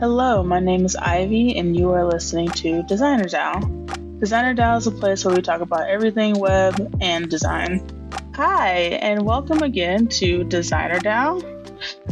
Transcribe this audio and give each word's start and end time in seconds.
Hello, 0.00 0.42
my 0.42 0.58
name 0.58 0.84
is 0.84 0.96
Ivy, 0.96 1.56
and 1.56 1.76
you 1.76 1.92
are 1.92 2.04
listening 2.04 2.48
to 2.48 2.82
Designer 2.82 3.26
DAO. 3.26 4.18
Designer 4.18 4.52
DAO 4.52 4.76
is 4.76 4.88
a 4.88 4.90
place 4.90 5.24
where 5.24 5.36
we 5.36 5.40
talk 5.40 5.60
about 5.60 5.88
everything 5.88 6.36
web 6.40 6.96
and 7.00 7.30
design. 7.30 7.86
Hi, 8.34 8.72
and 9.00 9.24
welcome 9.24 9.62
again 9.62 10.08
to 10.08 10.42
Designer 10.42 10.98
DAO. 10.98 11.40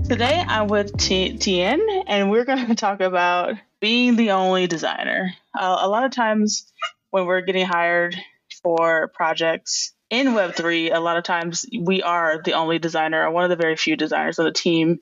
Today 0.08 0.45
I'm 0.46 0.68
with 0.68 0.96
T- 0.96 1.37
Tian, 1.37 1.84
and 2.06 2.30
we're 2.30 2.45
going 2.45 2.66
to 2.68 2.76
talk 2.76 3.00
about 3.00 3.56
being 3.81 4.14
the 4.14 4.30
only 4.30 4.69
designer. 4.69 5.35
Uh, 5.53 5.78
a 5.80 5.88
lot 5.88 6.04
of 6.04 6.12
times 6.12 6.72
when 7.10 7.26
we're 7.26 7.40
getting 7.40 7.67
hired 7.67 8.17
for 8.62 9.08
projects 9.08 9.92
in 10.08 10.28
Web3, 10.28 10.94
a 10.94 11.01
lot 11.01 11.17
of 11.17 11.24
times 11.24 11.67
we 11.76 12.01
are 12.03 12.40
the 12.44 12.53
only 12.53 12.78
designer 12.78 13.26
or 13.26 13.33
one 13.33 13.42
of 13.42 13.51
the 13.51 13.56
very 13.56 13.74
few 13.74 13.96
designers 13.96 14.38
on 14.38 14.44
the 14.44 14.53
team. 14.53 15.01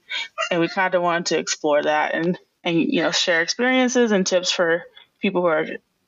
And 0.51 0.63
we 0.63 0.69
kind 0.69 0.95
of 0.95 1.03
want 1.03 1.27
to 1.27 1.39
explore 1.39 1.83
that 1.83 2.15
and, 2.15 2.39
and 2.65 2.79
you 2.79 3.03
know, 3.03 3.11
share 3.11 3.43
experiences 3.43 4.13
and 4.13 4.27
tips 4.27 4.51
for 4.51 4.85
people 5.21 5.43
who 5.43 5.49
are, 5.49 5.67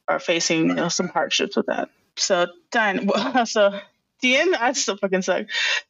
are 0.08 0.18
facing 0.18 0.68
you 0.68 0.74
know, 0.74 0.88
some 0.88 1.08
hardships 1.08 1.56
with 1.56 1.66
that. 1.66 1.90
So, 2.16 2.46
Diane, 2.70 3.08
so 3.46 3.78
Tian, 4.20 4.54
I 4.54 4.72
still 4.72 4.96
fucking 4.96 5.22
suck. 5.22 5.46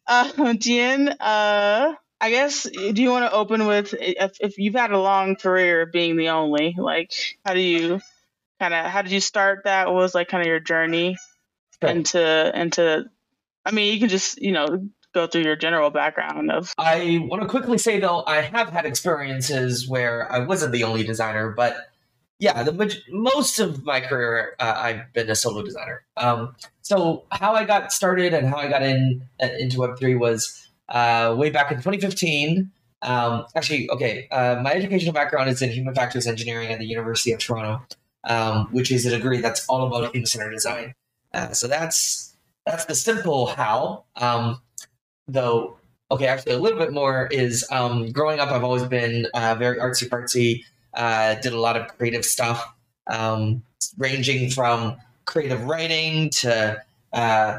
Uh, 0.07 0.55
Tian, 0.61 1.09
uh, 1.09 1.95
I 2.21 2.31
guess, 2.31 2.63
do 2.63 3.03
you 3.03 3.11
want 3.11 3.31
to 3.31 3.37
open 3.37 3.67
with 3.67 3.95
if, 3.99 4.37
if 4.41 4.59
you've 4.59 4.75
had 4.75 4.93
a 4.93 5.01
long 5.01 5.35
career 5.37 5.87
being 5.87 6.17
the 6.17 6.29
only, 6.29 6.75
like, 6.79 7.13
how 7.45 7.55
do 7.55 7.61
you 7.61 8.01
kind 8.61 8.73
of, 8.73 8.87
how 8.87 9.03
did 9.03 9.11
you 9.11 9.21
start 9.21 9.65
that? 9.65 9.89
What 9.89 9.97
was 9.97 10.15
like 10.15 10.29
kind 10.29 10.41
of 10.43 10.47
your 10.47 10.61
journey? 10.61 11.17
sure. 11.83 11.91
into 11.91 12.61
into 12.61 13.05
I 13.65 13.71
mean, 13.71 13.93
you 13.95 14.01
can 14.01 14.09
just, 14.09 14.41
you 14.41 14.53
know, 14.53 14.89
go 15.15 15.27
through 15.27 15.43
your 15.43 15.57
general 15.57 15.91
background 15.91 16.51
of 16.51 16.73
I 16.79 17.21
want 17.23 17.43
to 17.43 17.49
quickly 17.49 17.79
say 17.79 18.01
though, 18.01 18.25
I 18.27 18.41
have 18.41 18.69
had 18.71 18.87
experiences 18.87 19.89
where 19.89 20.31
I 20.33 20.41
wasn't 20.41 20.73
the 20.73 20.85
only 20.85 21.05
designer, 21.05 21.51
but 21.51 21.77
yeah, 22.39 22.65
the 22.65 22.99
most 23.11 23.61
of 23.61 23.85
my 23.85 24.01
career 24.01 24.57
uh, 24.59 24.75
I've 24.77 25.13
been 25.13 25.31
a 25.31 25.35
solo 25.37 25.63
designer. 25.63 26.03
Um, 26.17 26.57
so 26.81 27.25
how 27.31 27.55
I 27.55 27.65
got 27.65 27.93
started 27.93 28.35
and 28.35 28.49
how 28.49 28.57
I 28.57 28.69
got 28.69 28.83
in 28.83 29.23
uh, 29.41 29.49
into 29.61 29.79
Web 29.79 29.99
three 29.99 30.17
was 30.17 30.69
uh, 30.89 31.35
way 31.39 31.51
back 31.51 31.71
in 31.71 31.79
2015. 31.79 32.71
Um, 33.03 33.47
actually, 33.55 33.89
okay, 33.91 34.29
uh, 34.31 34.61
my 34.63 34.73
educational 34.73 35.13
background 35.13 35.51
is 35.51 35.63
in 35.63 35.71
human 35.71 35.95
factors 35.95 36.27
engineering 36.27 36.71
at 36.71 36.79
the 36.79 36.85
University 36.85 37.33
of 37.33 37.39
Toronto, 37.39 37.85
um, 38.25 38.67
which 38.73 38.91
is 38.91 39.07
a 39.07 39.11
degree 39.11 39.41
that's 39.41 39.67
all 39.69 39.87
about 39.87 40.13
human 40.13 40.27
centered 40.27 40.51
design. 40.51 40.95
Uh, 41.33 41.53
so 41.53 41.69
that's 41.69 42.37
that's 42.67 42.87
the 42.87 42.95
simple 42.95 43.47
how. 43.47 44.05
Um, 44.17 44.61
though, 45.29 45.77
okay, 46.11 46.27
actually, 46.27 46.53
a 46.53 46.59
little 46.59 46.79
bit 46.79 46.93
more 46.93 47.29
is 47.31 47.67
um, 47.71 48.11
growing 48.13 48.41
up. 48.41 48.51
I've 48.51 48.65
always 48.65 48.85
been 48.85 49.27
uh, 49.35 49.55
very 49.59 49.79
artsy 49.79 50.09
fartsy. 50.09 50.65
Uh, 50.95 51.35
did 51.37 51.53
a 51.53 51.61
lot 51.61 51.77
of 51.77 51.89
creative 51.97 52.25
stuff, 52.25 52.75
um, 53.07 53.63
ranging 53.97 54.51
from 54.51 54.97
creative 55.25 55.65
writing 55.65 56.29
to 56.29 56.83
uh, 57.13 57.59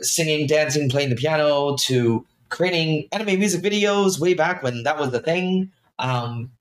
singing, 0.00 0.46
dancing, 0.46 0.88
playing 0.88 1.10
the 1.10 1.16
piano 1.16 1.76
to 1.76 2.24
creating 2.50 3.08
anime 3.10 3.38
music 3.38 3.62
videos 3.62 4.20
way 4.20 4.34
back 4.34 4.62
when 4.62 4.84
that 4.84 4.98
was 4.98 5.10
the 5.10 5.20
thing. 5.20 5.72
Um, 5.98 6.52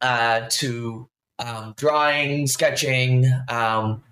uh, 0.00 0.46
to 0.50 1.08
um, 1.38 1.74
drawing, 1.76 2.46
sketching, 2.46 3.26
um, 3.48 4.02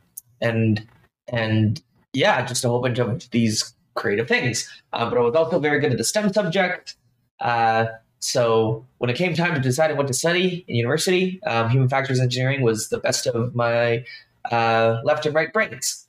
and 0.41 0.87
and 1.29 1.83
yeah, 2.13 2.45
just 2.45 2.65
a 2.65 2.69
whole 2.69 2.81
bunch 2.81 2.99
of 2.99 3.31
these 3.31 3.75
creative 3.95 4.29
things. 4.29 4.69
Uh, 4.93 5.09
but 5.09 5.19
I 5.19 5.21
was 5.21 5.35
also 5.35 5.59
very 5.59 5.81
good 5.81 5.93
at 5.93 5.99
the 5.99 6.05
STEM 6.05 6.33
subject. 6.33 6.97
Uh, 7.41 7.87
so 8.21 8.87
when 8.99 9.11
it 9.11 9.17
came 9.17 9.35
time 9.35 9.55
to 9.55 9.61
decide 9.61 9.97
what 9.97 10.07
to 10.07 10.15
study 10.15 10.65
in 10.69 10.77
university, 10.77 11.41
um, 11.45 11.69
human 11.69 11.89
factors 11.89 12.21
engineering 12.21 12.63
was 12.63 12.89
the 12.89 12.99
best 12.99 13.27
of 13.27 13.55
my 13.55 14.05
uh, 14.51 14.99
left 15.05 15.27
and 15.27 15.35
right 15.35 15.53
brains. 15.53 16.07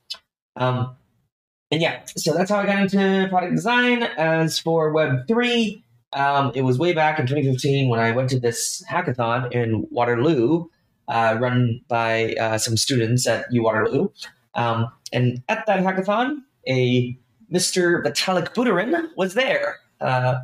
Um, 0.56 0.96
and 1.72 1.82
yeah, 1.82 2.02
so 2.16 2.34
that's 2.34 2.52
how 2.52 2.60
I 2.60 2.68
got 2.68 2.80
into 2.80 3.28
product 3.30 3.56
design. 3.56 4.04
As 4.04 4.60
for 4.60 4.92
Web 4.92 5.28
three, 5.28 5.84
um, 6.14 6.52
it 6.54 6.62
was 6.62 6.78
way 6.78 6.94
back 6.94 7.18
in 7.18 7.26
2015 7.26 7.90
when 7.90 8.00
I 8.00 8.12
went 8.12 8.30
to 8.30 8.40
this 8.40 8.84
hackathon 8.88 9.52
in 9.52 9.88
Waterloo, 9.90 10.68
uh, 11.08 11.38
run 11.40 11.82
by 11.88 12.36
uh, 12.36 12.60
some 12.60 12.78
students 12.78 13.28
at 13.28 13.52
U 13.52 13.64
Waterloo. 13.64 14.10
Um, 14.54 14.92
and 15.12 15.42
at 15.50 15.66
that 15.66 15.80
hackathon, 15.80 16.44
a 16.68 17.18
Mr. 17.54 18.04
Vitalik 18.04 18.54
Buterin 18.54 19.10
was 19.16 19.34
there. 19.36 19.78
Uh, 20.02 20.40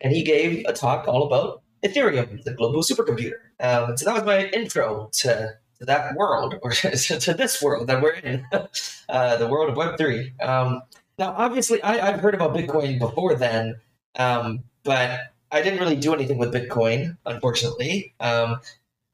and 0.00 0.12
he 0.12 0.22
gave 0.22 0.64
a 0.66 0.72
talk 0.72 1.06
all 1.06 1.24
about 1.24 1.62
Ethereum, 1.84 2.42
the 2.44 2.54
global 2.54 2.82
supercomputer. 2.82 3.38
Um, 3.60 3.96
so 3.96 4.04
that 4.06 4.14
was 4.14 4.24
my 4.24 4.46
intro 4.48 5.10
to, 5.14 5.54
to 5.78 5.84
that 5.84 6.14
world, 6.16 6.56
or 6.62 6.70
to, 6.72 7.34
this 7.34 7.62
world 7.62 7.86
that 7.86 8.02
we're 8.02 8.14
in, 8.14 8.44
uh, 9.08 9.36
the 9.36 9.46
world 9.46 9.70
of 9.70 9.76
Web3. 9.76 10.42
Um, 10.42 10.82
now, 11.18 11.34
obviously, 11.36 11.82
I, 11.82 12.10
have 12.10 12.20
heard 12.20 12.34
about 12.34 12.54
Bitcoin 12.54 12.98
before 12.98 13.34
then, 13.34 13.76
um, 14.16 14.64
but 14.82 15.20
I 15.50 15.62
didn't 15.62 15.80
really 15.80 15.96
do 15.96 16.12
anything 16.12 16.38
with 16.38 16.52
Bitcoin, 16.52 17.16
unfortunately. 17.24 18.14
Um, 18.20 18.60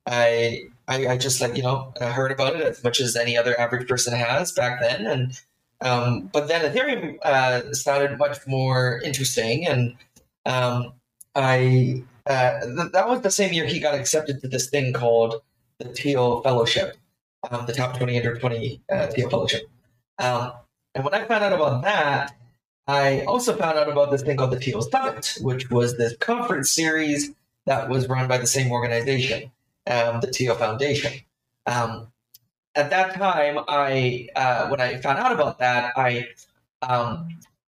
I 0.06 0.64
I, 0.88 1.06
I 1.08 1.16
just 1.16 1.40
like 1.40 1.56
you 1.56 1.62
know 1.62 1.92
heard 2.00 2.32
about 2.32 2.56
it 2.56 2.62
as 2.62 2.82
much 2.82 3.00
as 3.00 3.14
any 3.14 3.36
other 3.36 3.58
average 3.58 3.86
person 3.86 4.14
has 4.14 4.50
back 4.50 4.80
then, 4.80 5.06
and 5.06 5.40
um, 5.82 6.30
but 6.32 6.48
then 6.48 6.70
Ethereum 6.70 7.18
uh, 7.22 7.72
sounded 7.72 8.18
much 8.18 8.46
more 8.46 9.00
interesting, 9.04 9.66
and 9.66 9.96
um, 10.46 10.92
I 11.34 12.04
uh, 12.26 12.60
th- 12.60 12.92
that 12.92 13.08
was 13.08 13.20
the 13.22 13.30
same 13.30 13.52
year 13.52 13.66
he 13.66 13.80
got 13.80 13.94
accepted 13.94 14.40
to 14.40 14.48
this 14.48 14.70
thing 14.70 14.92
called 14.92 15.42
the 15.78 15.88
Thiel 15.88 16.40
Fellowship, 16.42 16.96
um, 17.50 17.66
the 17.66 17.72
top 17.72 17.96
twenty 17.96 18.16
under 18.16 18.38
twenty 18.38 18.80
uh, 18.90 19.08
Thiel 19.08 19.28
Fellowship. 19.28 19.68
Um, 20.18 20.52
and 20.94 21.04
when 21.04 21.14
I 21.14 21.24
found 21.24 21.42
out 21.42 21.52
about 21.52 21.82
that, 21.82 22.34
I 22.86 23.22
also 23.22 23.56
found 23.56 23.78
out 23.78 23.88
about 23.88 24.10
this 24.10 24.22
thing 24.22 24.36
called 24.36 24.52
the 24.52 24.60
Thiel 24.60 24.82
Summit, 24.82 25.38
which 25.40 25.70
was 25.70 25.96
this 25.96 26.16
conference 26.16 26.70
series 26.70 27.32
that 27.66 27.88
was 27.88 28.08
run 28.08 28.28
by 28.28 28.38
the 28.38 28.46
same 28.46 28.70
organization 28.70 29.50
um, 29.86 30.20
the 30.20 30.28
Thiel 30.28 30.54
Foundation. 30.54 31.12
Um, 31.66 32.11
at 32.74 32.90
that 32.90 33.14
time, 33.14 33.58
I 33.68 34.28
uh, 34.34 34.68
when 34.68 34.80
I 34.80 34.96
found 34.98 35.18
out 35.18 35.32
about 35.32 35.58
that, 35.58 35.92
I 35.96 36.28
um, 36.82 37.28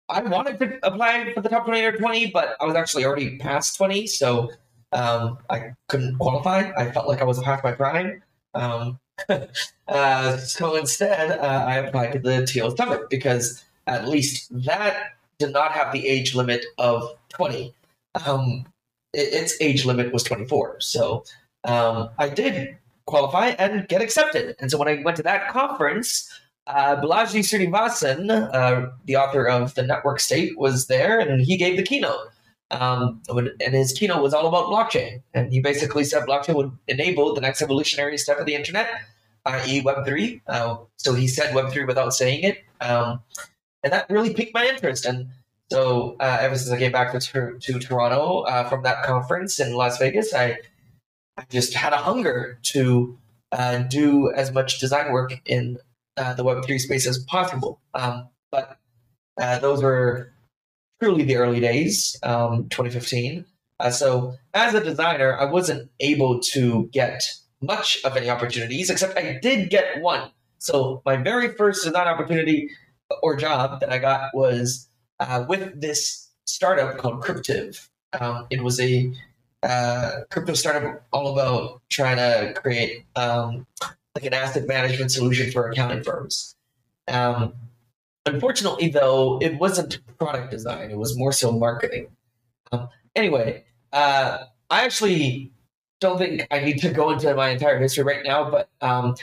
I 0.10 0.22
wanted 0.22 0.60
to 0.60 0.80
apply 0.84 1.34
for 1.34 1.42
the 1.42 1.50
top 1.50 1.66
twenty 1.66 1.84
or 1.84 1.94
twenty, 1.94 2.28
but 2.28 2.56
I 2.62 2.66
was 2.66 2.76
actually 2.76 3.06
already 3.06 3.38
past 3.38 3.78
twenty, 3.78 4.08
so 4.08 4.52
um, 4.92 5.38
I 5.50 5.74
couldn't 5.90 6.18
qualify. 6.18 6.72
I 6.78 6.92
felt 6.92 7.08
like 7.08 7.22
I 7.22 7.26
was 7.26 7.42
past 7.42 7.64
my 7.64 7.72
prime. 7.72 8.22
Um, 8.54 9.00
uh, 9.88 10.38
so 10.38 10.76
instead, 10.76 11.40
uh, 11.40 11.66
I 11.68 11.78
applied 11.78 12.14
to 12.14 12.20
the 12.20 12.46
Thiel 12.46 12.76
Summit 12.76 13.10
because 13.10 13.64
at 13.88 14.08
least 14.08 14.50
that 14.66 15.14
did 15.40 15.52
not 15.52 15.72
have 15.72 15.92
the 15.92 16.08
age 16.08 16.36
limit 16.36 16.66
of 16.78 17.18
20. 17.30 17.74
Um, 18.26 18.66
it, 19.14 19.34
its 19.34 19.58
age 19.60 19.86
limit 19.86 20.14
was 20.14 20.24
24. 20.24 20.82
So 20.82 21.24
um, 21.64 22.10
I 22.18 22.30
did 22.30 22.78
qualify 23.06 23.48
and 23.50 23.88
get 23.88 24.02
accepted. 24.02 24.56
And 24.60 24.72
so 24.72 24.78
when 24.78 24.88
I 24.88 25.02
went 25.04 25.18
to 25.18 25.24
that 25.24 25.50
conference, 25.50 26.30
uh, 26.68 26.96
Balaji 26.96 27.42
Srinivasan, 27.42 28.30
uh, 28.54 28.90
the 29.06 29.16
author 29.18 29.48
of 29.48 29.76
The 29.76 29.84
Network 29.84 30.20
State, 30.20 30.58
was 30.58 30.88
there 30.88 31.20
and 31.20 31.42
he 31.42 31.58
gave 31.58 31.78
the 31.78 31.84
keynote. 31.84 32.30
Um, 32.72 33.22
and 33.30 33.76
his 33.76 33.94
keynote 33.94 34.24
was 34.24 34.34
all 34.34 34.48
about 34.48 34.66
blockchain. 34.66 35.22
And 35.34 35.52
he 35.52 35.60
basically 35.60 36.04
said 36.04 36.24
blockchain 36.24 36.56
would 36.56 36.72
enable 36.88 37.36
the 37.36 37.42
next 37.42 37.62
evolutionary 37.62 38.18
step 38.18 38.40
of 38.40 38.46
the 38.46 38.56
internet, 38.56 38.90
i.e., 39.46 39.84
Web3. 39.84 40.42
Uh, 40.48 40.78
so 40.98 41.14
he 41.14 41.28
said 41.28 41.54
Web3 41.54 41.86
without 41.86 42.14
saying 42.14 42.44
it. 42.44 42.64
Um, 42.82 43.22
and 43.84 43.94
that 43.94 44.10
really 44.10 44.34
piqued 44.34 44.54
my 44.54 44.66
interest. 44.66 45.06
And 45.06 45.28
so 45.72 46.16
uh, 46.20 46.38
ever 46.40 46.58
since 46.58 46.72
I 46.72 46.80
came 46.80 46.92
back 46.92 47.12
to, 47.12 47.58
to 47.60 47.80
Toronto 47.80 48.42
uh, 48.42 48.68
from 48.70 48.84
that 48.84 49.04
conference 49.04 49.60
in 49.60 49.74
Las 49.74 49.98
Vegas, 50.00 50.34
I 50.34 50.60
I 51.38 51.46
just 51.50 51.74
had 51.74 51.94
a 51.94 51.98
hunger 51.98 52.60
to 52.64 53.18
uh, 53.52 53.80
do 53.80 54.32
as 54.32 54.52
much 54.52 54.80
design 54.80 55.12
work 55.12 55.34
in 55.46 55.78
uh, 56.18 56.34
the 56.34 56.44
Web3 56.44 56.80
space 56.80 57.08
as 57.08 57.20
possible. 57.20 57.82
Um, 57.94 58.30
but 58.52 58.78
uh, 59.40 59.60
those 59.60 59.82
were 59.82 60.32
truly 61.02 61.24
the 61.24 61.38
early 61.38 61.60
days, 61.60 62.18
um, 62.24 62.70
2015. 62.70 63.46
Uh, 63.80 63.90
so 63.90 64.36
as 64.54 64.74
a 64.74 64.84
designer, 64.84 65.38
I 65.38 65.46
wasn't 65.46 65.90
able 66.00 66.40
to 66.40 66.90
get 66.92 67.24
much 67.62 67.98
of 68.04 68.16
any 68.16 68.30
opportunities, 68.30 68.90
except 68.90 69.18
I 69.18 69.40
did 69.42 69.70
get 69.70 70.02
one. 70.02 70.32
So 70.60 71.02
my 71.06 71.18
very 71.18 71.54
first 71.56 71.84
design 71.84 72.08
opportunity 72.08 72.70
or 73.22 73.36
job 73.36 73.80
that 73.82 73.92
I 73.92 73.98
got 73.98 74.34
was 74.34 74.88
uh, 75.20 75.46
with 75.48 75.80
this 75.80 76.30
startup 76.46 76.98
called 76.98 77.22
Cryptive. 77.22 77.90
Um, 78.20 78.48
it 78.50 78.64
was 78.64 78.80
a 78.80 79.12
uh, 79.64 80.22
crypto 80.30 80.54
startup 80.54 81.04
all 81.12 81.34
about 81.38 81.82
trying 81.90 82.18
to 82.18 82.54
create 82.60 83.06
um, 83.16 83.66
like 84.16 84.26
an 84.26 84.34
asset 84.34 84.68
management 84.68 85.12
solution 85.12 85.52
for 85.52 85.70
accounting 85.70 86.04
firms. 86.04 86.56
Um, 87.08 87.54
unfortunately, 88.26 88.90
though, 88.90 89.40
it 89.42 89.60
wasn't 89.60 90.00
product 90.18 90.52
design; 90.52 90.92
it 90.92 90.98
was 90.98 91.18
more 91.18 91.32
so 91.32 91.52
marketing. 91.52 92.08
Um, 92.72 92.90
anyway, 93.16 93.64
uh, 93.92 94.40
I 94.70 94.86
actually 94.86 95.52
don't 96.00 96.18
think 96.18 96.46
I 96.52 96.60
need 96.60 96.80
to 96.80 96.90
go 96.90 97.12
into 97.12 97.34
my 97.34 97.50
entire 97.50 97.80
history 97.80 98.04
right 98.04 98.24
now, 98.24 98.50
but 98.50 98.70
um, 98.82 99.16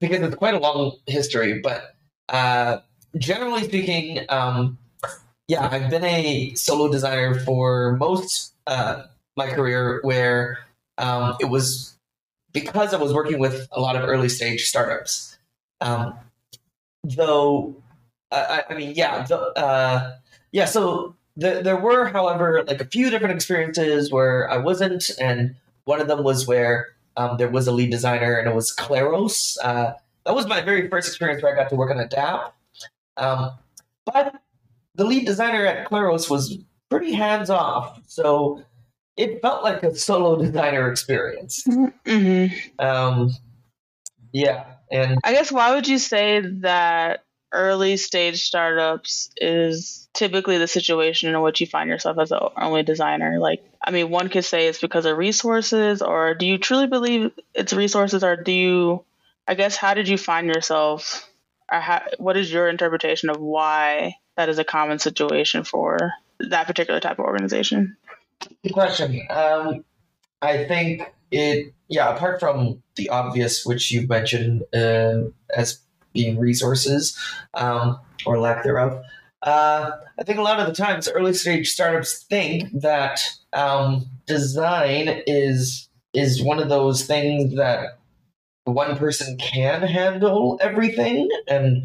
because 0.00 0.20
it's 0.20 0.36
quite 0.36 0.54
a 0.54 0.58
long 0.58 0.96
history. 1.06 1.60
But 1.60 1.96
uh, 2.28 2.78
generally 3.18 3.64
speaking, 3.64 4.24
um, 4.28 4.78
yeah, 5.48 5.68
I've 5.68 5.90
been 5.90 6.04
a 6.04 6.54
solo 6.54 6.90
designer 6.90 7.40
for 7.40 7.96
most 7.96 8.54
uh, 8.66 9.04
my 9.46 9.54
career, 9.54 10.00
where 10.02 10.58
um, 10.98 11.36
it 11.40 11.46
was 11.46 11.96
because 12.52 12.92
I 12.92 12.96
was 12.96 13.12
working 13.12 13.38
with 13.38 13.68
a 13.72 13.80
lot 13.80 13.96
of 13.96 14.08
early 14.08 14.28
stage 14.28 14.64
startups. 14.64 15.38
Um, 15.80 16.14
though, 17.04 17.74
I, 18.30 18.64
I, 18.70 18.74
mean, 18.74 18.94
yeah, 18.94 19.24
the, 19.24 19.38
uh, 19.38 20.16
yeah. 20.52 20.64
So 20.64 21.14
the, 21.36 21.60
there 21.62 21.76
were, 21.76 22.06
however, 22.06 22.64
like 22.66 22.80
a 22.80 22.84
few 22.84 23.10
different 23.10 23.34
experiences 23.34 24.12
where 24.12 24.50
I 24.50 24.56
wasn't, 24.56 25.10
and 25.20 25.54
one 25.84 26.00
of 26.00 26.08
them 26.08 26.22
was 26.22 26.46
where 26.46 26.88
um, 27.16 27.36
there 27.38 27.48
was 27.48 27.66
a 27.66 27.72
lead 27.72 27.90
designer, 27.90 28.36
and 28.36 28.48
it 28.48 28.54
was 28.54 28.74
Kleros. 28.74 29.56
Uh, 29.62 29.92
that 30.26 30.34
was 30.34 30.46
my 30.46 30.60
very 30.60 30.88
first 30.88 31.08
experience 31.08 31.42
where 31.42 31.52
I 31.52 31.56
got 31.56 31.70
to 31.70 31.76
work 31.76 31.90
on 31.90 31.98
a 31.98 32.06
DApp. 32.06 32.52
Um, 33.16 33.52
but 34.06 34.34
the 34.94 35.04
lead 35.04 35.26
designer 35.26 35.66
at 35.66 35.88
Kleros 35.88 36.30
was 36.30 36.58
pretty 36.90 37.12
hands 37.12 37.50
off, 37.50 38.00
so 38.06 38.62
it 39.20 39.42
felt 39.42 39.62
like 39.62 39.82
a 39.82 39.94
solo 39.94 40.36
designer 40.36 40.90
experience. 40.90 41.62
Mm-hmm. 41.66 42.84
Um, 42.84 43.30
yeah, 44.32 44.64
and 44.90 45.18
I 45.22 45.32
guess 45.32 45.52
why 45.52 45.74
would 45.74 45.86
you 45.86 45.98
say 45.98 46.40
that 46.60 47.24
early 47.52 47.96
stage 47.96 48.42
startups 48.42 49.30
is 49.36 50.08
typically 50.14 50.56
the 50.58 50.68
situation 50.68 51.34
in 51.34 51.40
which 51.42 51.60
you 51.60 51.66
find 51.66 51.90
yourself 51.90 52.18
as 52.18 52.32
an 52.32 52.40
only 52.56 52.82
designer? 52.82 53.38
Like, 53.38 53.62
I 53.84 53.90
mean, 53.90 54.08
one 54.08 54.28
could 54.28 54.44
say 54.44 54.68
it's 54.68 54.80
because 54.80 55.04
of 55.04 55.18
resources, 55.18 56.00
or 56.00 56.34
do 56.34 56.46
you 56.46 56.56
truly 56.56 56.86
believe 56.86 57.32
it's 57.54 57.74
resources, 57.74 58.24
or 58.24 58.36
do 58.36 58.52
you? 58.52 59.04
I 59.46 59.54
guess 59.54 59.76
how 59.76 59.94
did 59.94 60.08
you 60.08 60.16
find 60.16 60.46
yourself? 60.46 61.28
Or 61.70 61.78
how, 61.78 62.02
what 62.18 62.36
is 62.36 62.50
your 62.50 62.68
interpretation 62.68 63.30
of 63.30 63.38
why 63.38 64.14
that 64.36 64.48
is 64.48 64.58
a 64.58 64.64
common 64.64 64.98
situation 64.98 65.62
for 65.64 66.12
that 66.40 66.66
particular 66.66 67.00
type 67.00 67.18
of 67.18 67.24
organization? 67.26 67.96
Good 68.62 68.72
question. 68.72 69.20
Um, 69.30 69.84
I 70.42 70.64
think 70.64 71.02
it, 71.30 71.72
yeah, 71.88 72.14
apart 72.14 72.40
from 72.40 72.82
the 72.96 73.08
obvious, 73.08 73.64
which 73.64 73.90
you 73.90 74.06
mentioned 74.06 74.62
uh, 74.74 75.30
as 75.54 75.80
being 76.12 76.38
resources 76.38 77.16
um, 77.54 77.98
or 78.26 78.38
lack 78.38 78.64
thereof, 78.64 79.02
uh, 79.42 79.92
I 80.18 80.22
think 80.22 80.38
a 80.38 80.42
lot 80.42 80.60
of 80.60 80.66
the 80.66 80.74
times 80.74 81.08
early 81.08 81.32
stage 81.32 81.70
startups 81.70 82.24
think 82.24 82.68
that 82.80 83.22
um, 83.52 84.06
design 84.26 85.22
is 85.26 85.88
is 86.12 86.42
one 86.42 86.58
of 86.58 86.68
those 86.68 87.06
things 87.06 87.54
that 87.54 87.98
one 88.64 88.96
person 88.96 89.38
can 89.38 89.82
handle 89.82 90.58
everything, 90.60 91.28
and 91.48 91.84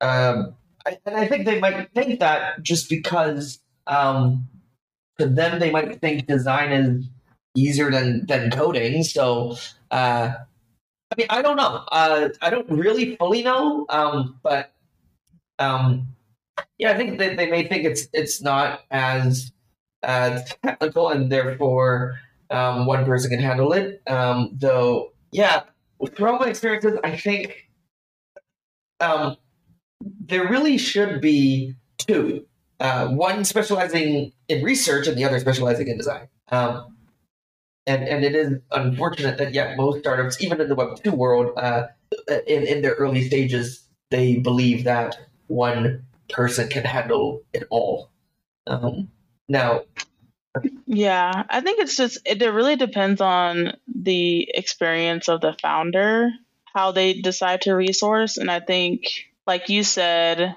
um, 0.00 0.54
I, 0.86 0.98
and 1.04 1.16
I 1.16 1.26
think 1.26 1.44
they 1.44 1.60
might 1.60 1.92
think 1.92 2.20
that 2.20 2.62
just 2.62 2.88
because 2.88 3.58
um, 3.86 4.48
to 5.18 5.26
them 5.26 5.58
they 5.58 5.70
might 5.70 6.00
think 6.00 6.26
design 6.26 6.72
is 6.72 7.06
easier 7.56 7.90
than 7.90 8.26
than 8.26 8.50
coding. 8.50 9.02
So 9.02 9.56
uh, 9.90 10.32
I 11.10 11.14
mean, 11.16 11.26
I 11.30 11.42
don't 11.42 11.56
know. 11.56 11.84
Uh, 11.90 12.28
I 12.40 12.50
don't 12.50 12.70
really 12.70 13.16
fully 13.16 13.42
know, 13.42 13.86
um, 13.88 14.38
but 14.42 14.72
um, 15.58 16.08
yeah, 16.78 16.92
I 16.92 16.96
think 16.96 17.18
that 17.18 17.36
they 17.36 17.50
may 17.50 17.66
think 17.66 17.84
it's 17.84 18.08
it's 18.12 18.42
not 18.42 18.80
as 18.90 19.52
uh, 20.02 20.40
technical, 20.62 21.08
and 21.08 21.32
therefore 21.32 22.18
um, 22.50 22.86
one 22.86 23.04
person 23.04 23.30
can 23.30 23.40
handle 23.40 23.72
it. 23.72 24.02
Um, 24.06 24.50
though, 24.52 25.12
yeah, 25.32 25.62
throughout 26.14 26.40
my 26.40 26.48
experiences, 26.48 26.98
I 27.02 27.16
think 27.16 27.68
um, 29.00 29.36
there 30.00 30.48
really 30.48 30.78
should 30.78 31.20
be 31.20 31.74
two 31.96 32.46
uh, 32.80 33.08
one 33.08 33.44
specializing 33.44 34.32
in 34.48 34.62
research 34.62 35.06
and 35.06 35.16
the 35.16 35.24
other 35.24 35.38
specializing 35.38 35.88
in 35.88 35.96
design. 35.96 36.28
Um, 36.50 36.96
and 37.86 38.04
and 38.04 38.24
it 38.24 38.34
is 38.34 38.58
unfortunate 38.70 39.38
that 39.38 39.54
yet 39.54 39.76
most 39.76 40.00
startups, 40.00 40.40
even 40.42 40.60
in 40.60 40.68
the 40.68 40.74
Web 40.74 41.02
two 41.02 41.12
world, 41.12 41.52
uh, 41.56 41.88
in 42.46 42.66
in 42.66 42.82
their 42.82 42.94
early 42.94 43.26
stages, 43.26 43.86
they 44.10 44.36
believe 44.36 44.84
that 44.84 45.18
one 45.46 46.04
person 46.28 46.68
can 46.68 46.84
handle 46.84 47.42
it 47.52 47.64
all. 47.70 48.10
Um, 48.66 49.10
now, 49.48 49.84
yeah, 50.86 51.44
I 51.48 51.62
think 51.62 51.80
it's 51.80 51.96
just 51.96 52.18
it, 52.26 52.42
it 52.42 52.50
really 52.50 52.76
depends 52.76 53.20
on 53.20 53.72
the 53.92 54.48
experience 54.54 55.28
of 55.28 55.40
the 55.40 55.56
founder, 55.60 56.30
how 56.74 56.92
they 56.92 57.14
decide 57.14 57.62
to 57.62 57.74
resource, 57.74 58.36
and 58.36 58.50
I 58.50 58.60
think, 58.60 59.04
like 59.46 59.70
you 59.70 59.82
said, 59.82 60.56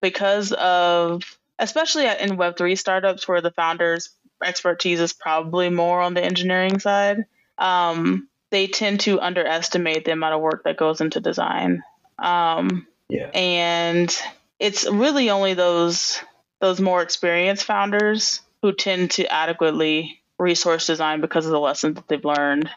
because 0.00 0.52
of 0.52 1.33
especially 1.58 2.06
in 2.06 2.36
Web3 2.36 2.78
startups 2.78 3.28
where 3.28 3.40
the 3.40 3.50
founder's 3.50 4.10
expertise 4.42 5.00
is 5.00 5.12
probably 5.12 5.70
more 5.70 6.00
on 6.00 6.14
the 6.14 6.24
engineering 6.24 6.78
side, 6.78 7.26
um, 7.58 8.28
they 8.50 8.66
tend 8.66 9.00
to 9.00 9.20
underestimate 9.20 10.04
the 10.04 10.12
amount 10.12 10.34
of 10.34 10.40
work 10.40 10.64
that 10.64 10.76
goes 10.76 11.00
into 11.00 11.20
design. 11.20 11.82
Um, 12.18 12.86
yeah. 13.08 13.30
And 13.34 14.14
it's 14.58 14.88
really 14.88 15.30
only 15.30 15.54
those 15.54 16.20
those 16.60 16.80
more 16.80 17.02
experienced 17.02 17.64
founders 17.64 18.40
who 18.62 18.72
tend 18.72 19.10
to 19.10 19.30
adequately 19.30 20.20
resource 20.38 20.86
design 20.86 21.20
because 21.20 21.44
of 21.44 21.52
the 21.52 21.60
lessons 21.60 21.96
that 21.96 22.08
they've 22.08 22.24
learned 22.24 22.70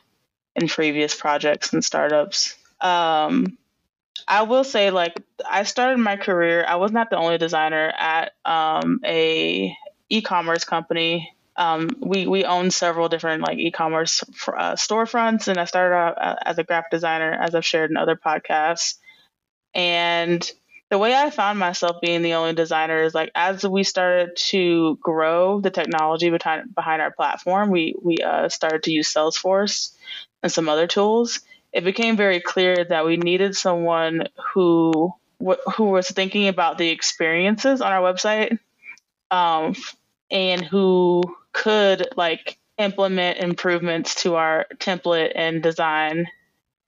in 0.56 0.68
previous 0.68 1.16
projects 1.16 1.72
and 1.72 1.86
startups. 1.86 2.56
Um, 2.82 3.58
I 4.28 4.44
will 4.44 4.64
say, 4.64 4.92
like, 4.92 5.16
I 5.50 5.64
started 5.64 5.98
my 5.98 6.18
career. 6.18 6.64
I 6.68 6.76
was 6.76 6.92
not 6.92 7.10
the 7.10 7.18
only 7.18 7.38
designer 7.38 7.94
at 7.98 8.34
um, 8.46 9.00
a 9.06 9.76
e-commerce 10.10 10.64
company. 10.64 11.34
Um, 11.56 11.90
we 12.00 12.28
we 12.28 12.46
own 12.46 12.70
several 12.70 13.10
different 13.10 13.42
like 13.42 13.58
e-commerce 13.58 14.24
uh, 14.48 14.74
storefronts, 14.74 15.48
and 15.48 15.58
I 15.58 15.66
started 15.66 15.96
out 15.96 16.22
uh, 16.22 16.36
as 16.46 16.58
a 16.60 16.64
graphic 16.64 16.92
designer, 16.92 17.32
as 17.34 17.56
I've 17.56 17.66
shared 17.66 17.90
in 17.90 17.98
other 17.98 18.16
podcasts. 18.16 18.96
And 19.74 20.50
the 20.90 20.98
way 20.98 21.14
I 21.16 21.30
found 21.32 21.60
myself 21.60 21.98
being 22.02 22.22
the 22.22 22.36
only 22.36 22.54
designer 22.54 23.02
is 23.02 23.14
like 23.14 23.32
as 23.36 23.68
we 23.68 23.84
started 23.84 24.38
to 24.50 24.98
grow 25.02 25.60
the 25.60 25.72
technology 25.72 26.30
behind 26.30 26.74
behind 26.76 27.02
our 27.02 27.12
platform, 27.12 27.72
we 27.72 27.96
we 28.02 28.18
uh, 28.18 28.50
started 28.50 28.84
to 28.84 28.92
use 28.92 29.12
Salesforce 29.12 29.94
and 30.44 30.52
some 30.52 30.70
other 30.70 30.88
tools 30.88 31.42
it 31.74 31.84
became 31.84 32.18
very 32.18 32.40
clear 32.40 32.86
that 32.86 33.06
we 33.06 33.18
needed 33.18 33.56
someone 33.56 34.28
who 34.54 35.14
who 35.76 35.86
was 35.86 36.10
thinking 36.10 36.48
about 36.48 36.78
the 36.78 36.90
experiences 36.90 37.82
on 37.82 37.92
our 37.92 38.02
website 38.02 38.58
um, 39.30 39.76
and 40.32 40.64
who 40.64 41.22
could 41.54 42.08
like 42.16 42.58
implement 42.78 43.38
improvements 43.38 44.24
to 44.24 44.36
our 44.36 44.66
template 44.76 45.34
and 45.36 45.62
design 45.62 46.28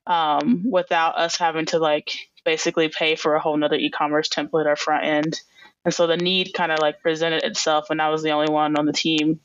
um, 0.08 0.64
without 0.70 1.18
us 1.18 1.38
having 1.38 1.66
to 1.68 1.78
like 1.78 2.12
basically 2.44 2.90
pay 2.90 3.16
for 3.16 3.36
a 3.36 3.40
whole 3.40 3.56
nother 3.56 3.76
e-commerce 3.76 4.30
template 4.30 4.66
or 4.66 4.76
front 4.76 5.06
end. 5.06 5.42
And 5.86 5.94
so 5.94 6.08
the 6.08 6.18
need 6.18 6.54
kind 6.54 6.72
of 6.72 6.80
like 6.80 7.02
presented 7.02 7.44
itself 7.44 7.90
and 7.90 8.02
i 8.02 8.10
was 8.10 8.22
the 8.24 8.32
only 8.32 8.52
one 8.52 8.78
on 8.78 8.86
the 8.86 8.94
team 8.94 9.40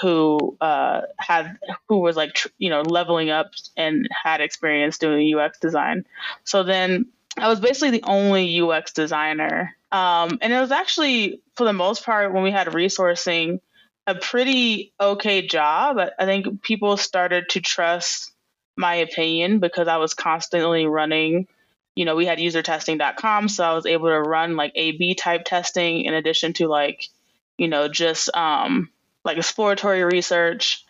who 0.00 0.56
uh, 0.60 1.02
had 1.18 1.58
who 1.88 1.98
was 1.98 2.16
like 2.16 2.34
tr- 2.34 2.48
you 2.58 2.70
know 2.70 2.82
leveling 2.82 3.30
up 3.30 3.52
and 3.76 4.08
had 4.10 4.40
experience 4.40 4.98
doing 4.98 5.34
UX 5.34 5.58
design. 5.58 6.04
So 6.44 6.62
then 6.62 7.06
I 7.38 7.48
was 7.48 7.60
basically 7.60 7.90
the 7.98 8.04
only 8.04 8.60
UX 8.60 8.92
designer, 8.92 9.76
um, 9.92 10.38
and 10.40 10.52
it 10.52 10.60
was 10.60 10.72
actually 10.72 11.40
for 11.54 11.64
the 11.64 11.72
most 11.72 12.04
part 12.04 12.32
when 12.32 12.42
we 12.42 12.50
had 12.50 12.68
resourcing 12.68 13.60
a 14.06 14.14
pretty 14.14 14.92
okay 15.00 15.46
job. 15.46 15.98
I 16.18 16.24
think 16.24 16.62
people 16.62 16.96
started 16.96 17.48
to 17.50 17.60
trust 17.60 18.32
my 18.76 18.96
opinion 18.96 19.58
because 19.58 19.88
I 19.88 19.96
was 19.96 20.14
constantly 20.14 20.86
running. 20.86 21.48
You 21.94 22.04
know, 22.04 22.14
we 22.14 22.26
had 22.26 22.38
usertesting.com, 22.38 23.48
so 23.48 23.64
I 23.64 23.72
was 23.72 23.86
able 23.86 24.08
to 24.08 24.20
run 24.20 24.56
like 24.56 24.72
A/B 24.74 25.14
type 25.14 25.44
testing 25.46 26.02
in 26.02 26.12
addition 26.12 26.52
to 26.54 26.68
like, 26.68 27.08
you 27.56 27.68
know, 27.68 27.88
just 27.88 28.28
um, 28.36 28.90
like 29.26 29.36
exploratory 29.36 30.04
research, 30.04 30.84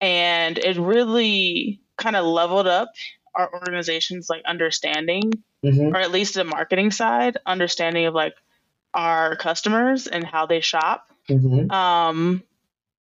and 0.00 0.56
it 0.58 0.76
really 0.76 1.80
kind 1.96 2.14
of 2.14 2.24
leveled 2.24 2.66
up 2.66 2.90
our 3.34 3.52
organization's 3.52 4.28
like 4.28 4.42
understanding, 4.46 5.32
mm-hmm. 5.64 5.94
or 5.94 5.96
at 5.96 6.12
least 6.12 6.34
the 6.34 6.44
marketing 6.44 6.90
side, 6.90 7.36
understanding 7.46 8.06
of 8.06 8.14
like 8.14 8.34
our 8.94 9.36
customers 9.36 10.06
and 10.06 10.24
how 10.24 10.46
they 10.46 10.60
shop. 10.60 11.08
Mm-hmm. 11.28 11.70
Um, 11.70 12.42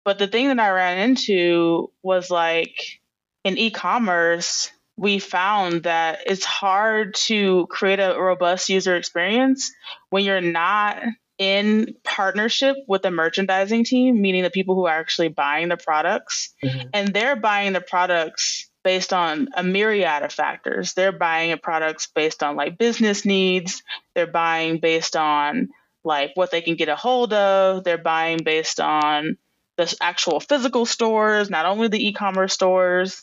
but 0.03 0.19
the 0.19 0.27
thing 0.27 0.47
that 0.47 0.59
I 0.59 0.69
ran 0.69 1.09
into 1.09 1.91
was 2.01 2.29
like 2.29 3.01
in 3.43 3.57
e-commerce, 3.57 4.71
we 4.97 5.19
found 5.19 5.83
that 5.83 6.19
it's 6.25 6.45
hard 6.45 7.15
to 7.15 7.67
create 7.67 7.99
a 7.99 8.19
robust 8.19 8.69
user 8.69 8.95
experience 8.95 9.71
when 10.09 10.23
you're 10.23 10.41
not 10.41 11.01
in 11.37 11.95
partnership 12.03 12.75
with 12.87 13.03
the 13.03 13.11
merchandising 13.11 13.83
team, 13.83 14.21
meaning 14.21 14.43
the 14.43 14.49
people 14.49 14.75
who 14.75 14.85
are 14.85 14.99
actually 14.99 15.27
buying 15.27 15.69
the 15.69 15.77
products. 15.77 16.53
Mm-hmm. 16.63 16.89
And 16.93 17.13
they're 17.13 17.35
buying 17.35 17.73
the 17.73 17.81
products 17.81 18.69
based 18.83 19.13
on 19.13 19.49
a 19.53 19.63
myriad 19.63 20.23
of 20.23 20.31
factors. 20.31 20.93
They're 20.93 21.11
buying 21.11 21.57
products 21.59 22.07
based 22.07 22.41
on 22.41 22.55
like 22.55 22.77
business 22.77 23.25
needs, 23.25 23.83
they're 24.15 24.27
buying 24.27 24.79
based 24.79 25.15
on 25.15 25.69
like 26.03 26.31
what 26.35 26.51
they 26.51 26.61
can 26.61 26.75
get 26.75 26.87
a 26.87 26.95
hold 26.95 27.33
of, 27.33 27.83
they're 27.83 27.97
buying 27.97 28.39
based 28.43 28.79
on 28.79 29.37
the 29.75 29.93
actual 30.01 30.39
physical 30.39 30.85
stores, 30.85 31.49
not 31.49 31.65
only 31.65 31.87
the 31.87 32.07
e-commerce 32.07 32.53
stores. 32.53 33.21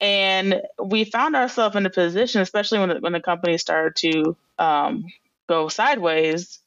And 0.00 0.62
we 0.82 1.04
found 1.04 1.34
ourselves 1.34 1.76
in 1.76 1.86
a 1.86 1.90
position, 1.90 2.40
especially 2.40 2.80
when 2.80 2.88
the, 2.88 2.94
when 2.96 3.12
the 3.12 3.20
company 3.20 3.56
started 3.58 3.96
to 3.96 4.36
um, 4.58 5.06
go 5.48 5.68
sideways, 5.68 6.60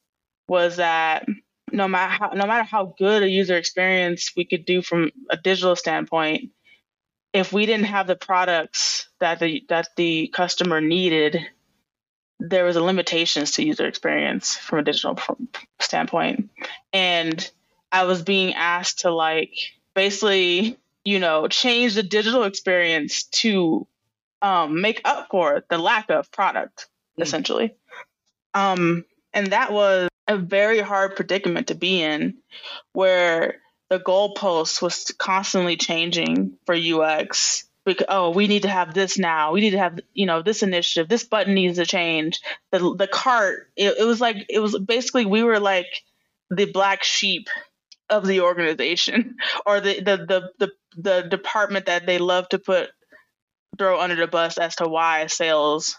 was 0.52 0.76
that 0.76 1.26
no 1.72 1.88
matter 1.88 2.12
how, 2.12 2.32
no 2.34 2.46
matter 2.46 2.66
how 2.66 2.94
good 2.98 3.24
a 3.24 3.30
user 3.30 3.56
experience 3.56 4.34
we 4.36 4.44
could 4.44 4.66
do 4.66 4.82
from 4.82 5.10
a 5.30 5.38
digital 5.38 5.78
standpoint, 5.78 6.52
if 7.32 7.54
we 7.54 7.66
didn't 7.66 7.86
have 7.86 8.06
the 8.06 8.18
products 8.18 9.08
that 9.22 9.40
the 9.40 9.64
that 9.70 9.88
the 9.96 10.28
customer 10.28 10.82
needed, 10.82 11.40
there 12.42 12.66
was 12.66 12.76
a 12.76 12.84
limitations 12.84 13.52
to 13.52 13.64
user 13.66 13.88
experience 13.88 14.58
from 14.58 14.80
a 14.80 14.84
digital 14.84 15.18
standpoint. 15.80 16.50
And 16.92 17.50
I 17.90 18.04
was 18.04 18.22
being 18.22 18.54
asked 18.54 19.00
to 19.00 19.10
like 19.10 19.54
basically, 19.96 20.78
you 21.06 21.20
know, 21.20 21.48
change 21.48 21.96
the 21.96 22.04
digital 22.04 22.44
experience 22.44 23.24
to 23.40 23.88
um, 24.42 24.82
make 24.82 25.00
up 25.06 25.30
for 25.32 25.64
the 25.70 25.78
lack 25.78 26.10
of 26.10 26.30
product, 26.30 26.88
mm. 27.18 27.24
essentially. 27.24 27.74
Um, 28.54 29.06
and 29.34 29.48
that 29.54 29.72
was 29.72 30.11
a 30.28 30.38
very 30.38 30.80
hard 30.80 31.16
predicament 31.16 31.68
to 31.68 31.76
be 31.76 32.02
in, 32.02 32.38
where 32.94 33.56
the 33.90 34.00
goalpost 34.00 34.82
was 34.82 35.14
constantly 35.18 35.78
changing 35.78 36.58
for 36.66 36.76
UX. 36.76 37.66
Because, 37.84 38.06
oh, 38.10 38.30
we 38.30 38.48
need 38.48 38.62
to 38.62 38.70
have 38.70 38.94
this 38.94 39.18
now. 39.18 39.54
We 39.54 39.62
need 39.62 39.72
to 39.72 39.80
have, 39.80 40.00
you 40.14 40.28
know, 40.28 40.44
this 40.44 40.62
initiative. 40.62 41.10
This 41.10 41.24
button 41.24 41.56
needs 41.56 41.78
to 41.78 41.86
change. 41.86 42.40
The 42.72 42.96
the 42.96 43.08
cart. 43.08 43.72
It, 43.76 43.98
it 43.98 44.04
was 44.04 44.22
like 44.22 44.46
it 44.50 44.60
was 44.60 44.78
basically 44.78 45.26
we 45.26 45.42
were 45.44 45.60
like 45.60 45.88
the 46.52 46.66
black 46.66 47.04
sheep 47.04 47.48
of 48.08 48.28
the 48.28 48.42
organization 48.42 49.38
or 49.66 49.82
the 49.82 50.00
the 50.00 50.18
the 50.18 50.52
the, 50.60 50.72
the 50.98 51.28
department 51.28 51.88
that 51.88 52.06
they 52.06 52.20
love 52.20 52.48
to 52.50 52.60
put 52.60 52.92
throw 53.78 54.00
under 54.00 54.16
the 54.16 54.28
bus 54.28 54.58
as 54.58 54.76
to 54.76 54.88
why 54.88 55.26
sales 55.28 55.98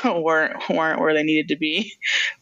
weren't 0.04 0.68
weren't 0.68 1.00
where 1.00 1.14
they 1.14 1.22
needed 1.22 1.48
to 1.48 1.56
be, 1.56 1.92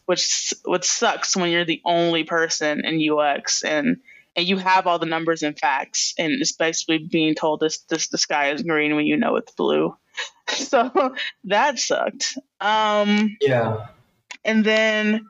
which 0.05 0.53
which 0.65 0.85
sucks 0.85 1.35
when 1.35 1.51
you're 1.51 1.65
the 1.65 1.81
only 1.85 2.23
person 2.23 2.85
in 2.85 3.11
UX 3.11 3.63
and 3.63 3.97
and 4.35 4.47
you 4.47 4.57
have 4.57 4.87
all 4.87 4.99
the 4.99 5.05
numbers 5.05 5.43
and 5.43 5.57
facts 5.57 6.13
and 6.17 6.33
it's 6.33 6.53
basically 6.53 6.97
being 6.97 7.35
told 7.35 7.59
this 7.59 7.79
this 7.89 8.07
the 8.07 8.17
sky 8.17 8.51
is 8.51 8.63
green 8.63 8.95
when 8.95 9.05
you 9.05 9.17
know 9.17 9.35
it's 9.35 9.53
blue. 9.53 9.95
So 10.49 11.15
that 11.45 11.79
sucked. 11.79 12.37
Um 12.59 13.37
Yeah. 13.41 13.87
And 14.43 14.63
then 14.65 15.25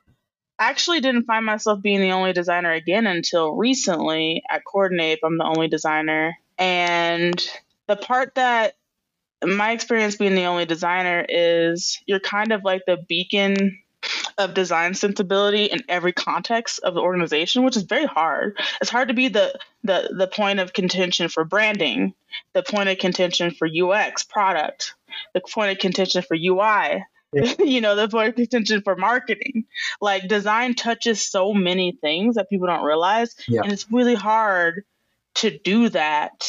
actually 0.60 1.01
didn't 1.01 1.25
find 1.25 1.46
myself 1.46 1.82
being 1.82 2.01
the 2.01 2.12
only 2.12 2.34
designer 2.34 2.72
again 2.72 3.06
until 3.06 3.53
recently 3.53 4.44
at 4.50 4.63
Coordinape. 4.65 5.20
I'm 5.24 5.38
the 5.38 5.46
only 5.46 5.68
designer. 5.68 6.36
And 6.58 7.36
the 7.88 7.96
part 7.96 8.36
that 8.36 8.75
my 9.46 9.72
experience 9.72 10.16
being 10.16 10.36
the 10.36 10.46
only 10.46 10.66
designer 10.66 11.26
is 11.28 12.00
you're 12.06 12.20
kind 12.20 12.52
of 12.52 12.64
like 12.64 12.84
the 12.86 12.98
beacon 13.08 13.80
of 14.38 14.54
design 14.54 14.94
sensibility 14.94 15.66
in 15.66 15.82
every 15.88 16.12
context 16.12 16.80
of 16.80 16.94
the 16.94 17.02
organization, 17.02 17.64
which 17.64 17.78
is 17.78 17.84
very 17.84 18.06
hard. 18.06 18.58
It's 18.82 18.90
hard 18.90 19.10
to 19.10 19.14
be 19.14 19.28
the 19.28 19.58
the 19.84 20.14
the 20.16 20.28
point 20.28 20.60
of 20.60 20.74
contention 20.74 21.30
for 21.30 21.44
branding, 21.44 22.14
the 22.54 22.64
point 22.64 22.90
of 22.90 22.98
contention 22.98 23.52
for 23.52 23.68
UX 23.68 24.24
product, 24.24 24.96
the 25.34 25.42
point 25.42 25.72
of 25.72 25.78
contention 25.80 26.22
for 26.22 26.36
UI, 26.36 27.04
yeah. 27.34 27.54
you 27.60 27.82
know, 27.82 27.96
the 27.96 28.08
point 28.08 28.30
of 28.30 28.36
contention 28.36 28.82
for 28.82 28.96
marketing. 28.96 29.66
Like 30.02 30.28
design 30.28 30.76
touches 30.76 31.22
so 31.22 31.54
many 31.54 31.98
things 32.02 32.36
that 32.36 32.50
people 32.50 32.68
don't 32.68 32.84
realize, 32.84 33.36
yeah. 33.48 33.62
and 33.64 33.72
it's 33.72 33.92
really 33.92 34.16
hard 34.16 34.84
to 35.36 35.58
do 35.58 35.90
that 35.90 36.44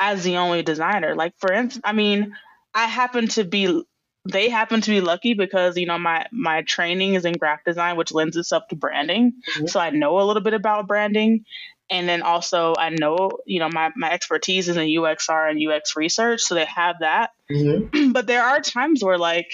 as 0.00 0.24
the 0.24 0.38
only 0.38 0.62
designer. 0.62 1.14
Like 1.14 1.34
for 1.38 1.52
instance, 1.52 1.82
I 1.84 1.92
mean, 1.92 2.34
I 2.74 2.86
happen 2.86 3.28
to 3.28 3.44
be 3.44 3.84
they 4.28 4.48
happen 4.48 4.80
to 4.80 4.90
be 4.90 5.00
lucky 5.00 5.34
because 5.34 5.76
you 5.76 5.86
know 5.86 5.98
my 5.98 6.26
my 6.32 6.62
training 6.62 7.14
is 7.14 7.24
in 7.24 7.34
graphic 7.34 7.64
design 7.64 7.96
which 7.96 8.12
lends 8.12 8.36
itself 8.36 8.64
to 8.68 8.76
branding 8.76 9.32
mm-hmm. 9.54 9.66
so 9.66 9.80
i 9.80 9.90
know 9.90 10.20
a 10.20 10.24
little 10.24 10.42
bit 10.42 10.52
about 10.52 10.86
branding 10.86 11.44
and 11.88 12.06
then 12.06 12.20
also 12.20 12.74
i 12.76 12.90
know 12.90 13.30
you 13.46 13.58
know 13.58 13.70
my, 13.72 13.90
my 13.96 14.10
expertise 14.12 14.68
is 14.68 14.76
in 14.76 14.88
uxr 14.88 15.50
and 15.50 15.58
ux 15.66 15.96
research 15.96 16.42
so 16.42 16.54
they 16.54 16.66
have 16.66 16.96
that 17.00 17.30
mm-hmm. 17.50 18.12
but 18.12 18.26
there 18.26 18.42
are 18.42 18.60
times 18.60 19.02
where 19.02 19.16
like 19.16 19.50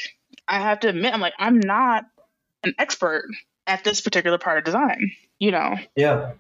i 0.49 0.59
have 0.59 0.81
to 0.81 0.89
admit 0.89 1.15
i'm 1.15 1.21
like 1.21 1.35
i'm 1.39 1.61
not 1.61 2.05
an 2.65 2.75
expert 2.77 3.27
at 3.69 3.85
this 3.85 4.01
particular 4.01 4.39
part 4.39 4.59
of 4.59 4.65
design 4.65 5.13
you 5.39 5.53
know 5.53 5.77
yeah 5.95 6.33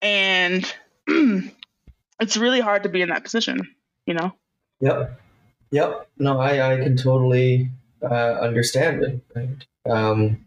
and 0.00 0.74
it's 2.20 2.36
really 2.36 2.60
hard 2.60 2.82
to 2.84 2.88
be 2.88 3.02
in 3.02 3.08
that 3.08 3.24
position, 3.24 3.60
you 4.06 4.14
know? 4.14 4.32
Yep. 4.80 5.20
Yep. 5.70 6.08
No, 6.18 6.38
I, 6.38 6.72
I 6.72 6.76
can 6.76 6.96
totally 6.96 7.70
uh, 8.02 8.38
understand 8.40 9.20
and 9.34 9.66
um, 9.88 10.46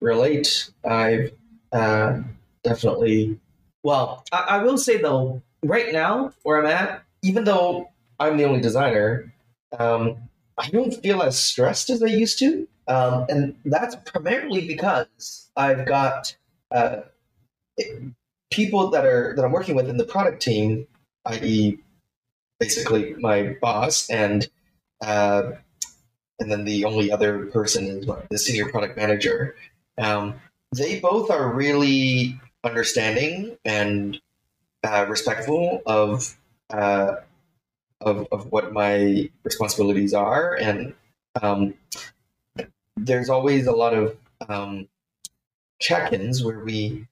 relate. 0.00 0.70
I've 0.84 1.32
uh, 1.72 2.20
definitely, 2.62 3.38
well, 3.82 4.24
I, 4.32 4.44
I 4.48 4.58
will 4.62 4.78
say 4.78 4.98
though, 4.98 5.42
right 5.62 5.92
now 5.92 6.32
where 6.42 6.58
I'm 6.58 6.66
at, 6.66 7.02
even 7.22 7.44
though 7.44 7.90
I'm 8.18 8.36
the 8.36 8.44
only 8.44 8.60
designer, 8.60 9.32
um, 9.78 10.16
I 10.56 10.68
don't 10.70 10.92
feel 10.92 11.22
as 11.22 11.38
stressed 11.38 11.90
as 11.90 12.02
I 12.02 12.06
used 12.06 12.38
to. 12.40 12.66
Um, 12.88 13.26
and 13.28 13.54
that's 13.64 13.96
primarily 13.96 14.66
because 14.66 15.50
I've 15.56 15.86
got 15.86 16.34
uh, 16.70 17.00
people 18.50 18.90
that 18.90 19.04
are 19.04 19.34
that 19.36 19.44
I'm 19.44 19.52
working 19.52 19.74
with 19.74 19.88
in 19.88 19.96
the 19.96 20.04
product 20.04 20.42
team, 20.42 20.86
i.e., 21.26 21.78
basically 22.58 23.14
my 23.18 23.56
boss, 23.60 24.08
and 24.10 24.48
uh, 25.00 25.52
and 26.38 26.50
then 26.50 26.64
the 26.64 26.84
only 26.84 27.10
other 27.10 27.46
person 27.46 27.86
is 27.86 28.06
the 28.30 28.38
senior 28.38 28.68
product 28.68 28.96
manager. 28.96 29.54
Um, 29.96 30.34
they 30.74 31.00
both 31.00 31.30
are 31.30 31.52
really 31.52 32.38
understanding 32.64 33.56
and 33.64 34.20
uh, 34.84 35.06
respectful 35.08 35.82
of, 35.86 36.36
uh, 36.70 37.16
of 38.00 38.28
of 38.30 38.52
what 38.52 38.72
my 38.72 39.28
responsibilities 39.44 40.14
are, 40.14 40.54
and 40.54 40.94
um, 41.42 41.74
there's 42.96 43.28
always 43.28 43.66
a 43.66 43.72
lot 43.72 43.94
of 43.94 44.16
um, 44.48 44.88
check-ins 45.80 46.44
where 46.44 46.60
we 46.60 47.06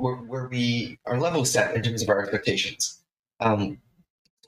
where, 0.00 0.16
where 0.16 0.48
we 0.48 0.98
are 1.06 1.18
level 1.18 1.44
set 1.44 1.74
in 1.74 1.82
terms 1.82 2.02
of 2.02 2.08
our 2.08 2.20
expectations. 2.20 3.00
Um, 3.40 3.78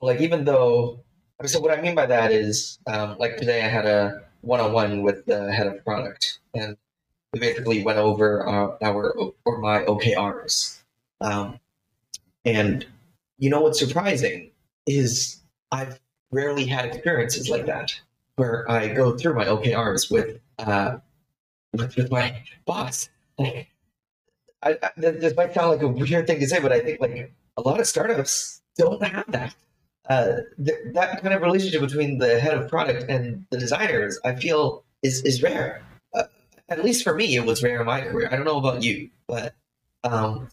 like 0.00 0.20
even 0.20 0.44
though, 0.44 1.00
so 1.44 1.60
what 1.60 1.76
I 1.76 1.80
mean 1.80 1.94
by 1.94 2.06
that 2.06 2.32
is, 2.32 2.78
um, 2.86 3.16
like 3.18 3.36
today 3.36 3.62
I 3.62 3.68
had 3.68 3.86
a 3.86 4.22
one-on-one 4.40 5.02
with 5.02 5.24
the 5.26 5.52
head 5.52 5.66
of 5.66 5.84
product, 5.84 6.40
and 6.54 6.76
we 7.32 7.40
basically 7.40 7.82
went 7.84 7.98
over 7.98 8.44
our, 8.46 8.78
our 8.82 9.14
or 9.44 9.58
my 9.58 9.84
OKRs. 9.84 10.82
Um, 11.20 11.58
and 12.44 12.84
you 13.38 13.50
know 13.50 13.60
what's 13.60 13.78
surprising 13.78 14.50
is 14.86 15.40
I've 15.70 16.00
rarely 16.30 16.66
had 16.66 16.86
experiences 16.86 17.48
like 17.48 17.66
that 17.66 17.92
where 18.36 18.68
I 18.70 18.88
go 18.88 19.16
through 19.16 19.34
my 19.34 19.44
OKRs 19.44 20.10
with 20.10 20.40
uh, 20.58 20.98
with, 21.72 21.96
with 21.96 22.10
my 22.10 22.42
boss. 22.64 23.08
Like 23.38 23.68
I, 24.62 24.78
I, 24.82 24.90
this 24.96 25.36
might 25.36 25.54
sound 25.54 25.70
like 25.70 25.82
a 25.82 25.88
weird 25.88 26.26
thing 26.26 26.40
to 26.40 26.46
say, 26.46 26.60
but 26.60 26.72
I 26.72 26.80
think 26.80 27.00
like 27.00 27.32
a 27.56 27.62
lot 27.62 27.80
of 27.80 27.86
startups 27.86 28.60
don't 28.76 29.02
have 29.02 29.30
that. 29.32 29.54
Uh, 30.08 30.38
th- 30.64 30.78
that 30.94 31.22
kind 31.22 31.34
of 31.34 31.42
relationship 31.42 31.80
between 31.80 32.18
the 32.18 32.40
head 32.40 32.54
of 32.54 32.68
product 32.68 33.08
and 33.08 33.46
the 33.50 33.58
designers, 33.58 34.18
I 34.24 34.34
feel, 34.34 34.84
is 35.02 35.22
is 35.24 35.42
rare. 35.42 35.82
Uh, 36.14 36.24
at 36.68 36.84
least 36.84 37.04
for 37.04 37.14
me, 37.14 37.36
it 37.36 37.44
was 37.44 37.62
rare 37.62 37.80
in 37.80 37.86
my 37.86 38.00
career. 38.00 38.28
I 38.30 38.36
don't 38.36 38.44
know 38.44 38.58
about 38.58 38.82
you, 38.82 39.10
but 39.26 39.54
um, 40.04 40.48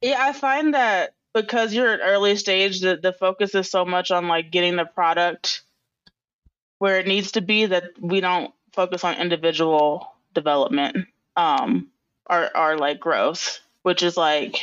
yeah, 0.00 0.18
I 0.20 0.32
find 0.32 0.74
that 0.74 1.14
because 1.32 1.72
you're 1.72 1.92
at 1.92 2.00
early 2.02 2.36
stage, 2.36 2.80
the 2.80 2.96
the 2.96 3.12
focus 3.12 3.54
is 3.54 3.70
so 3.70 3.84
much 3.84 4.10
on 4.10 4.28
like 4.28 4.50
getting 4.50 4.76
the 4.76 4.84
product 4.84 5.62
where 6.78 6.98
it 6.98 7.06
needs 7.06 7.32
to 7.32 7.40
be 7.40 7.66
that 7.66 7.84
we 8.00 8.20
don't 8.20 8.52
focus 8.72 9.04
on 9.04 9.14
individual 9.14 10.12
development. 10.34 11.06
Um, 11.36 11.91
are 12.32 12.50
are 12.54 12.78
like 12.78 13.00
gross, 13.00 13.60
which 13.82 14.02
is 14.02 14.16
like 14.16 14.56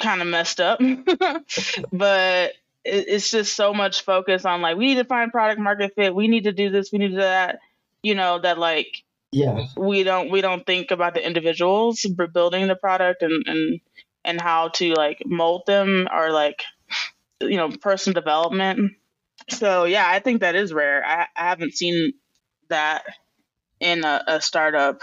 kind 0.00 0.20
of 0.22 0.28
messed 0.28 0.60
up. 0.60 0.78
but 1.92 2.52
it, 2.84 3.08
it's 3.08 3.30
just 3.30 3.54
so 3.54 3.74
much 3.74 4.02
focus 4.02 4.44
on 4.44 4.62
like 4.62 4.76
we 4.76 4.86
need 4.88 4.96
to 5.02 5.04
find 5.04 5.32
product 5.32 5.60
market 5.60 5.94
fit, 5.94 6.14
we 6.14 6.28
need 6.28 6.44
to 6.44 6.52
do 6.52 6.70
this, 6.70 6.92
we 6.92 6.98
need 6.98 7.08
to 7.08 7.14
do 7.14 7.20
that. 7.20 7.60
You 8.02 8.14
know 8.14 8.38
that 8.40 8.58
like 8.58 9.02
Yeah. 9.32 9.66
we 9.76 10.04
don't 10.04 10.30
we 10.30 10.40
don't 10.42 10.66
think 10.66 10.90
about 10.90 11.14
the 11.14 11.26
individuals 11.26 12.04
building 12.32 12.66
the 12.68 12.76
product 12.76 13.22
and 13.22 13.44
and 13.46 13.80
and 14.24 14.40
how 14.40 14.68
to 14.68 14.94
like 14.94 15.22
mold 15.26 15.64
them 15.66 16.08
or 16.12 16.30
like 16.30 16.62
you 17.40 17.56
know 17.56 17.70
person 17.70 18.12
development 18.12 18.92
so 19.50 19.84
yeah 19.84 20.04
i 20.08 20.18
think 20.20 20.40
that 20.40 20.54
is 20.56 20.72
rare 20.72 21.04
i, 21.06 21.22
I 21.36 21.48
haven't 21.48 21.74
seen 21.74 22.14
that 22.68 23.04
in 23.80 24.04
a, 24.04 24.22
a 24.26 24.40
startup 24.40 25.00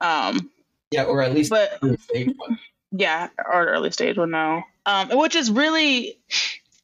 um 0.00 0.50
Yeah, 0.90 1.04
or 1.04 1.22
at 1.22 1.34
least 1.34 1.50
but 1.50 1.78
early 1.82 1.96
stage 1.96 2.34
one. 2.36 2.58
yeah 2.92 3.28
or 3.38 3.66
early 3.66 3.90
stage 3.90 4.16
will 4.16 4.26
know 4.28 4.62
um 4.86 5.08
which 5.10 5.34
is 5.34 5.50
really 5.50 6.18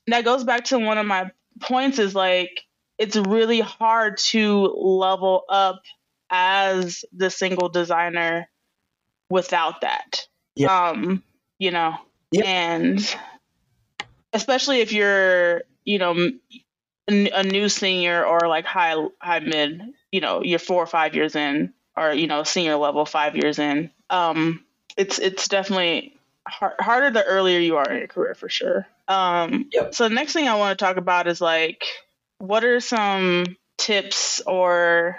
that 0.09 0.25
goes 0.25 0.42
back 0.44 0.64
to 0.64 0.78
one 0.78 0.99
of 0.99 1.06
my 1.06 1.30
points 1.61 1.99
is 2.00 2.14
like 2.14 2.62
it's 2.99 3.16
really 3.16 3.61
hard 3.61 4.16
to 4.18 4.66
level 4.76 5.44
up 5.49 5.80
as 6.30 7.04
the 7.12 7.30
single 7.30 7.68
designer 7.68 8.49
without 9.30 9.82
that 9.82 10.26
Yeah. 10.56 10.88
um 10.90 11.23
you 11.59 11.71
know 11.71 11.97
Yeah. 12.32 12.44
and 12.44 13.16
especially 14.32 14.80
if 14.80 14.92
you're 14.92 15.62
you 15.85 15.99
know 15.99 16.30
a 17.09 17.42
new 17.44 17.68
senior 17.68 18.25
or 18.25 18.40
like 18.49 18.64
high 18.64 18.97
high 19.21 19.40
mid 19.40 19.82
you 20.11 20.21
know 20.21 20.42
you're 20.42 20.59
four 20.59 20.82
or 20.82 20.87
five 20.87 21.14
years 21.14 21.35
in 21.37 21.73
or 21.96 22.12
you 22.12 22.26
know 22.26 22.42
senior 22.42 22.76
level 22.76 23.04
five 23.04 23.37
years 23.37 23.58
in 23.58 23.90
um 24.11 24.64
it's 24.96 25.18
it's 25.18 25.49
definitely 25.49 26.16
har- 26.46 26.76
harder 26.78 27.11
the 27.11 27.25
earlier 27.25 27.58
you 27.58 27.76
are 27.76 27.90
in 27.90 27.99
your 27.99 28.06
career 28.08 28.34
for 28.34 28.49
sure 28.49 28.87
um 29.08 29.68
Yep. 29.72 29.94
so 29.94 30.08
the 30.08 30.14
next 30.14 30.32
thing 30.32 30.49
i 30.49 30.54
want 30.54 30.78
to 30.78 30.84
talk 30.84 30.96
about 30.96 31.26
is 31.26 31.40
like 31.40 31.84
what 32.38 32.64
are 32.64 32.80
some 32.80 33.44
tips 33.78 34.40
or 34.46 35.16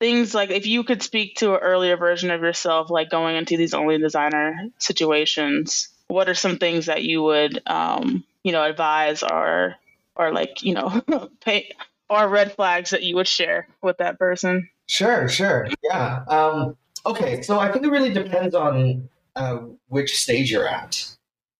things 0.00 0.34
like 0.34 0.50
if 0.50 0.66
you 0.66 0.84
could 0.84 1.02
speak 1.02 1.36
to 1.36 1.54
an 1.54 1.60
earlier 1.60 1.96
version 1.96 2.30
of 2.30 2.42
yourself 2.42 2.90
like 2.90 3.10
going 3.10 3.36
into 3.36 3.56
these 3.56 3.74
only 3.74 3.98
designer 3.98 4.56
situations 4.78 5.88
what 6.08 6.28
are 6.28 6.34
some 6.34 6.58
things 6.58 6.86
that 6.86 7.02
you 7.04 7.22
would 7.22 7.62
um 7.66 8.24
you 8.42 8.52
know 8.52 8.64
advise 8.64 9.22
or 9.22 9.76
or 10.16 10.32
like 10.32 10.62
you 10.62 10.74
know 10.74 11.02
pay 11.40 11.70
or 12.10 12.28
red 12.28 12.52
flags 12.52 12.90
that 12.90 13.02
you 13.02 13.14
would 13.16 13.28
share 13.28 13.66
with 13.82 13.98
that 13.98 14.18
person 14.18 14.68
Sure, 14.86 15.28
sure. 15.28 15.68
Yeah. 15.82 16.24
Um, 16.28 16.76
okay, 17.06 17.42
so 17.42 17.58
I 17.58 17.70
think 17.72 17.84
it 17.84 17.90
really 17.90 18.12
depends 18.12 18.54
on 18.54 19.08
uh, 19.36 19.58
which 19.88 20.16
stage 20.20 20.50
you're 20.50 20.68
at 20.68 21.06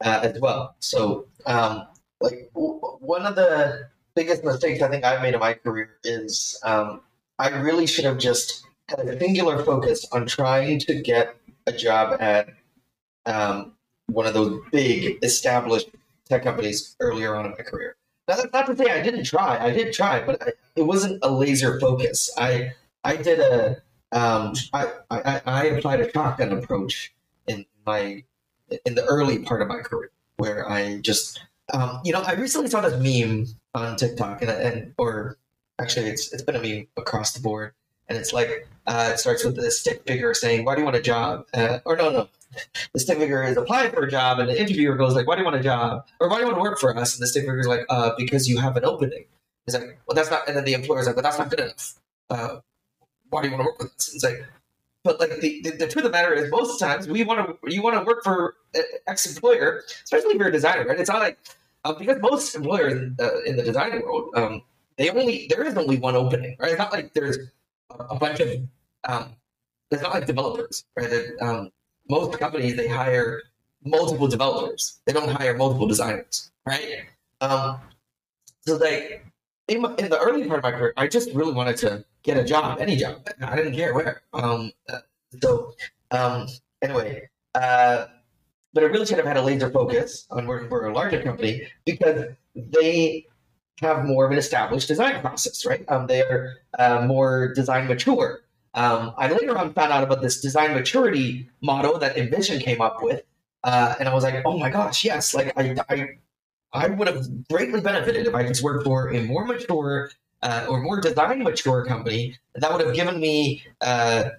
uh, 0.04 0.20
as 0.22 0.38
well. 0.40 0.76
So, 0.80 1.26
um, 1.46 1.86
like, 2.20 2.50
w- 2.54 2.78
one 3.00 3.26
of 3.26 3.34
the 3.36 3.88
biggest 4.14 4.44
mistakes 4.44 4.82
I 4.82 4.88
think 4.88 5.04
I've 5.04 5.22
made 5.22 5.34
in 5.34 5.40
my 5.40 5.54
career 5.54 5.90
is 6.04 6.58
um, 6.64 7.00
I 7.38 7.48
really 7.48 7.86
should 7.86 8.04
have 8.04 8.18
just 8.18 8.64
had 8.88 9.00
a 9.00 9.18
singular 9.18 9.64
focus 9.64 10.06
on 10.12 10.26
trying 10.26 10.78
to 10.80 11.00
get 11.02 11.34
a 11.66 11.72
job 11.72 12.20
at 12.20 12.50
um, 13.26 13.72
one 14.06 14.26
of 14.26 14.34
those 14.34 14.60
big 14.70 15.18
established 15.22 15.88
tech 16.28 16.42
companies 16.42 16.96
earlier 17.00 17.34
on 17.36 17.46
in 17.46 17.52
my 17.52 17.58
career. 17.64 17.96
Now, 18.28 18.36
that's 18.36 18.52
not 18.52 18.66
to 18.66 18.76
say 18.76 18.86
I 18.90 19.02
didn't 19.02 19.24
try. 19.24 19.58
I 19.58 19.70
did 19.70 19.92
try, 19.92 20.24
but 20.24 20.42
I, 20.42 20.52
it 20.76 20.82
wasn't 20.82 21.20
a 21.22 21.30
laser 21.30 21.78
focus. 21.80 22.30
I 22.38 22.72
I 23.04 23.16
did 23.16 23.38
a 23.38 23.82
um, 24.12 24.54
I, 24.72 24.92
I 25.10 25.42
I 25.44 25.64
applied 25.66 26.00
a 26.00 26.10
shotgun 26.10 26.52
approach 26.52 27.12
in 27.46 27.66
my 27.86 28.24
in 28.84 28.94
the 28.94 29.04
early 29.04 29.40
part 29.40 29.60
of 29.60 29.68
my 29.68 29.80
career 29.80 30.10
where 30.36 30.68
I 30.68 31.00
just 31.00 31.40
um, 31.72 32.00
you 32.04 32.12
know 32.12 32.22
I 32.22 32.34
recently 32.34 32.68
saw 32.68 32.80
this 32.80 32.94
meme 32.94 33.46
on 33.74 33.96
TikTok 33.96 34.40
and, 34.42 34.50
and 34.50 34.94
or 34.98 35.36
actually 35.78 36.06
it's 36.06 36.32
it's 36.32 36.42
been 36.42 36.56
a 36.56 36.62
meme 36.62 36.86
across 36.96 37.32
the 37.32 37.40
board 37.40 37.72
and 38.08 38.16
it's 38.18 38.32
like 38.32 38.68
uh, 38.86 39.10
it 39.12 39.18
starts 39.18 39.44
with 39.44 39.56
the 39.56 39.70
stick 39.70 40.04
figure 40.06 40.32
saying 40.34 40.64
why 40.64 40.74
do 40.74 40.80
you 40.80 40.84
want 40.84 40.96
a 40.96 41.02
job? 41.02 41.46
Uh, 41.52 41.78
or 41.84 41.96
no 41.96 42.10
no. 42.10 42.28
The 42.92 43.00
stick 43.00 43.18
figure 43.18 43.42
is 43.42 43.56
applying 43.56 43.90
for 43.90 44.04
a 44.04 44.10
job 44.10 44.38
and 44.38 44.48
the 44.48 44.60
interviewer 44.60 44.94
goes 44.94 45.14
like 45.14 45.26
why 45.26 45.34
do 45.34 45.40
you 45.40 45.44
want 45.44 45.56
a 45.56 45.62
job? 45.62 46.06
Or 46.20 46.28
why 46.28 46.36
do 46.36 46.42
you 46.42 46.46
want 46.46 46.58
to 46.58 46.62
work 46.62 46.78
for 46.78 46.96
us? 46.96 47.16
And 47.16 47.22
the 47.22 47.26
stick 47.26 47.42
figure 47.42 47.58
is 47.58 47.66
like 47.66 47.84
uh, 47.88 48.12
because 48.16 48.48
you 48.48 48.58
have 48.60 48.76
an 48.76 48.84
opening. 48.84 49.24
It's 49.66 49.74
like 49.74 49.98
well 50.06 50.14
that's 50.14 50.30
not 50.30 50.46
and 50.46 50.56
then 50.56 50.64
the 50.64 50.74
employer's 50.74 51.06
like 51.06 51.16
but 51.16 51.24
that's 51.24 51.38
not 51.38 51.50
good 51.50 51.60
enough. 51.60 51.94
Uh, 52.30 52.58
why 53.30 53.42
do 53.42 53.48
you 53.48 53.54
want 53.54 53.62
to 53.62 53.66
work 53.66 53.78
with 53.78 53.92
us? 53.92 54.14
It's 54.14 54.24
like, 54.24 54.44
but 55.02 55.20
like 55.20 55.40
the, 55.40 55.60
the, 55.62 55.70
the 55.70 55.86
truth 55.86 56.04
of 56.04 56.04
the 56.04 56.10
matter 56.10 56.32
is, 56.32 56.50
most 56.50 56.78
times 56.78 57.06
we 57.08 57.24
want 57.24 57.46
to 57.46 57.70
you 57.70 57.82
want 57.82 57.96
to 57.96 58.04
work 58.04 58.24
for 58.24 58.56
an 58.74 58.82
ex 59.06 59.26
employer, 59.26 59.82
especially 60.02 60.30
if 60.30 60.38
you're 60.38 60.48
a 60.48 60.52
designer, 60.52 60.84
right? 60.84 60.98
It's 60.98 61.10
not 61.10 61.20
like 61.20 61.38
um, 61.84 61.96
because 61.98 62.20
most 62.22 62.54
employers 62.54 63.12
uh, 63.20 63.42
in 63.42 63.56
the 63.56 63.62
design 63.62 64.00
world, 64.02 64.30
um, 64.34 64.62
they 64.96 65.10
only 65.10 65.46
there 65.50 65.62
is 65.62 65.76
only 65.76 65.98
one 65.98 66.16
opening, 66.16 66.56
right? 66.58 66.70
It's 66.70 66.78
not 66.78 66.92
like 66.92 67.12
there's 67.12 67.38
a, 67.90 68.04
a 68.04 68.18
bunch 68.18 68.40
of 68.40 68.48
um, 69.04 69.36
it's 69.90 70.02
not 70.02 70.14
like 70.14 70.26
developers, 70.26 70.84
right? 70.96 71.10
That, 71.10 71.36
um, 71.42 71.70
most 72.08 72.38
companies 72.38 72.76
they 72.76 72.88
hire 72.88 73.42
multiple 73.84 74.28
developers. 74.28 75.00
They 75.06 75.12
don't 75.12 75.30
hire 75.30 75.56
multiple 75.56 75.86
designers, 75.86 76.50
right? 76.66 77.06
Um, 77.40 77.80
so 78.60 78.76
like 78.76 79.26
in, 79.68 79.80
my, 79.80 79.94
in 79.96 80.10
the 80.10 80.18
early 80.18 80.46
part 80.46 80.58
of 80.58 80.62
my 80.62 80.72
career, 80.72 80.92
I 80.96 81.06
just 81.08 81.32
really 81.32 81.52
wanted 81.52 81.76
to 81.78 82.04
get 82.22 82.36
a 82.36 82.44
job, 82.44 82.80
any 82.80 82.96
job. 82.96 83.26
I 83.42 83.56
didn't 83.56 83.74
care 83.74 83.94
where. 83.94 84.22
Um, 84.32 84.72
uh, 84.88 84.98
so 85.42 85.72
um, 86.10 86.46
anyway, 86.82 87.28
uh, 87.54 88.06
but 88.72 88.82
I 88.82 88.86
really 88.86 89.06
should 89.06 89.18
have 89.18 89.26
had 89.26 89.36
a 89.36 89.42
laser 89.42 89.70
focus 89.70 90.26
on 90.30 90.46
working 90.46 90.68
for 90.68 90.86
a 90.86 90.92
larger 90.92 91.22
company 91.22 91.68
because 91.84 92.26
they 92.54 93.26
have 93.80 94.04
more 94.04 94.26
of 94.26 94.32
an 94.32 94.38
established 94.38 94.88
design 94.88 95.20
process, 95.20 95.64
right? 95.64 95.84
Um, 95.88 96.06
they 96.06 96.22
are 96.22 96.54
uh, 96.78 97.06
more 97.06 97.52
design 97.54 97.86
mature. 97.86 98.40
Um, 98.74 99.14
I 99.16 99.28
later 99.28 99.56
on 99.56 99.72
found 99.72 99.92
out 99.92 100.02
about 100.02 100.20
this 100.20 100.40
design 100.40 100.74
maturity 100.74 101.48
model 101.62 101.98
that 101.98 102.16
InVision 102.16 102.60
came 102.60 102.80
up 102.80 103.02
with, 103.02 103.22
uh, 103.62 103.94
and 103.98 104.08
I 104.08 104.14
was 104.14 104.24
like, 104.24 104.42
oh 104.44 104.58
my 104.58 104.68
gosh, 104.68 105.04
yes! 105.04 105.32
Like 105.32 105.56
I, 105.56 105.76
I, 105.88 106.08
I 106.74 106.88
would 106.88 107.06
have 107.06 107.48
greatly 107.48 107.80
benefited 107.80 108.26
if 108.26 108.34
I 108.34 108.46
just 108.46 108.62
worked 108.62 108.84
for 108.84 109.08
a 109.08 109.22
more 109.22 109.46
mature 109.46 110.10
uh, 110.42 110.66
or 110.68 110.80
more 110.82 111.00
design 111.00 111.42
mature 111.42 111.86
company 111.86 112.36
that 112.56 112.70
would 112.70 112.84
have 112.84 112.94
given 112.94 113.20
me 113.20 113.62
uh, 113.80 114.30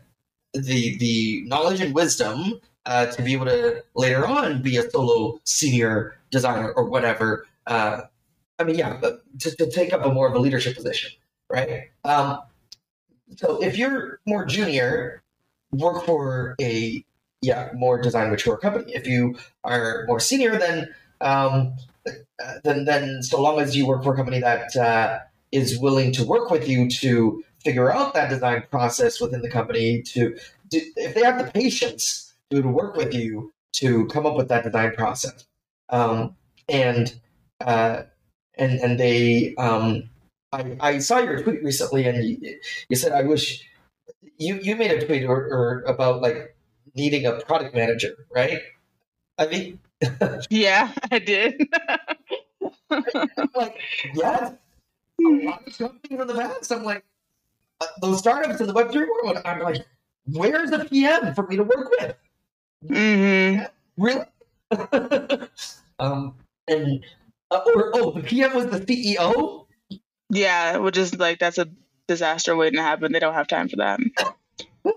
the 0.53 0.97
the 0.97 1.43
knowledge 1.47 1.79
and 1.79 1.95
wisdom 1.95 2.59
uh, 2.85 3.07
to 3.07 3.21
be 3.23 3.33
able 3.33 3.45
to 3.45 3.83
later 3.95 4.27
on 4.27 4.61
be 4.61 4.77
a 4.77 4.89
solo 4.89 5.39
senior 5.45 6.17
designer 6.29 6.71
or 6.73 6.85
whatever. 6.85 7.47
Uh, 7.65 8.01
I 8.59 8.63
mean, 8.63 8.77
yeah, 8.77 8.97
but 9.01 9.21
to, 9.39 9.55
to 9.55 9.71
take 9.71 9.93
up 9.93 10.05
a 10.05 10.13
more 10.13 10.27
of 10.27 10.35
a 10.35 10.39
leadership 10.39 10.75
position, 10.75 11.11
right? 11.49 11.89
Um, 12.03 12.41
so 13.37 13.61
if 13.61 13.77
you're 13.77 14.19
more 14.25 14.45
junior, 14.45 15.23
work 15.71 16.05
for 16.05 16.55
a 16.61 17.03
yeah 17.41 17.69
more 17.73 18.01
design 18.01 18.29
mature 18.29 18.57
company. 18.57 18.93
If 18.93 19.07
you 19.07 19.37
are 19.63 20.05
more 20.07 20.19
senior, 20.19 20.57
then 20.57 20.93
um, 21.21 21.75
then 22.63 22.85
then 22.85 23.23
so 23.23 23.41
long 23.41 23.59
as 23.59 23.75
you 23.75 23.87
work 23.87 24.03
for 24.03 24.13
a 24.13 24.15
company 24.15 24.39
that 24.39 24.75
uh, 24.75 25.19
is 25.51 25.79
willing 25.79 26.11
to 26.13 26.23
work 26.23 26.49
with 26.49 26.67
you 26.67 26.89
to 26.89 27.43
figure 27.63 27.91
out 27.91 28.13
that 28.13 28.29
design 28.29 28.63
process 28.69 29.19
within 29.19 29.41
the 29.41 29.49
company 29.49 30.01
to, 30.01 30.35
to 30.71 30.77
if 30.95 31.15
they 31.15 31.23
have 31.23 31.43
the 31.43 31.51
patience 31.51 32.33
to, 32.51 32.61
to 32.61 32.67
work 32.67 32.95
with 32.95 33.13
you 33.13 33.51
to 33.73 34.05
come 34.07 34.25
up 34.25 34.35
with 34.35 34.47
that 34.49 34.63
design 34.63 34.93
process 34.93 35.45
um, 35.89 36.35
and 36.69 37.19
uh, 37.61 38.03
and 38.57 38.79
and 38.79 38.99
they 38.99 39.55
um, 39.57 40.09
I, 40.51 40.77
I 40.79 40.99
saw 40.99 41.19
your 41.19 41.41
tweet 41.41 41.63
recently 41.63 42.05
and 42.05 42.23
you, 42.23 42.59
you 42.89 42.95
said 42.95 43.11
I 43.11 43.23
wish 43.23 43.67
you 44.37 44.59
you 44.61 44.75
made 44.75 44.91
a 44.91 45.05
tweet 45.05 45.23
or, 45.23 45.37
or 45.37 45.83
about 45.87 46.21
like 46.21 46.55
needing 46.95 47.25
a 47.25 47.39
product 47.41 47.73
manager 47.73 48.27
right? 48.33 48.61
I 49.37 49.47
mean 49.47 49.79
yeah 50.49 50.91
i 51.11 51.19
did 51.19 51.67
like 53.55 53.77
yeah 54.13 54.51
a 55.25 55.45
lot 55.45 55.67
of 55.67 55.77
companies 55.77 56.21
in 56.21 56.27
the 56.27 56.33
past. 56.35 56.71
I'm 56.71 56.83
like, 56.83 57.03
uh, 57.81 57.85
those 58.01 58.19
startups 58.19 58.59
in 58.61 58.67
the 58.67 58.73
Web3 58.73 59.07
world, 59.23 59.41
I'm 59.45 59.59
like, 59.59 59.85
where's 60.27 60.69
the 60.69 60.85
PM 60.85 61.33
for 61.33 61.47
me 61.47 61.55
to 61.55 61.63
work 61.63 61.89
with? 61.99 62.15
Mm-hmm. 62.85 63.63
Really? 63.97 64.25
um, 65.99 66.35
and, 66.67 67.03
uh, 67.49 67.61
or, 67.75 67.91
oh, 67.95 68.11
the 68.11 68.23
PM 68.23 68.53
was 68.53 68.67
the 68.67 68.79
CEO? 68.81 69.65
yeah 70.29 70.77
which 70.77 70.97
is 70.97 71.17
like 71.17 71.39
that's 71.39 71.57
a 71.57 71.67
disaster 72.07 72.55
waiting 72.55 72.77
to 72.77 72.83
happen 72.83 73.11
they 73.11 73.19
don't 73.19 73.33
have 73.33 73.47
time 73.47 73.69
for 73.69 73.77
that 73.77 73.99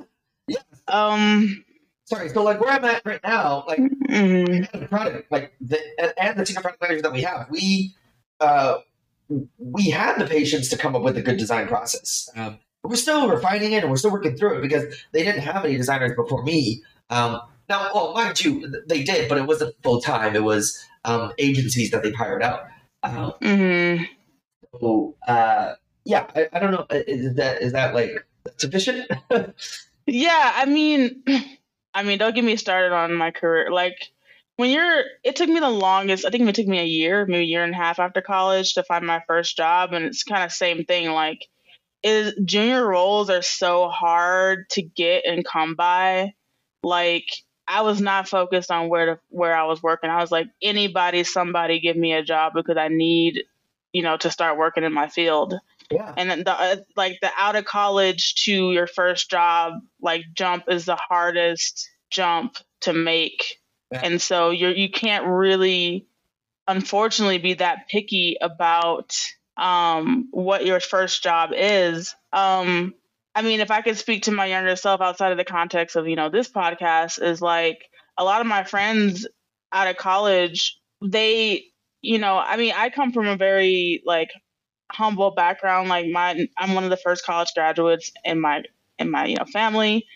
Yeah. 0.48 0.60
um 0.88 1.64
Sorry, 2.08 2.30
so 2.30 2.42
like 2.42 2.58
where 2.58 2.70
I'm 2.70 2.84
at 2.86 3.02
right 3.04 3.20
now, 3.22 3.64
like, 3.68 3.78
mhm. 3.80 4.70
the 4.72 4.88
product, 4.88 5.30
like, 5.30 5.52
the, 5.60 5.78
and, 5.98 6.12
and 6.16 6.38
the 6.38 6.46
senior 6.46 6.62
product 6.62 6.80
managers 6.80 7.02
that 7.02 7.12
we 7.12 7.20
have, 7.20 7.46
we, 7.50 7.94
uh, 8.40 8.78
we 9.58 9.90
had 9.90 10.18
the 10.18 10.24
patience 10.24 10.70
to 10.70 10.78
come 10.78 10.96
up 10.96 11.02
with 11.02 11.18
a 11.18 11.20
good 11.22 11.36
design 11.36 11.68
process. 11.68 12.30
Um, 12.34 12.58
but 12.82 12.88
we're 12.88 12.96
still 12.96 13.28
refining 13.28 13.72
it 13.72 13.82
and 13.82 13.90
we're 13.90 13.98
still 13.98 14.10
working 14.10 14.38
through 14.38 14.56
it 14.56 14.62
because 14.62 14.84
they 15.12 15.22
didn't 15.22 15.42
have 15.42 15.66
any 15.66 15.76
designers 15.76 16.12
before 16.16 16.42
me. 16.42 16.82
Um, 17.10 17.42
now, 17.68 17.90
well, 17.94 18.14
mind 18.14 18.42
you, 18.42 18.66
they 18.86 19.02
did, 19.02 19.28
but 19.28 19.36
it 19.36 19.46
wasn't 19.46 19.74
full 19.82 20.00
time. 20.00 20.34
It 20.34 20.42
was 20.44 20.82
um, 21.04 21.32
agencies 21.36 21.90
that 21.90 22.02
they 22.02 22.12
hired 22.12 22.42
out. 22.42 22.62
Um, 23.02 23.34
Mhm. 23.42 24.06
so, 24.80 25.14
uh, 25.26 25.74
yeah, 26.06 26.26
I, 26.34 26.48
I 26.54 26.58
don't 26.58 26.70
know. 26.70 26.86
Is 26.90 27.34
that 27.34 27.60
is 27.60 27.72
that 27.72 27.92
like 27.94 28.26
sufficient? 28.56 29.10
Yeah, 30.10 30.52
I 30.54 30.64
mean, 30.64 31.22
I 31.94 32.02
mean, 32.02 32.18
don't 32.18 32.34
get 32.34 32.44
me 32.44 32.56
started 32.56 32.92
on 32.92 33.14
my 33.14 33.30
career. 33.30 33.70
Like 33.70 33.96
when 34.56 34.70
you're, 34.70 35.04
it 35.24 35.36
took 35.36 35.48
me 35.48 35.60
the 35.60 35.70
longest. 35.70 36.24
I 36.24 36.30
think 36.30 36.48
it 36.48 36.54
took 36.54 36.66
me 36.66 36.80
a 36.80 36.84
year, 36.84 37.26
maybe 37.26 37.44
a 37.44 37.46
year 37.46 37.64
and 37.64 37.74
a 37.74 37.76
half 37.76 37.98
after 37.98 38.20
college 38.20 38.74
to 38.74 38.82
find 38.82 39.06
my 39.06 39.22
first 39.26 39.56
job, 39.56 39.92
and 39.92 40.04
it's 40.04 40.24
kind 40.24 40.44
of 40.44 40.52
same 40.52 40.84
thing. 40.84 41.10
Like, 41.10 41.46
is 42.02 42.34
junior 42.44 42.86
roles 42.86 43.30
are 43.30 43.42
so 43.42 43.88
hard 43.88 44.68
to 44.70 44.82
get 44.82 45.24
and 45.26 45.44
come 45.44 45.74
by. 45.74 46.34
Like 46.82 47.26
I 47.66 47.82
was 47.82 48.00
not 48.00 48.28
focused 48.28 48.70
on 48.70 48.88
where 48.88 49.06
to 49.06 49.20
where 49.28 49.56
I 49.56 49.64
was 49.64 49.82
working. 49.82 50.10
I 50.10 50.20
was 50.20 50.30
like, 50.30 50.48
anybody, 50.62 51.24
somebody, 51.24 51.80
give 51.80 51.96
me 51.96 52.12
a 52.12 52.22
job 52.22 52.52
because 52.54 52.76
I 52.76 52.88
need, 52.88 53.44
you 53.92 54.02
know, 54.02 54.16
to 54.16 54.30
start 54.30 54.58
working 54.58 54.84
in 54.84 54.92
my 54.92 55.08
field. 55.08 55.54
Yeah. 55.90 56.12
And 56.16 56.30
then 56.30 56.44
the 56.44 56.52
uh, 56.52 56.76
like 56.96 57.18
the 57.22 57.30
out 57.38 57.56
of 57.56 57.64
college 57.64 58.34
to 58.44 58.72
your 58.72 58.86
first 58.86 59.30
job 59.30 59.74
like 60.00 60.24
jump 60.34 60.64
is 60.68 60.84
the 60.84 60.96
hardest 60.96 61.88
jump 62.10 62.56
to 62.82 62.92
make. 62.92 63.58
Yeah. 63.90 64.00
And 64.04 64.20
so 64.20 64.50
you're 64.50 64.74
you 64.74 64.90
can't 64.90 65.26
really 65.26 66.06
unfortunately 66.66 67.38
be 67.38 67.54
that 67.54 67.88
picky 67.88 68.36
about 68.40 69.16
um 69.56 70.28
what 70.30 70.66
your 70.66 70.80
first 70.80 71.22
job 71.22 71.50
is. 71.54 72.14
Um 72.32 72.94
I 73.34 73.42
mean, 73.42 73.60
if 73.60 73.70
I 73.70 73.82
could 73.82 73.96
speak 73.96 74.24
to 74.24 74.32
my 74.32 74.46
younger 74.46 74.74
self 74.74 75.00
outside 75.00 75.30
of 75.30 75.38
the 75.38 75.44
context 75.44 75.94
of, 75.96 76.08
you 76.08 76.16
know, 76.16 76.28
this 76.28 76.50
podcast 76.50 77.22
is 77.22 77.40
like 77.40 77.84
a 78.16 78.24
lot 78.24 78.40
of 78.40 78.46
my 78.46 78.64
friends 78.64 79.28
out 79.72 79.86
of 79.86 79.96
college, 79.96 80.76
they, 81.00 81.66
you 82.02 82.18
know, 82.18 82.36
I 82.36 82.56
mean, 82.56 82.74
I 82.76 82.90
come 82.90 83.12
from 83.12 83.28
a 83.28 83.36
very 83.36 84.02
like 84.04 84.30
humble 84.90 85.30
background. 85.32 85.88
Like 85.88 86.06
my, 86.06 86.46
I'm 86.56 86.74
one 86.74 86.84
of 86.84 86.90
the 86.90 86.96
first 86.96 87.24
college 87.24 87.52
graduates 87.54 88.10
in 88.24 88.40
my 88.40 88.62
in 88.98 89.10
my 89.10 89.26
you 89.26 89.36
know 89.36 89.44
family, 89.44 90.06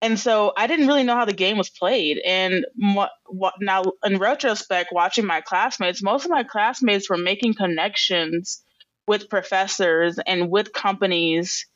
and 0.00 0.18
so 0.18 0.52
I 0.56 0.66
didn't 0.66 0.88
really 0.88 1.04
know 1.04 1.14
how 1.14 1.24
the 1.24 1.32
game 1.32 1.56
was 1.56 1.70
played. 1.70 2.18
And 2.26 2.66
what 2.76 3.10
what 3.26 3.54
now 3.60 3.84
in 4.04 4.18
retrospect, 4.18 4.90
watching 4.92 5.26
my 5.26 5.40
classmates, 5.40 6.02
most 6.02 6.24
of 6.24 6.30
my 6.30 6.44
classmates 6.44 7.08
were 7.08 7.18
making 7.18 7.54
connections 7.54 8.62
with 9.06 9.28
professors 9.28 10.18
and 10.26 10.50
with 10.50 10.72
companies 10.72 11.66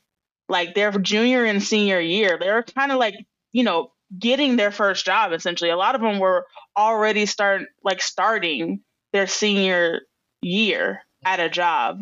like 0.48 0.74
their 0.74 0.92
junior 0.92 1.44
and 1.44 1.62
senior 1.62 2.00
year. 2.00 2.38
They 2.40 2.50
were 2.50 2.62
kind 2.62 2.92
of 2.92 2.98
like 2.98 3.14
you 3.52 3.64
know 3.64 3.92
getting 4.18 4.56
their 4.56 4.70
first 4.70 5.04
job 5.04 5.32
essentially. 5.32 5.70
A 5.70 5.76
lot 5.76 5.94
of 5.94 6.00
them 6.00 6.18
were 6.18 6.46
already 6.76 7.26
start 7.26 7.62
like 7.82 8.00
starting 8.00 8.80
their 9.12 9.26
senior 9.26 10.00
year 10.42 11.00
at 11.24 11.40
a 11.40 11.48
job 11.48 12.00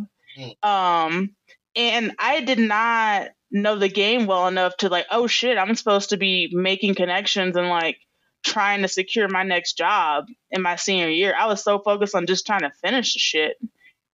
um, 0.63 1.35
and 1.77 2.13
I 2.19 2.41
did 2.41 2.59
not 2.59 3.29
know 3.51 3.77
the 3.79 3.89
game 3.89 4.27
well 4.27 4.47
enough 4.49 4.77
to 4.79 4.89
like, 4.89 5.07
oh 5.11 5.27
shit, 5.27 5.59
I'm 5.59 5.75
supposed 5.75 6.11
to 6.11 6.17
be 6.17 6.51
making 6.53 6.95
connections 6.95 7.57
and 7.57 7.69
like 7.69 7.99
trying 8.45 8.83
to 8.83 8.89
secure 8.89 9.29
my 9.29 9.43
next 9.43 9.79
job 9.79 10.27
in 10.51 10.61
my 10.63 10.77
senior 10.77 11.09
year. 11.09 11.35
I 11.39 11.47
was 11.47 11.63
so 11.63 11.79
focused 11.79 12.15
on 12.15 12.27
just 12.27 12.47
trying 12.47 12.61
to 12.61 12.71
finish 12.83 13.15
the 13.15 13.19
shit. 13.19 13.57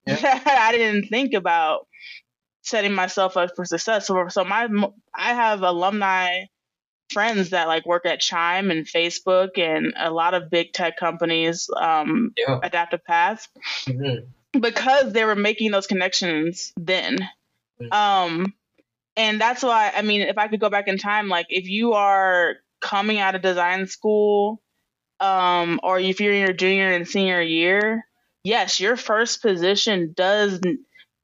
Yeah. 0.06 0.40
I 0.46 0.72
didn't 0.72 1.08
think 1.08 1.34
about 1.34 1.86
setting 2.62 2.92
myself 2.92 3.36
up 3.36 3.50
for 3.56 3.64
success. 3.64 4.06
So, 4.06 4.28
so 4.28 4.44
my 4.44 4.68
I 5.14 5.34
have 5.34 5.62
alumni 5.62 6.44
friends 7.12 7.50
that 7.50 7.66
like 7.66 7.86
work 7.86 8.06
at 8.06 8.20
Chime 8.20 8.70
and 8.70 8.86
Facebook 8.86 9.58
and 9.58 9.92
a 9.98 10.10
lot 10.12 10.34
of 10.34 10.48
big 10.50 10.72
tech 10.72 10.96
companies, 10.96 11.68
um, 11.76 12.32
Yeah. 12.36 12.60
Adaptive 12.62 13.04
Path 13.04 13.48
Mhm. 13.86 14.28
Because 14.58 15.12
they 15.12 15.24
were 15.24 15.36
making 15.36 15.70
those 15.70 15.86
connections 15.86 16.72
then. 16.76 17.18
Um, 17.90 18.54
and 19.16 19.40
that's 19.40 19.62
why 19.62 19.92
I 19.94 20.02
mean, 20.02 20.22
if 20.22 20.38
I 20.38 20.48
could 20.48 20.60
go 20.60 20.70
back 20.70 20.88
in 20.88 20.98
time, 20.98 21.28
like 21.28 21.46
if 21.48 21.68
you 21.68 21.94
are 21.94 22.56
coming 22.80 23.18
out 23.18 23.34
of 23.34 23.42
design 23.42 23.86
school, 23.86 24.62
um, 25.18 25.80
or 25.82 25.98
if 25.98 26.20
you're 26.20 26.32
in 26.32 26.40
your 26.40 26.52
junior 26.52 26.90
and 26.90 27.06
senior 27.06 27.40
year, 27.40 28.04
yes, 28.42 28.80
your 28.80 28.96
first 28.96 29.42
position 29.42 30.12
does. 30.16 30.60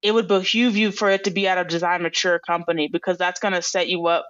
It 0.02 0.12
would 0.12 0.28
behoove 0.28 0.76
you 0.76 0.92
for 0.92 1.10
it 1.10 1.24
to 1.24 1.30
be 1.30 1.48
at 1.48 1.58
a 1.58 1.64
design 1.64 2.02
mature 2.02 2.38
company 2.38 2.88
because 2.92 3.18
that's 3.18 3.40
going 3.40 3.54
to 3.54 3.62
set 3.62 3.88
you 3.88 4.06
up 4.06 4.28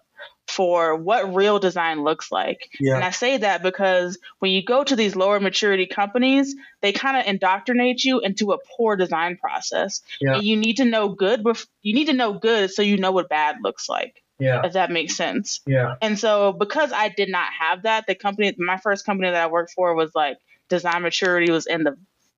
for 0.49 0.95
what 0.97 1.35
real 1.35 1.59
design 1.59 2.05
looks 2.05 2.31
like. 2.31 2.71
Yeah. 2.79 2.95
And 2.97 3.05
I 3.05 3.11
say 3.11 3.39
that 3.39 3.63
because 3.63 4.19
when 4.39 4.53
you 4.53 4.63
go 4.65 4.85
to 4.85 4.95
these 4.97 5.17
lower 5.17 5.41
maturity 5.41 5.87
companies, 5.87 6.55
they 6.83 6.93
kind 6.93 7.17
of 7.17 7.27
indoctrinate 7.27 8.05
you 8.05 8.21
into 8.21 8.53
a 8.53 8.59
poor 8.77 8.97
design 8.97 9.37
process. 9.37 10.03
Yeah. 10.21 10.35
And 10.37 10.45
you 10.45 10.57
need 10.57 10.77
to 10.79 10.85
know 10.85 11.09
good 11.09 11.43
bef- 11.43 11.67
you 11.83 11.95
need 11.95 12.07
to 12.07 12.13
know 12.13 12.35
good 12.35 12.71
so 12.71 12.83
you 12.83 12.97
know 12.97 13.13
what 13.13 13.29
bad 13.29 13.57
looks 13.63 13.89
like, 13.89 14.23
Yeah. 14.39 14.65
if 14.65 14.75
that 14.75 14.91
makes 14.91 15.17
sense. 15.17 15.61
Yeah. 15.67 15.97
And 16.01 16.19
so 16.19 16.53
because 16.53 16.93
I 16.93 17.09
did 17.09 17.29
not 17.29 17.53
have 17.59 17.83
that, 17.83 18.07
the 18.07 18.15
company 18.15 18.55
my 18.59 18.77
first 18.77 19.05
company 19.05 19.31
that 19.31 19.43
I 19.43 19.47
worked 19.49 19.73
for 19.73 19.95
was 19.95 20.15
like 20.15 20.39
design 20.69 21.03
maturity 21.03 21.51
was 21.51 21.67
in 21.67 21.83
the 21.85 21.97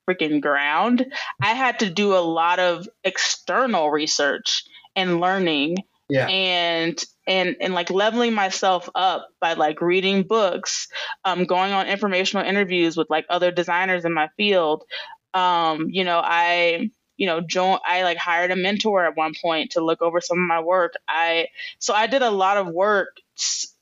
freaking 0.08 0.40
ground. 0.40 1.04
I 1.42 1.52
had 1.52 1.80
to 1.80 1.90
do 1.90 2.14
a 2.14 2.24
lot 2.24 2.58
of 2.58 2.88
external 3.04 3.90
research 3.90 4.64
and 4.96 5.20
learning 5.20 5.76
Yeah. 6.08 6.26
and 6.28 7.02
and 7.26 7.56
and 7.60 7.74
like 7.74 7.90
leveling 7.90 8.32
myself 8.32 8.88
up 8.94 9.28
by 9.40 9.54
like 9.54 9.80
reading 9.80 10.22
books 10.22 10.88
um 11.24 11.44
going 11.44 11.72
on 11.72 11.86
informational 11.86 12.46
interviews 12.46 12.96
with 12.96 13.10
like 13.10 13.26
other 13.28 13.50
designers 13.50 14.04
in 14.06 14.14
my 14.14 14.28
field 14.36 14.84
um 15.34 15.88
you 15.90 16.04
know 16.04 16.20
i 16.24 16.90
you 17.18 17.26
know 17.26 17.40
join 17.42 17.78
i 17.84 18.04
like 18.04 18.16
hired 18.16 18.50
a 18.50 18.56
mentor 18.56 19.04
at 19.04 19.16
one 19.16 19.34
point 19.42 19.72
to 19.72 19.84
look 19.84 20.00
over 20.00 20.20
some 20.20 20.38
of 20.38 20.46
my 20.46 20.60
work. 20.60 20.94
I 21.06 21.48
so 21.78 21.92
i 21.92 22.06
did 22.06 22.22
a 22.22 22.30
lot 22.30 22.56
of 22.56 22.68
work 22.68 23.08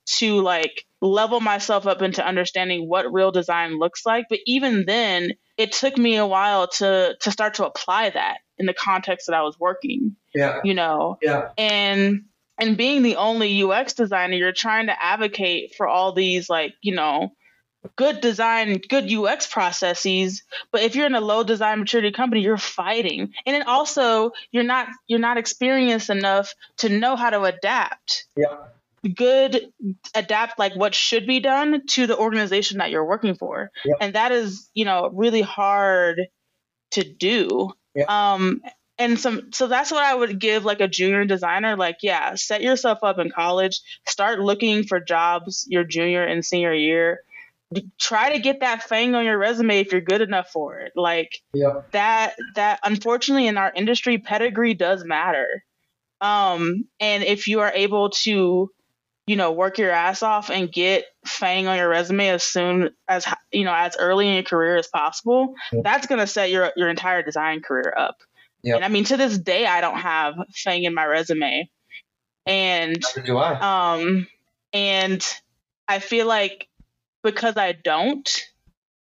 to 0.07 0.41
like 0.41 0.85
level 1.03 1.41
myself 1.41 1.87
up 1.87 2.03
into 2.03 2.27
understanding 2.27 2.89
what 2.89 3.13
real 3.13 3.31
design 3.33 3.79
looks 3.79 4.07
like. 4.07 4.27
But 4.31 4.39
even 4.47 4.85
then 4.87 5.33
it 5.57 5.73
took 5.73 5.97
me 5.99 6.17
a 6.17 6.27
while 6.27 6.69
to 6.69 7.17
to 7.21 7.31
start 7.31 7.55
to 7.55 7.67
apply 7.67 8.11
that 8.11 8.39
in 8.59 8.67
the 8.67 8.75
context 8.75 9.27
that 9.27 9.35
i 9.35 9.43
was 9.43 9.59
working 9.59 10.17
Yeah. 10.35 10.61
you 10.65 10.75
know 10.75 11.19
Yeah. 11.23 11.51
and 11.59 12.25
and 12.59 12.77
being 12.79 13.03
the 13.03 13.17
only 13.17 13.63
UX 13.63 13.93
designer, 13.93 14.35
you're 14.35 14.51
trying 14.51 14.87
to 14.87 15.05
advocate 15.05 15.75
for 15.77 15.87
all 15.87 16.13
these 16.13 16.49
like 16.49 16.73
you 16.81 16.95
know 16.95 17.33
good 17.97 18.23
design, 18.23 18.81
good 18.89 19.13
UX 19.13 19.47
processes. 19.47 20.43
But 20.73 20.81
if 20.83 20.97
you're 20.97 21.07
in 21.07 21.15
a 21.15 21.21
low 21.21 21.45
design 21.45 21.81
maturity 21.81 22.13
company, 22.13 22.41
you're 22.41 22.57
fighting, 22.57 23.35
and 23.45 23.55
then 23.55 23.65
also 23.65 24.33
you're 24.53 24.65
not 24.65 24.89
you're 25.07 25.19
not 25.19 25.37
experienced 25.37 26.09
enough 26.09 26.55
to 26.79 26.89
know 26.89 27.15
how 27.15 27.29
to 27.29 27.43
adapt. 27.43 28.25
Yeah. 28.37 28.57
Good 29.15 29.71
adapt 30.15 30.59
like 30.59 30.75
what 30.75 30.95
should 30.95 31.27
be 31.27 31.41
done 31.41 31.87
to 31.89 32.07
the 32.07 32.17
organization 32.17 32.79
that 32.79 32.91
you're 32.91 33.05
working 33.05 33.35
for, 33.35 33.71
and 34.01 34.15
that 34.15 34.33
is 34.33 34.71
you 34.73 34.87
know 34.87 35.11
really 35.13 35.43
hard 35.43 36.29
to 36.93 37.05
do. 37.05 37.71
Yep. 37.97 38.09
Um, 38.11 38.61
and 38.99 39.19
some 39.19 39.53
so 39.53 39.67
that's 39.67 39.91
what 39.91 40.05
I 40.05 40.15
would 40.15 40.39
give 40.39 40.65
like 40.65 40.81
a 40.81 40.89
junior 40.89 41.25
designer 41.25 41.77
like 41.77 41.99
yeah 42.03 42.35
set 42.35 42.63
yourself 42.63 43.01
up 43.03 43.19
in 43.19 43.31
college 43.31 43.81
start 44.07 44.41
looking 44.41 44.85
for 44.85 45.01
jobs 45.01 45.67
your 45.69 45.85
junior 45.85 46.25
and 46.25 46.45
senior 46.45 46.73
year 46.73 47.21
try 47.99 48.33
to 48.33 48.39
get 48.39 48.61
that 48.61 48.89
FAANG 48.89 49.15
on 49.15 49.25
your 49.25 49.37
resume 49.37 49.81
if 49.81 49.93
you're 49.93 50.01
good 50.01 50.23
enough 50.23 50.49
for 50.51 50.79
it 50.79 50.93
like 50.97 51.43
Yeah. 51.53 51.83
that 51.93 52.37
that 52.55 52.81
unfortunately 52.85 53.49
in 53.49 53.59
our 53.59 53.73
industry 53.75 54.19
pedigree 54.19 54.75
does 54.75 55.05
matter 55.05 55.65
um 56.21 56.85
and 57.01 57.25
if 57.25 57.49
you 57.49 57.61
are 57.61 57.73
able 57.75 58.11
to 58.11 58.71
you 59.27 59.37
know 59.37 59.53
work 59.53 59.79
your 59.79 59.91
ass 59.91 60.23
off 60.23 60.51
and 60.51 60.71
get 60.71 61.05
FAANG 61.27 61.69
on 61.69 61.77
your 61.77 61.89
resume 61.89 62.29
as 62.29 62.43
soon 62.43 62.91
as 63.09 63.27
you 63.53 63.65
know 63.65 63.75
as 63.75 63.97
early 63.99 64.29
in 64.29 64.35
your 64.35 64.43
career 64.45 64.77
as 64.77 64.87
possible 64.89 65.55
Yeah. 65.73 65.81
that's 65.85 66.07
going 66.07 66.21
to 66.21 66.27
set 66.27 66.51
your 66.51 66.73
your 66.77 66.89
entire 66.89 67.23
design 67.23 67.61
career 67.61 67.93
up 67.97 68.17
Yep. 68.63 68.77
and 68.77 68.85
i 68.85 68.89
mean 68.89 69.05
to 69.05 69.17
this 69.17 69.37
day 69.39 69.67
i 69.67 69.81
don't 69.81 69.99
have 69.99 70.35
FAANG 70.65 70.85
in 70.85 70.95
my 70.95 71.05
resume 71.05 71.69
and 72.47 72.99
Neither 73.17 73.27
do 73.27 73.37
I. 73.39 73.97
um 73.97 74.27
and 74.73 75.25
i 75.89 75.99
feel 75.99 76.27
like 76.27 76.69
because 77.23 77.57
i 77.57 77.73
don't 77.73 78.29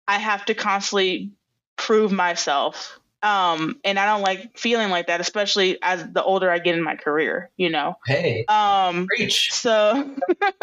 i 0.06 0.18
have 0.18 0.44
to 0.46 0.54
constantly 0.54 1.32
prove 1.76 2.12
myself 2.12 3.00
um 3.22 3.76
and 3.84 3.98
i 3.98 4.06
don't 4.06 4.22
like 4.22 4.58
feeling 4.58 4.90
like 4.90 5.06
that 5.06 5.20
especially 5.20 5.78
as 5.82 6.04
the 6.12 6.22
older 6.22 6.50
i 6.50 6.58
get 6.58 6.74
in 6.74 6.82
my 6.82 6.96
career 6.96 7.50
you 7.56 7.70
know 7.70 7.94
Hey. 8.06 8.44
um 8.48 9.06
Preach. 9.06 9.52
so 9.52 10.14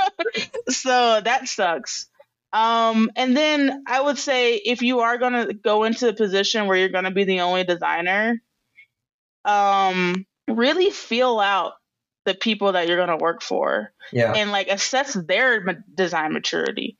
so 0.69 1.21
that 1.23 1.47
sucks 1.47 2.07
um 2.51 3.09
and 3.15 3.35
then 3.37 3.83
i 3.87 4.01
would 4.01 4.17
say 4.17 4.55
if 4.55 4.81
you 4.81 4.99
are 4.99 5.17
going 5.17 5.33
to 5.47 5.53
go 5.53 5.83
into 5.83 6.09
a 6.09 6.13
position 6.13 6.67
where 6.67 6.77
you're 6.77 6.89
going 6.89 7.03
to 7.05 7.11
be 7.11 7.23
the 7.23 7.41
only 7.41 7.63
designer 7.63 8.41
um 9.45 10.25
really 10.47 10.89
feel 10.89 11.39
out 11.39 11.73
the 12.25 12.33
people 12.33 12.73
that 12.73 12.87
you're 12.87 12.97
going 12.97 13.17
to 13.17 13.23
work 13.23 13.41
for 13.41 13.91
Yeah. 14.11 14.33
and 14.33 14.51
like 14.51 14.67
assess 14.67 15.13
their 15.13 15.83
design 15.95 16.33
maturity. 16.33 16.97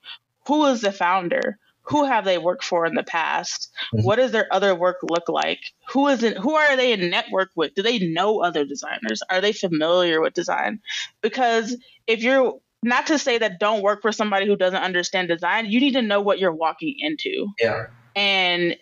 Who 0.47 0.65
is 0.67 0.81
the 0.81 0.91
founder? 0.91 1.57
Who 1.89 2.05
have 2.05 2.25
they 2.25 2.37
worked 2.37 2.63
for 2.63 2.85
in 2.85 2.95
the 2.95 3.03
past? 3.03 3.71
Mhm. 3.93 4.03
What 4.03 4.17
does 4.17 4.31
their 4.31 4.47
other 4.51 4.75
work 4.75 4.97
look 5.03 5.27
like? 5.27 5.59
Who 5.89 6.07
is 6.07 6.23
it? 6.23 6.37
Who 6.37 6.53
are 6.55 6.75
they 6.75 6.91
in 6.93 7.09
network 7.09 7.49
with? 7.55 7.73
Do 7.75 7.81
they 7.81 7.99
know 7.99 8.41
other 8.41 8.65
designers? 8.65 9.21
Are 9.29 9.41
they 9.41 9.53
familiar 9.53 10.21
with 10.21 10.33
design? 10.33 10.79
Because 11.21 11.75
if 12.07 12.21
you're 12.23 12.59
not 12.83 13.07
to 13.07 13.19
say 13.19 13.37
that 13.37 13.59
don't 13.59 13.81
work 13.81 14.01
for 14.01 14.11
somebody 14.11 14.47
who 14.47 14.55
doesn't 14.55 14.81
understand 14.81 15.27
design. 15.27 15.65
You 15.65 15.79
need 15.79 15.93
to 15.93 16.01
know 16.01 16.21
what 16.21 16.39
you're 16.39 16.53
walking 16.53 16.95
into. 16.99 17.47
Yeah. 17.59 17.87
And 18.15 18.77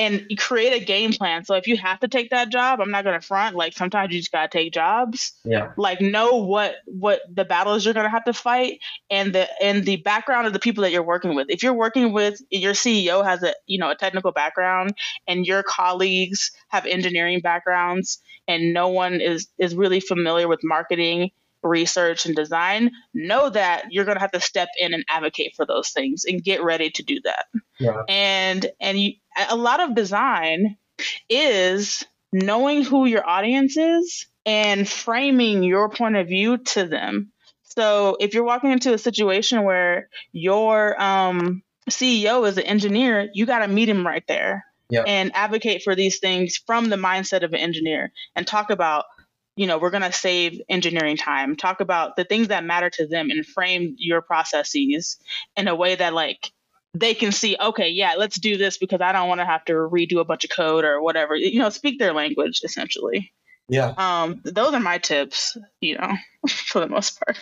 and 0.00 0.26
create 0.38 0.72
a 0.72 0.82
game 0.82 1.12
plan. 1.12 1.44
So 1.44 1.54
if 1.56 1.66
you 1.66 1.76
have 1.76 2.00
to 2.00 2.08
take 2.08 2.30
that 2.30 2.48
job, 2.48 2.80
I'm 2.80 2.90
not 2.90 3.04
gonna 3.04 3.20
front. 3.20 3.54
Like 3.54 3.74
sometimes 3.74 4.14
you 4.14 4.20
just 4.20 4.32
gotta 4.32 4.48
take 4.48 4.72
jobs. 4.72 5.32
Yeah. 5.44 5.72
Like 5.76 6.00
know 6.00 6.36
what 6.36 6.76
what 6.86 7.20
the 7.30 7.44
battles 7.44 7.84
you're 7.84 7.92
gonna 7.92 8.08
have 8.08 8.24
to 8.24 8.32
fight 8.32 8.80
and 9.10 9.34
the 9.34 9.46
and 9.62 9.84
the 9.84 9.96
background 9.96 10.46
of 10.46 10.54
the 10.54 10.58
people 10.58 10.82
that 10.82 10.90
you're 10.90 11.02
working 11.02 11.34
with. 11.34 11.48
If 11.50 11.62
you're 11.62 11.74
working 11.74 12.12
with 12.12 12.40
your 12.50 12.72
CEO 12.72 13.22
has 13.22 13.42
a 13.42 13.52
you 13.66 13.78
know 13.78 13.90
a 13.90 13.94
technical 13.94 14.32
background 14.32 14.94
and 15.28 15.46
your 15.46 15.62
colleagues 15.62 16.50
have 16.68 16.86
engineering 16.86 17.40
backgrounds 17.40 18.22
and 18.48 18.72
no 18.72 18.88
one 18.88 19.20
is 19.20 19.48
is 19.58 19.74
really 19.74 20.00
familiar 20.00 20.48
with 20.48 20.60
marketing 20.64 21.30
research 21.62 22.26
and 22.26 22.34
design, 22.34 22.90
know 23.14 23.50
that 23.50 23.86
you're 23.90 24.04
going 24.04 24.16
to 24.16 24.20
have 24.20 24.32
to 24.32 24.40
step 24.40 24.68
in 24.78 24.94
and 24.94 25.04
advocate 25.08 25.54
for 25.56 25.66
those 25.66 25.90
things 25.90 26.24
and 26.24 26.42
get 26.42 26.62
ready 26.62 26.90
to 26.90 27.02
do 27.02 27.20
that. 27.24 27.46
Yeah. 27.78 28.02
And 28.08 28.66
and 28.80 28.98
you, 28.98 29.12
a 29.48 29.56
lot 29.56 29.80
of 29.80 29.94
design 29.94 30.76
is 31.28 32.04
knowing 32.32 32.84
who 32.84 33.06
your 33.06 33.26
audience 33.28 33.76
is 33.76 34.26
and 34.46 34.88
framing 34.88 35.62
your 35.62 35.88
point 35.88 36.16
of 36.16 36.28
view 36.28 36.58
to 36.58 36.84
them. 36.86 37.32
So 37.62 38.16
if 38.20 38.34
you're 38.34 38.44
walking 38.44 38.72
into 38.72 38.92
a 38.92 38.98
situation 38.98 39.62
where 39.62 40.08
your 40.32 41.00
um, 41.00 41.62
CEO 41.88 42.46
is 42.46 42.56
an 42.58 42.64
engineer, 42.64 43.28
you 43.32 43.46
got 43.46 43.60
to 43.60 43.68
meet 43.68 43.88
him 43.88 44.06
right 44.06 44.24
there 44.26 44.64
Yep. 44.90 45.04
and 45.06 45.30
advocate 45.34 45.82
for 45.82 45.94
these 45.94 46.18
things 46.18 46.56
from 46.66 46.88
the 46.88 46.96
mindset 46.96 47.44
of 47.44 47.52
an 47.52 47.60
engineer 47.60 48.12
and 48.34 48.44
talk 48.44 48.70
about 48.70 49.04
you 49.60 49.66
know 49.66 49.76
we're 49.76 49.90
going 49.90 50.02
to 50.02 50.12
save 50.12 50.58
engineering 50.70 51.18
time 51.18 51.54
talk 51.54 51.80
about 51.80 52.16
the 52.16 52.24
things 52.24 52.48
that 52.48 52.64
matter 52.64 52.88
to 52.88 53.06
them 53.06 53.28
and 53.28 53.44
frame 53.44 53.94
your 53.98 54.22
processes 54.22 55.18
in 55.54 55.68
a 55.68 55.74
way 55.74 55.94
that 55.94 56.14
like 56.14 56.50
they 56.94 57.12
can 57.12 57.30
see 57.30 57.56
okay 57.60 57.88
yeah 57.88 58.14
let's 58.16 58.38
do 58.38 58.56
this 58.56 58.78
because 58.78 59.02
i 59.02 59.12
don't 59.12 59.28
want 59.28 59.40
to 59.40 59.44
have 59.44 59.62
to 59.66 59.74
redo 59.74 60.18
a 60.18 60.24
bunch 60.24 60.44
of 60.44 60.50
code 60.50 60.84
or 60.84 61.02
whatever 61.02 61.36
you 61.36 61.58
know 61.58 61.68
speak 61.68 61.98
their 61.98 62.14
language 62.14 62.62
essentially 62.64 63.30
Yeah. 63.68 63.92
um 63.98 64.40
those 64.44 64.72
are 64.72 64.80
my 64.80 64.96
tips 64.96 65.58
you 65.82 65.98
know 65.98 66.14
for 66.48 66.80
the 66.80 66.88
most 66.88 67.20
part 67.20 67.38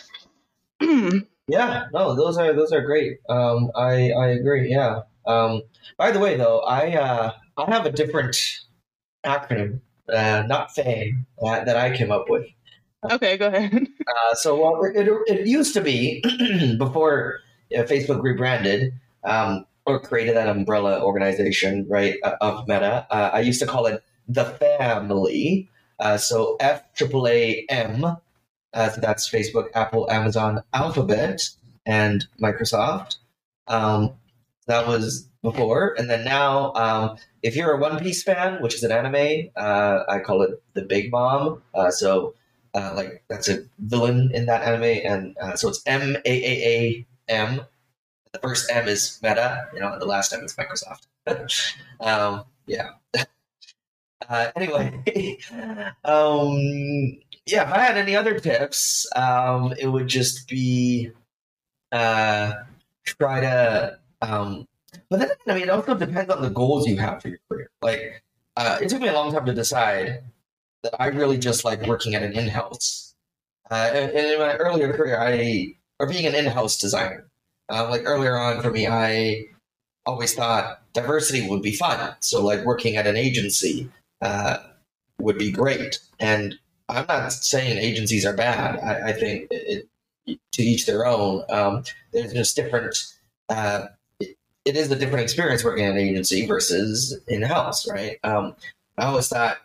Yeah, 1.51 1.87
no, 1.95 2.15
those 2.15 2.37
are 2.37 2.53
those 2.53 2.73
are 2.73 2.83
great. 2.83 3.21
Um, 3.31 3.71
I 3.75 4.11
I 4.11 4.27
agree. 4.29 4.71
Yeah. 4.71 5.01
Um, 5.25 5.63
by 5.97 6.11
the 6.11 6.19
way, 6.19 6.37
though, 6.37 6.59
I 6.61 6.93
uh, 6.95 7.33
I 7.57 7.71
have 7.71 7.87
a 7.87 7.91
different 7.91 8.37
acronym, 9.25 9.81
uh, 10.13 10.45
not 10.47 10.71
FAANG, 10.75 11.25
uh, 11.43 11.65
that 11.65 11.77
I 11.77 11.97
came 11.97 12.11
up 12.11 12.29
with. 12.29 12.47
okay 13.11 13.37
go 13.37 13.47
ahead 13.47 13.87
Uh, 14.09 14.35
so 14.35 14.59
well, 14.59 14.83
it, 14.85 15.07
it, 15.27 15.47
used 15.47 15.75
to 15.75 15.83
be 15.83 16.23
before 16.79 17.41
uh, 17.77 17.83
Facebook 17.83 18.23
rebranded 18.23 18.93
um, 19.23 19.67
or 19.85 20.01
created 20.01 20.35
that 20.35 20.49
umbrella 20.49 21.03
organization, 21.05 21.87
right, 21.91 22.17
uh, 22.25 22.37
of 22.41 22.67
Meta. 22.67 23.07
Uh, 23.11 23.31
I 23.35 23.41
used 23.41 23.61
to 23.61 23.67
call 23.67 23.85
it 23.85 24.03
the 24.29 24.47
family. 24.47 25.69
Uh, 25.99 26.17
so 26.17 26.57
F 26.59 26.83
triple 26.95 27.29
A 27.29 27.67
M. 27.69 28.17
So 28.75 29.01
that's 29.01 29.29
Facebook, 29.29 29.69
Apple, 29.75 30.11
Amazon, 30.11 30.63
Alphabet, 30.73 31.51
and 31.85 32.27
Microsoft. 32.41 33.17
Um, 33.67 34.13
that 34.69 34.87
was 34.87 35.29
before, 35.43 35.95
and 35.99 36.09
then 36.09 36.25
now, 36.25 36.73
um, 36.75 37.17
if 37.43 37.57
you're 37.57 37.73
a 37.73 37.79
One 37.79 37.99
Piece 37.99 38.23
fan, 38.23 38.63
which 38.63 38.75
is 38.75 38.83
an 38.83 38.93
anime, 38.93 39.51
uh, 39.57 40.05
I 40.09 40.21
call 40.21 40.43
it 40.43 40.63
the 40.75 40.83
Big 40.83 41.11
Mom. 41.11 41.63
Uh, 41.75 41.91
so 41.91 42.35
uh, 42.75 42.93
like 42.95 43.25
that's 43.29 43.49
a 43.49 43.65
villain 43.79 44.31
in 44.33 44.47
that 44.47 44.63
anime, 44.63 45.01
and 45.05 45.37
uh, 45.41 45.57
so 45.57 45.69
it's 45.69 45.83
M 45.87 46.17
A 46.17 46.31
A 46.31 46.69
A 46.69 47.07
M. 47.29 47.61
The 48.33 48.39
first 48.41 48.71
M 48.71 48.89
is 48.89 49.19
Meta, 49.23 49.67
you 49.73 49.81
know, 49.81 49.93
and 49.93 50.01
the 50.01 50.07
last 50.07 50.33
M 50.33 50.45
is 50.45 50.55
Microsoft. 50.55 51.07
um, 52.01 52.45
yeah. 52.67 52.91
Uh, 54.29 54.51
anyway, 54.57 54.93
um, 56.05 56.59
yeah. 57.47 57.63
If 57.63 57.73
I 57.73 57.79
had 57.79 57.97
any 57.97 58.15
other 58.15 58.39
tips, 58.39 59.07
um, 59.17 59.73
it 59.79 59.87
would 59.87 60.07
just 60.09 60.49
be 60.49 61.13
uh, 61.93 62.53
try 63.07 63.41
to. 63.41 63.99
Um, 64.23 64.67
but 65.11 65.21
then 65.21 65.31
I 65.47 65.55
mean, 65.55 65.65
it 65.65 65.71
also 65.71 65.95
depends 65.95 66.31
on 66.31 66.43
the 66.43 66.51
goals 66.51 66.87
you 66.87 66.97
have 66.99 67.23
for 67.23 67.29
your 67.29 67.39
career. 67.49 67.71
Like, 67.83 68.23
uh, 68.57 68.79
it 68.81 68.89
took 68.89 69.01
me 69.01 69.09
a 69.09 69.13
long 69.13 69.33
time 69.33 69.47
to 69.47 69.55
decide 69.55 70.23
that 70.83 71.01
I 71.01 71.07
really 71.09 71.39
just 71.39 71.65
like 71.65 71.87
working 71.87 72.15
at 72.15 72.23
an 72.23 72.33
in-house. 72.33 73.15
Uh, 73.71 73.91
and, 73.93 74.13
in 74.13 74.39
my 74.39 74.55
earlier 74.55 74.93
career, 74.93 75.21
I 75.21 75.75
or 75.99 76.07
being 76.07 76.27
an 76.27 76.35
in-house 76.35 76.79
designer. 76.79 77.29
Uh, 77.71 77.89
like 77.91 78.03
earlier 78.05 78.37
on 78.37 78.63
for 78.63 78.71
me, 78.71 78.87
I 78.87 79.45
always 80.07 80.35
thought 80.35 80.81
diversity 80.95 81.49
would 81.49 81.63
be 81.63 81.75
fun. 81.75 82.15
So 82.21 82.43
like 82.43 82.65
working 82.65 82.97
at 82.97 83.07
an 83.07 83.17
agency 83.17 83.91
uh, 84.23 84.59
would 85.21 85.39
be 85.39 85.51
great. 85.51 85.99
And 86.19 86.55
I'm 86.89 87.05
not 87.07 87.33
saying 87.33 87.77
agencies 87.77 88.25
are 88.25 88.33
bad. 88.33 88.79
I, 88.79 89.11
I 89.11 89.13
think 89.13 89.49
it, 89.51 89.89
to 90.53 90.63
each 90.63 90.87
their 90.87 91.05
own. 91.07 91.45
Um, 91.51 91.85
there's 92.13 92.33
just 92.33 92.57
different. 92.57 92.97
Uh, 93.49 93.87
it, 94.69 94.77
is 94.77 94.91
a 94.91 94.97
different 94.97 95.23
experience 95.23 95.65
working 95.65 95.85
at 95.85 95.93
an 95.93 95.99
agency 95.99 96.47
versus 96.47 97.19
in-house, 97.29 97.89
right? 97.89 98.19
Um, 98.25 98.55
I 98.97 99.07
always 99.07 99.29
thought 99.29 99.59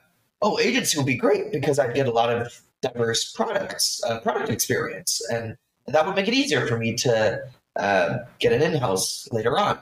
oh, 0.44 0.60
agency 0.60 0.98
would 0.98 1.08
be 1.08 1.16
great 1.16 1.52
because 1.52 1.80
I'd 1.80 1.96
get 1.96 2.08
a 2.08 2.12
lot 2.12 2.30
of 2.30 2.62
diverse 2.82 3.32
products, 3.32 4.02
uh, 4.08 4.20
product 4.20 4.50
experience, 4.50 5.22
and 5.32 5.58
that 5.88 6.06
would 6.06 6.16
make 6.16 6.28
it 6.28 6.34
easier 6.34 6.68
for 6.68 6.78
me 6.78 6.94
to 6.98 7.42
uh, 7.78 8.18
get 8.40 8.52
an 8.52 8.62
in-house 8.62 9.28
later 9.32 9.58
on. 9.58 9.80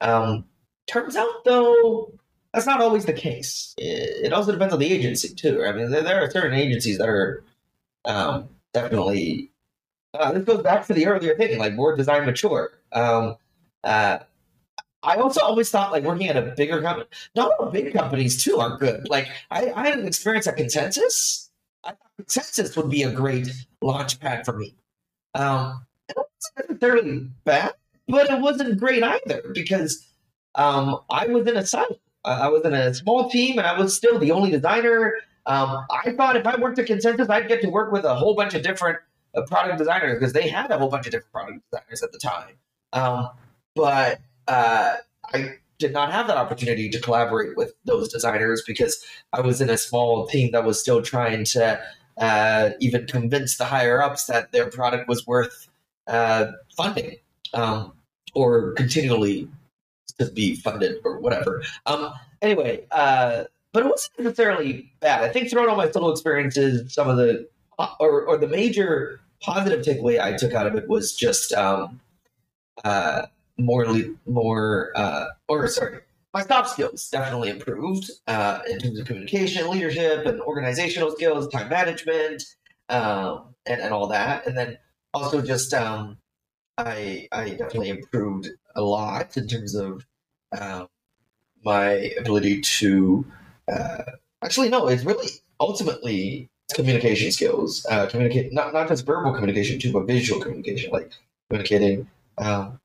Um, 0.00 0.44
turns 0.86 1.14
out, 1.14 1.44
though, 1.44 2.12
that's 2.52 2.66
not 2.66 2.80
always 2.80 3.04
the 3.04 3.12
case. 3.12 3.74
It, 3.76 4.26
it 4.26 4.32
also 4.32 4.50
depends 4.50 4.72
on 4.72 4.80
the 4.80 4.92
agency 4.92 5.34
too. 5.34 5.62
I 5.64 5.72
mean, 5.72 5.90
there, 5.90 6.02
there 6.02 6.24
are 6.24 6.30
certain 6.30 6.58
agencies 6.58 6.98
that 6.98 7.08
are 7.08 7.44
um, 8.04 8.48
definitely. 8.72 9.50
Uh, 10.14 10.32
this 10.32 10.44
goes 10.44 10.62
back 10.62 10.86
to 10.86 10.94
the 10.94 11.06
earlier 11.06 11.36
thing, 11.36 11.58
like 11.58 11.74
more 11.74 11.94
design 11.94 12.24
mature. 12.24 12.70
Um, 12.92 13.36
uh, 13.84 14.20
I 15.02 15.16
also 15.16 15.40
always 15.42 15.70
thought 15.70 15.92
like 15.92 16.04
working 16.04 16.28
at 16.28 16.36
a 16.36 16.54
bigger 16.56 16.82
company, 16.82 17.06
not 17.34 17.52
all 17.58 17.66
big 17.66 17.92
companies 17.92 18.42
too 18.42 18.58
are 18.58 18.76
good. 18.76 19.08
Like 19.08 19.28
I, 19.50 19.72
I 19.72 19.88
had 19.88 19.98
an 19.98 20.06
experience 20.06 20.46
at 20.46 20.56
ConsenSys. 20.56 21.48
I 21.84 21.90
thought 21.90 22.10
ConsenSys 22.22 22.76
would 22.76 22.90
be 22.90 23.04
a 23.04 23.12
great 23.12 23.48
launch 23.80 24.18
pad 24.18 24.44
for 24.44 24.56
me. 24.56 24.74
Um, 25.34 25.86
it 26.08 26.16
wasn't 26.16 26.70
necessarily 26.70 27.28
bad, 27.44 27.74
but 28.08 28.30
it 28.30 28.40
wasn't 28.40 28.78
great 28.78 29.02
either 29.02 29.42
because 29.54 30.06
um, 30.54 31.00
I 31.10 31.26
was 31.26 31.46
in 31.46 31.56
a. 31.56 31.64
I 32.24 32.46
I 32.46 32.48
was 32.48 32.64
in 32.64 32.74
a 32.74 32.92
small 32.92 33.30
team 33.30 33.58
and 33.58 33.66
I 33.66 33.78
was 33.78 33.94
still 33.96 34.18
the 34.18 34.32
only 34.32 34.50
designer. 34.50 35.14
Um, 35.46 35.86
I 35.90 36.12
thought 36.12 36.36
if 36.36 36.46
I 36.46 36.56
worked 36.56 36.78
at 36.78 36.86
ConsenSys, 36.86 37.30
I'd 37.30 37.48
get 37.48 37.62
to 37.62 37.70
work 37.70 37.92
with 37.92 38.04
a 38.04 38.14
whole 38.14 38.34
bunch 38.34 38.54
of 38.54 38.62
different 38.62 38.98
uh, 39.34 39.42
product 39.42 39.78
designers 39.78 40.18
because 40.18 40.32
they 40.32 40.48
had 40.48 40.70
a 40.70 40.78
whole 40.78 40.88
bunch 40.88 41.06
of 41.06 41.12
different 41.12 41.32
product 41.32 41.60
designers 41.70 42.02
at 42.02 42.12
the 42.12 42.18
time. 42.18 42.54
Um, 42.92 43.30
but 43.74 44.20
uh, 44.48 44.96
I 45.32 45.54
did 45.78 45.92
not 45.92 46.10
have 46.10 46.26
that 46.26 46.36
opportunity 46.36 46.88
to 46.90 47.00
collaborate 47.00 47.56
with 47.56 47.72
those 47.84 48.12
designers 48.12 48.62
because 48.66 49.04
I 49.32 49.40
was 49.40 49.60
in 49.60 49.70
a 49.70 49.78
small 49.78 50.26
team 50.26 50.50
that 50.52 50.64
was 50.64 50.80
still 50.80 51.02
trying 51.02 51.44
to 51.44 51.80
uh, 52.18 52.70
even 52.80 53.06
convince 53.06 53.58
the 53.58 53.64
higher 53.64 54.02
ups 54.02 54.26
that 54.26 54.50
their 54.50 54.68
product 54.70 55.08
was 55.08 55.26
worth 55.26 55.68
uh, 56.08 56.46
funding 56.76 57.16
um, 57.54 57.92
or 58.34 58.72
continually 58.72 59.48
to 60.18 60.26
be 60.26 60.56
funded 60.56 60.96
or 61.04 61.20
whatever. 61.20 61.62
Um, 61.86 62.12
anyway, 62.42 62.84
uh, 62.90 63.44
but 63.72 63.84
it 63.84 63.88
wasn't 63.88 64.18
necessarily 64.18 64.90
bad. 65.00 65.22
I 65.22 65.28
think 65.28 65.48
throughout 65.48 65.68
all 65.68 65.76
my 65.76 65.90
solo 65.90 66.10
experiences, 66.10 66.92
some 66.92 67.08
of 67.08 67.16
the 67.16 67.48
or, 68.00 68.22
or 68.22 68.36
the 68.36 68.48
major 68.48 69.20
positive 69.40 69.84
takeaway 69.84 70.20
I 70.20 70.36
took 70.36 70.52
out 70.52 70.66
of 70.66 70.74
it 70.74 70.88
was 70.88 71.14
just 71.14 71.52
um, 71.52 72.00
uh, 72.84 73.26
more 73.58 73.84
more 74.26 74.92
uh, 74.94 75.26
or 75.48 75.68
sorry 75.68 76.00
my 76.34 76.42
soft 76.42 76.70
skills 76.70 77.08
definitely 77.10 77.48
improved 77.48 78.10
uh, 78.26 78.60
in 78.70 78.78
terms 78.78 78.98
of 78.98 79.06
communication 79.06 79.68
leadership 79.70 80.26
and 80.26 80.40
organizational 80.42 81.10
skills 81.10 81.48
time 81.48 81.68
management 81.68 82.42
um, 82.88 83.54
and, 83.66 83.80
and 83.80 83.92
all 83.92 84.08
that. 84.08 84.46
And 84.46 84.56
then 84.56 84.78
also 85.14 85.42
just 85.42 85.72
um, 85.74 86.18
I, 86.76 87.28
I 87.32 87.50
definitely 87.50 87.90
improved 87.90 88.48
a 88.74 88.82
lot 88.82 89.36
in 89.36 89.48
terms 89.48 89.74
of 89.74 90.04
um, 90.58 90.88
my 91.64 92.12
ability 92.18 92.60
to 92.60 93.24
uh, 93.70 94.02
actually 94.42 94.68
no 94.68 94.86
it's 94.86 95.04
really 95.04 95.28
ultimately 95.58 96.48
communication 96.72 97.32
skills 97.32 97.84
uh, 97.90 98.06
communicate 98.06 98.52
not, 98.52 98.72
not 98.72 98.88
just 98.88 99.04
verbal 99.04 99.32
communication 99.32 99.78
too 99.80 99.92
but 99.92 100.06
visual 100.06 100.40
communication 100.40 100.90
like 100.92 101.12
communicating 101.50 102.08
um, 102.38 102.78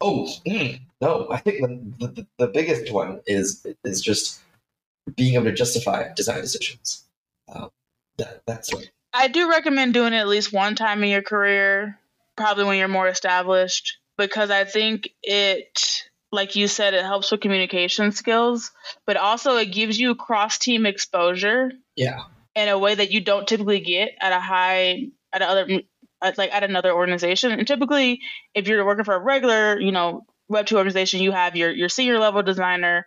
Oh 0.00 0.28
mm, 0.46 0.80
no! 1.00 1.28
I 1.30 1.38
think 1.38 1.60
the, 1.98 2.06
the 2.06 2.26
the 2.38 2.46
biggest 2.48 2.92
one 2.92 3.20
is 3.26 3.66
is 3.84 4.00
just 4.00 4.40
being 5.16 5.34
able 5.34 5.44
to 5.44 5.52
justify 5.52 6.12
design 6.14 6.40
decisions. 6.40 7.04
Um, 7.52 7.70
that 8.18 8.42
that's 8.46 8.72
what 8.72 8.90
I 9.12 9.28
do 9.28 9.50
recommend 9.50 9.94
doing 9.94 10.12
it 10.12 10.18
at 10.18 10.28
least 10.28 10.52
one 10.52 10.74
time 10.74 11.02
in 11.02 11.10
your 11.10 11.22
career, 11.22 11.98
probably 12.36 12.64
when 12.64 12.78
you're 12.78 12.88
more 12.88 13.08
established, 13.08 13.98
because 14.16 14.50
I 14.50 14.64
think 14.64 15.10
it, 15.22 16.04
like 16.30 16.54
you 16.56 16.68
said, 16.68 16.94
it 16.94 17.04
helps 17.04 17.30
with 17.30 17.40
communication 17.40 18.12
skills, 18.12 18.70
but 19.06 19.16
also 19.16 19.56
it 19.56 19.72
gives 19.72 19.98
you 19.98 20.14
cross 20.14 20.58
team 20.58 20.86
exposure. 20.86 21.72
Yeah. 21.96 22.20
In 22.54 22.68
a 22.68 22.78
way 22.78 22.94
that 22.94 23.10
you 23.10 23.20
don't 23.20 23.46
typically 23.46 23.80
get 23.80 24.12
at 24.20 24.32
a 24.32 24.40
high, 24.40 25.08
at 25.32 25.42
other, 25.42 25.82
at 26.22 26.38
like 26.38 26.52
at 26.52 26.64
another 26.64 26.92
organization. 26.92 27.52
And 27.52 27.66
typically, 27.66 28.20
if 28.54 28.68
you're 28.68 28.84
working 28.84 29.04
for 29.04 29.14
a 29.14 29.22
regular, 29.22 29.80
you 29.80 29.92
know, 29.92 30.22
Web 30.48 30.66
two 30.66 30.76
organization, 30.76 31.20
you 31.20 31.32
have 31.32 31.56
your 31.56 31.70
your 31.70 31.88
senior 31.88 32.18
level 32.18 32.42
designer. 32.42 33.06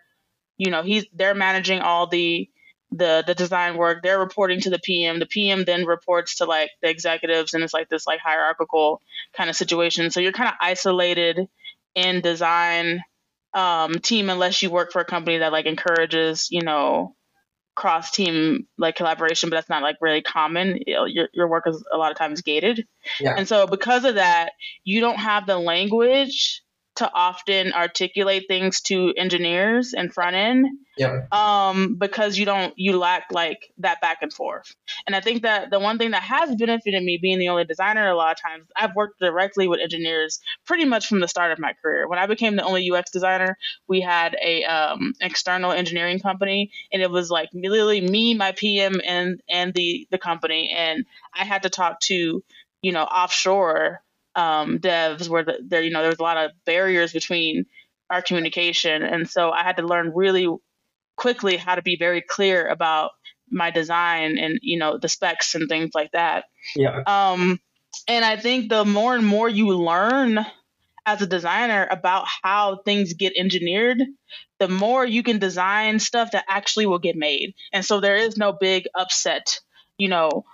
You 0.56 0.70
know, 0.70 0.82
he's 0.82 1.06
they're 1.12 1.34
managing 1.34 1.80
all 1.80 2.06
the 2.06 2.48
the 2.90 3.24
the 3.26 3.34
design 3.34 3.76
work. 3.76 4.02
They're 4.02 4.18
reporting 4.18 4.60
to 4.62 4.70
the 4.70 4.78
PM. 4.78 5.18
The 5.18 5.26
PM 5.26 5.64
then 5.64 5.84
reports 5.84 6.36
to 6.36 6.46
like 6.46 6.70
the 6.82 6.88
executives, 6.88 7.54
and 7.54 7.62
it's 7.62 7.74
like 7.74 7.88
this 7.88 8.06
like 8.06 8.20
hierarchical 8.20 9.00
kind 9.36 9.50
of 9.50 9.56
situation. 9.56 10.10
So 10.10 10.20
you're 10.20 10.32
kind 10.32 10.48
of 10.48 10.54
isolated 10.60 11.48
in 11.94 12.20
design 12.20 13.02
um, 13.52 13.94
team 13.94 14.30
unless 14.30 14.62
you 14.62 14.70
work 14.70 14.92
for 14.92 15.00
a 15.00 15.04
company 15.04 15.38
that 15.38 15.52
like 15.52 15.66
encourages 15.66 16.48
you 16.50 16.62
know 16.62 17.14
cross 17.74 18.10
team 18.10 18.66
like 18.78 18.96
collaboration, 18.96 19.50
but 19.50 19.56
that's 19.56 19.68
not 19.68 19.82
like 19.82 19.96
really 20.00 20.22
common. 20.22 20.80
Your 20.86 21.28
your 21.32 21.48
work 21.48 21.64
is 21.66 21.84
a 21.92 21.96
lot 21.96 22.10
of 22.10 22.18
times 22.18 22.42
gated, 22.42 22.86
yeah. 23.20 23.34
and 23.36 23.46
so 23.46 23.66
because 23.66 24.04
of 24.04 24.16
that, 24.16 24.50
you 24.84 25.00
don't 25.00 25.18
have 25.18 25.46
the 25.46 25.58
language 25.58 26.62
to 26.96 27.10
often 27.12 27.72
articulate 27.72 28.44
things 28.48 28.80
to 28.82 29.12
engineers 29.16 29.94
and 29.94 30.12
front 30.12 30.36
end. 30.36 30.66
Yeah. 30.96 31.26
um, 31.32 31.96
because 31.96 32.38
you 32.38 32.44
don't 32.44 32.72
you 32.76 32.96
lack 32.98 33.24
like 33.32 33.72
that 33.78 34.00
back 34.00 34.18
and 34.22 34.32
forth. 34.32 34.76
And 35.08 35.16
i 35.16 35.20
think 35.20 35.42
that 35.42 35.70
the 35.70 35.80
one 35.80 35.98
thing 35.98 36.12
that 36.12 36.22
has 36.22 36.54
benefited 36.54 37.02
me 37.02 37.18
being 37.20 37.40
the 37.40 37.48
only 37.48 37.64
designer 37.64 38.08
a 38.08 38.14
lot 38.14 38.30
of 38.36 38.40
times 38.40 38.68
i've 38.76 38.94
worked 38.94 39.18
directly 39.18 39.66
with 39.66 39.80
engineers 39.80 40.38
pretty 40.66 40.84
much 40.84 41.08
from 41.08 41.18
the 41.18 41.26
start 41.26 41.50
of 41.50 41.58
my 41.58 41.72
career. 41.82 42.06
When 42.08 42.20
i 42.20 42.26
became 42.26 42.54
the 42.54 42.62
only 42.62 42.88
ux 42.90 43.10
designer 43.10 43.58
we 43.88 44.00
had 44.00 44.36
a 44.40 44.62
um, 44.64 45.14
external 45.20 45.72
engineering 45.72 46.20
company 46.20 46.70
and 46.92 47.02
it 47.02 47.10
was 47.10 47.28
like 47.28 47.48
literally 47.52 48.00
me 48.00 48.34
my 48.34 48.52
pm 48.52 49.00
and 49.04 49.40
and 49.48 49.74
the 49.74 50.06
the 50.12 50.18
company. 50.18 50.72
And 50.76 51.06
i 51.34 51.44
had 51.44 51.64
to 51.64 51.70
talk 51.70 51.98
to 52.02 52.44
you 52.82 52.92
know 52.92 53.02
offshore 53.02 54.00
um, 54.36 54.78
devs 54.78 55.28
where 55.28 55.44
the, 55.44 55.58
there 55.66 55.82
you 55.82 55.90
know 55.90 56.00
there 56.00 56.10
was 56.10 56.18
a 56.18 56.22
lot 56.22 56.36
of 56.36 56.50
barriers 56.64 57.12
between 57.12 57.66
our 58.10 58.22
communication. 58.22 59.02
And 59.02 59.28
so 59.28 59.50
i 59.50 59.62
had 59.62 59.76
to 59.76 59.86
learn 59.86 60.12
really 60.14 60.48
quickly 61.16 61.56
how 61.56 61.74
to 61.74 61.82
be 61.82 61.96
very 61.96 62.20
clear 62.20 62.66
about 62.66 63.12
my 63.50 63.70
design 63.70 64.38
and 64.38 64.58
you 64.62 64.78
know 64.78 64.98
the 64.98 65.08
specs 65.08 65.54
and 65.54 65.68
things 65.68 65.90
like 65.94 66.12
that. 66.12 66.44
Yeah. 66.74 67.02
Um 67.06 67.58
and 68.08 68.24
i 68.24 68.36
think 68.36 68.68
the 68.68 68.84
more 68.84 69.14
and 69.14 69.24
more 69.24 69.48
you 69.48 69.68
learn 69.68 70.44
as 71.06 71.22
a 71.22 71.26
designer 71.26 71.86
about 71.90 72.26
how 72.42 72.80
things 72.84 73.12
get 73.12 73.34
engineered 73.36 74.02
the 74.58 74.68
more 74.68 75.04
you 75.04 75.22
can 75.22 75.38
design 75.38 75.98
stuff 75.98 76.30
that 76.30 76.44
actually 76.48 76.86
will 76.86 76.98
get 76.98 77.16
made. 77.16 77.54
And 77.72 77.84
so 77.84 78.00
there 78.00 78.16
is 78.16 78.36
no 78.36 78.52
big 78.52 78.84
upset 78.96 79.60
you 79.98 80.08
know 80.08 80.44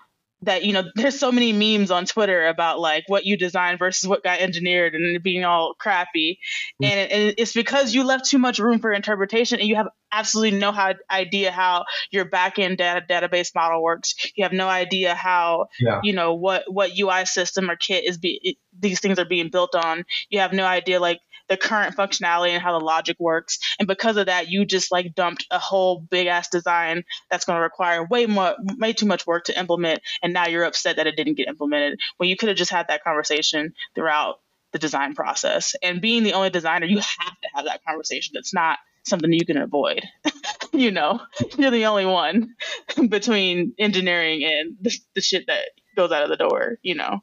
that 0.43 0.65
you 0.65 0.73
know 0.73 0.85
there's 0.95 1.19
so 1.19 1.33
many 1.33 1.53
memes 1.53 1.91
on 1.91 2.05
twitter 2.05 2.47
about 2.47 2.79
like 2.81 3.05
what 3.09 3.25
you 3.25 3.37
designed 3.37 3.79
versus 3.79 4.09
what 4.09 4.23
got 4.23 4.41
engineered 4.41 4.95
and 4.95 5.17
it 5.17 5.23
being 5.23 5.45
all 5.45 5.75
crappy 5.79 6.39
mm-hmm. 6.83 6.85
and, 6.85 7.13
and, 7.13 7.35
it's 7.39 7.53
because 7.53 7.95
you 7.95 8.05
left 8.05 8.25
too 8.25 8.39
much 8.39 8.59
room 8.59 8.79
for 8.79 8.93
interpretation 8.93 9.61
and 9.61 9.69
you 9.69 9.77
have 9.77 9.89
absolutely 10.13 10.59
no 10.59 10.73
how, 10.73 10.93
idea 11.11 11.53
how 11.53 11.85
your 12.11 12.25
backend 12.25 12.79
data 12.79 13.05
database 13.09 13.55
model 13.55 13.83
works 13.83 14.15
you 14.35 14.45
have 14.45 14.53
no 14.53 14.69
idea 14.69 15.15
how 15.15 15.67
yeah. 15.79 16.01
you 16.03 16.13
know 16.13 16.35
what 16.35 16.65
what 16.73 16.91
ui 16.99 17.25
system 17.27 17.71
or 17.71 17.77
kit 17.77 18.05
is 18.05 18.19
be, 18.19 18.59
these 18.79 19.01
things 19.01 19.19
are 19.19 19.25
being 19.25 19.51
built 19.51 19.75
on 19.75 20.05
you 20.29 20.41
have 20.41 20.53
no 20.53 20.65
idea 20.65 21.01
like 21.01 21.21
the 21.51 21.57
current 21.57 21.97
functionality 21.97 22.51
and 22.51 22.63
how 22.63 22.79
the 22.79 22.83
logic 22.83 23.17
works. 23.19 23.59
And 23.79 23.87
because 23.87 24.17
of 24.17 24.27
that, 24.27 24.49
you 24.49 24.65
just 24.65 24.91
like 24.91 25.15
dumped 25.15 25.47
a 25.51 25.59
whole 25.59 26.01
big 26.01 26.29
ass 26.29 26.49
design 26.49 27.03
that's 27.29 27.45
going 27.45 27.57
to 27.57 27.63
require 27.63 28.07
way 28.07 28.25
more, 28.27 28.55
way 28.79 28.93
too 28.93 29.05
much 29.05 29.27
work 29.27 29.45
to 29.47 29.59
implement. 29.59 30.01
And 30.23 30.33
now 30.33 30.47
you're 30.47 30.65
upset 30.65 30.97
that 30.97 31.09
it 31.09 31.17
didn't 31.17 31.35
get 31.35 31.49
implemented 31.49 31.99
when 32.17 32.29
you 32.29 32.37
could 32.37 32.49
have 32.49 32.57
just 32.57 32.71
had 32.71 32.87
that 32.89 33.03
conversation 33.03 33.75
throughout 33.97 34.37
the 34.73 34.79
design 34.79 35.15
process. 35.15 35.75
And 35.83 36.01
being 36.01 36.23
the 36.23 36.35
only 36.35 36.51
designer, 36.51 36.87
you 36.87 36.99
have 36.99 37.41
to 37.41 37.49
have 37.55 37.65
that 37.65 37.85
conversation. 37.85 38.37
It's 38.37 38.55
not 38.55 38.79
something 39.05 39.33
you 39.33 39.45
can 39.45 39.57
avoid. 39.57 40.05
you 40.73 40.93
know, 40.93 41.21
you're 41.59 41.73
the 41.73 41.87
only 41.87 42.07
one 42.07 42.55
between 43.09 43.75
engineering 43.77 44.45
and 44.45 44.77
the, 44.81 44.97
the, 45.17 45.21
shit 45.21 45.49
that 45.49 45.71
goes 45.97 46.13
out 46.13 46.23
of 46.23 46.29
the 46.29 46.37
door, 46.37 46.79
you 46.83 46.95
know. 46.95 47.21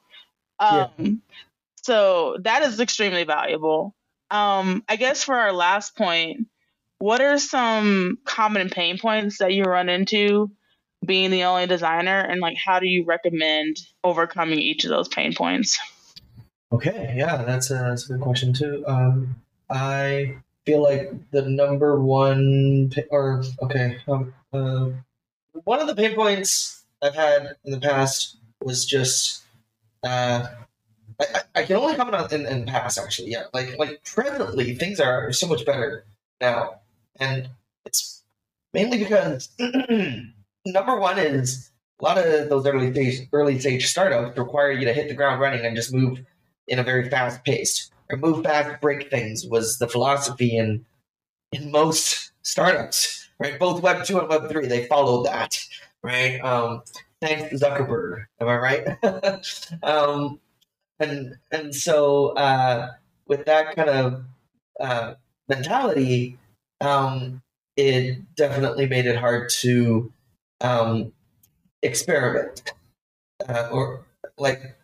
Um, 0.59 0.89
yeah. 0.97 1.09
So 1.83 2.37
that 2.41 2.63
is 2.63 2.81
extremely 2.81 3.23
valuable. 3.23 3.95
Um, 4.29 4.83
I 4.87 4.95
guess 4.95 5.23
for 5.23 5.35
our 5.35 5.53
last 5.53 5.95
point, 5.95 6.47
what 6.99 7.21
are 7.21 7.37
some 7.37 8.17
common 8.25 8.69
pain 8.69 8.97
points 8.97 9.37
that 9.37 9.53
you 9.53 9.63
run 9.63 9.89
into 9.89 10.51
being 11.05 11.31
the 11.31 11.43
only 11.43 11.67
designer, 11.67 12.19
and 12.19 12.41
like 12.41 12.57
how 12.57 12.79
do 12.79 12.87
you 12.87 13.05
recommend 13.05 13.77
overcoming 14.03 14.59
each 14.59 14.83
of 14.83 14.89
those 14.89 15.07
pain 15.07 15.33
points? 15.33 15.79
Okay, 16.71 17.13
yeah, 17.15 17.43
that's 17.43 17.69
a, 17.71 17.75
that's 17.75 18.09
a 18.09 18.13
good 18.13 18.21
question 18.21 18.51
too. 18.51 18.83
Um, 18.87 19.35
I 19.69 20.37
feel 20.65 20.83
like 20.83 21.13
the 21.31 21.43
number 21.43 21.99
one, 21.99 22.91
or 23.09 23.43
okay, 23.61 23.97
um, 24.07 24.33
uh, 24.51 24.89
one 25.63 25.79
of 25.79 25.87
the 25.87 25.95
pain 25.95 26.15
points 26.15 26.83
I've 27.01 27.15
had 27.15 27.55
in 27.63 27.71
the 27.71 27.79
past 27.79 28.37
was 28.61 28.85
just 28.85 29.43
uh, 30.03 30.47
I, 31.19 31.41
I 31.55 31.63
can 31.63 31.77
only 31.77 31.95
comment 31.95 32.15
on 32.15 32.33
in, 32.33 32.45
in 32.45 32.65
past 32.65 32.97
actually. 32.97 33.31
Yeah, 33.31 33.43
like 33.53 33.77
like 33.77 34.03
presently 34.03 34.75
things 34.75 34.99
are 34.99 35.31
so 35.31 35.47
much 35.47 35.65
better 35.65 36.05
now, 36.39 36.81
and 37.19 37.49
it's 37.85 38.23
mainly 38.73 38.99
because 38.99 39.49
number 40.65 40.99
one 40.99 41.17
is 41.17 41.71
a 41.99 42.03
lot 42.03 42.17
of 42.17 42.49
those 42.49 42.65
early 42.67 42.91
stage 42.91 43.27
early 43.33 43.59
stage 43.59 43.87
startups 43.87 44.37
require 44.37 44.71
you 44.71 44.85
to 44.85 44.93
hit 44.93 45.07
the 45.07 45.15
ground 45.15 45.41
running 45.41 45.65
and 45.65 45.75
just 45.75 45.93
move 45.93 46.19
in 46.67 46.79
a 46.79 46.83
very 46.83 47.09
fast 47.09 47.43
pace. 47.43 47.89
Or 48.09 48.17
move 48.17 48.45
fast, 48.45 48.79
break 48.79 49.09
things 49.09 49.45
was 49.45 49.79
the 49.79 49.87
philosophy 49.87 50.55
in 50.55 50.85
in 51.51 51.71
most 51.71 52.31
startups, 52.41 53.29
right? 53.39 53.59
Both 53.59 53.81
Web 53.81 54.05
two 54.05 54.19
and 54.19 54.29
Web 54.29 54.49
three, 54.49 54.67
they 54.67 54.85
followed 54.85 55.25
that, 55.25 55.59
right? 56.03 56.39
Um, 56.39 56.83
thanks 57.21 57.61
Zuckerberg, 57.61 58.25
am 58.39 58.47
I 58.47 58.57
right? 58.57 59.03
um, 59.83 60.39
and 60.99 61.35
and 61.51 61.75
so 61.75 62.29
uh, 62.29 62.91
with 63.27 63.45
that 63.45 63.75
kind 63.75 63.89
of 63.89 64.23
uh, 64.79 65.13
mentality, 65.47 66.37
um, 66.81 67.41
it 67.75 68.19
definitely 68.35 68.87
made 68.87 69.05
it 69.05 69.17
hard 69.17 69.49
to 69.49 70.11
um, 70.61 71.13
experiment, 71.83 72.73
uh, 73.47 73.69
or 73.71 74.05
like 74.37 74.75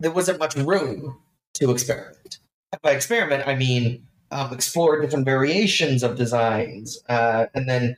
there 0.00 0.10
wasn't 0.10 0.38
much 0.38 0.56
room 0.56 1.18
to 1.54 1.70
experiment. 1.70 2.38
By 2.82 2.92
experiment, 2.92 3.46
I 3.46 3.56
mean 3.56 4.06
um, 4.30 4.52
explore 4.52 5.00
different 5.00 5.24
variations 5.24 6.02
of 6.02 6.16
designs, 6.16 7.02
uh, 7.08 7.46
and 7.54 7.68
then 7.68 7.96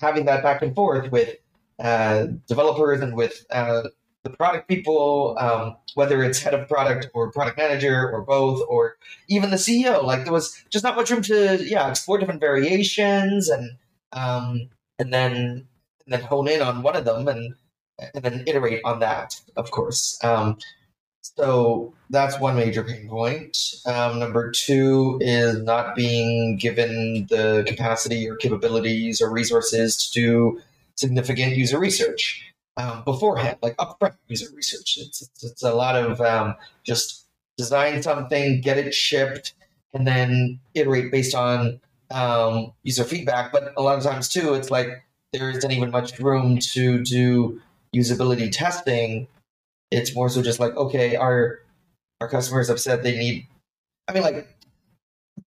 having 0.00 0.26
that 0.26 0.42
back 0.42 0.62
and 0.62 0.74
forth 0.74 1.10
with 1.10 1.36
uh, 1.78 2.26
developers 2.46 3.00
and 3.00 3.14
with 3.14 3.46
uh, 3.50 3.84
the 4.30 4.36
product 4.36 4.68
people, 4.68 5.36
um, 5.38 5.76
whether 5.94 6.22
it's 6.22 6.40
head 6.40 6.54
of 6.54 6.68
product 6.68 7.08
or 7.14 7.30
product 7.30 7.58
manager 7.58 8.10
or 8.10 8.22
both, 8.22 8.62
or 8.68 8.96
even 9.28 9.50
the 9.50 9.56
CEO. 9.56 10.02
Like 10.04 10.24
there 10.24 10.32
was 10.32 10.62
just 10.70 10.84
not 10.84 10.96
much 10.96 11.10
room 11.10 11.22
to 11.22 11.64
yeah 11.64 11.88
explore 11.88 12.18
different 12.18 12.40
variations 12.40 13.48
and 13.48 13.70
um, 14.12 14.68
and 14.98 15.12
then 15.12 15.34
and 15.34 15.66
then 16.06 16.20
hone 16.20 16.48
in 16.48 16.62
on 16.62 16.82
one 16.82 16.96
of 16.96 17.04
them 17.04 17.28
and 17.28 17.54
and 18.14 18.24
then 18.24 18.44
iterate 18.46 18.80
on 18.84 19.00
that, 19.00 19.40
of 19.56 19.70
course. 19.70 20.18
Um, 20.22 20.58
so 21.20 21.92
that's 22.10 22.38
one 22.38 22.56
major 22.56 22.82
pain 22.82 23.08
point. 23.08 23.74
Um, 23.86 24.18
number 24.18 24.50
two 24.50 25.18
is 25.20 25.60
not 25.62 25.94
being 25.94 26.56
given 26.56 27.26
the 27.28 27.64
capacity 27.66 28.28
or 28.28 28.36
capabilities 28.36 29.20
or 29.20 29.30
resources 29.30 30.08
to 30.10 30.20
do 30.20 30.62
significant 30.96 31.56
user 31.56 31.78
research 31.78 32.44
um, 32.78 33.02
beforehand, 33.04 33.58
like 33.60 33.76
upfront 33.76 34.14
user 34.28 34.46
research. 34.54 34.98
It's, 35.00 35.20
it's, 35.20 35.44
it's 35.44 35.62
a 35.62 35.74
lot 35.74 35.96
of 35.96 36.20
um, 36.20 36.54
just 36.84 37.26
design 37.58 38.02
something, 38.02 38.60
get 38.60 38.78
it 38.78 38.94
shipped, 38.94 39.54
and 39.92 40.06
then 40.06 40.60
iterate 40.74 41.10
based 41.10 41.34
on 41.34 41.80
um, 42.10 42.72
user 42.84 43.04
feedback. 43.04 43.52
But 43.52 43.74
a 43.76 43.82
lot 43.82 43.98
of 43.98 44.04
times 44.04 44.28
too, 44.28 44.54
it's 44.54 44.70
like 44.70 45.04
there 45.32 45.50
isn't 45.50 45.70
even 45.70 45.90
much 45.90 46.18
room 46.20 46.58
to 46.58 47.02
do 47.02 47.60
usability 47.94 48.50
testing. 48.50 49.26
It's 49.90 50.14
more 50.14 50.28
so 50.28 50.40
just 50.40 50.60
like, 50.60 50.76
okay, 50.76 51.16
our 51.16 51.58
our 52.20 52.28
customers 52.28 52.68
have 52.68 52.80
said 52.80 53.02
they 53.02 53.18
need. 53.18 53.46
I 54.06 54.12
mean, 54.12 54.22
like 54.22 54.56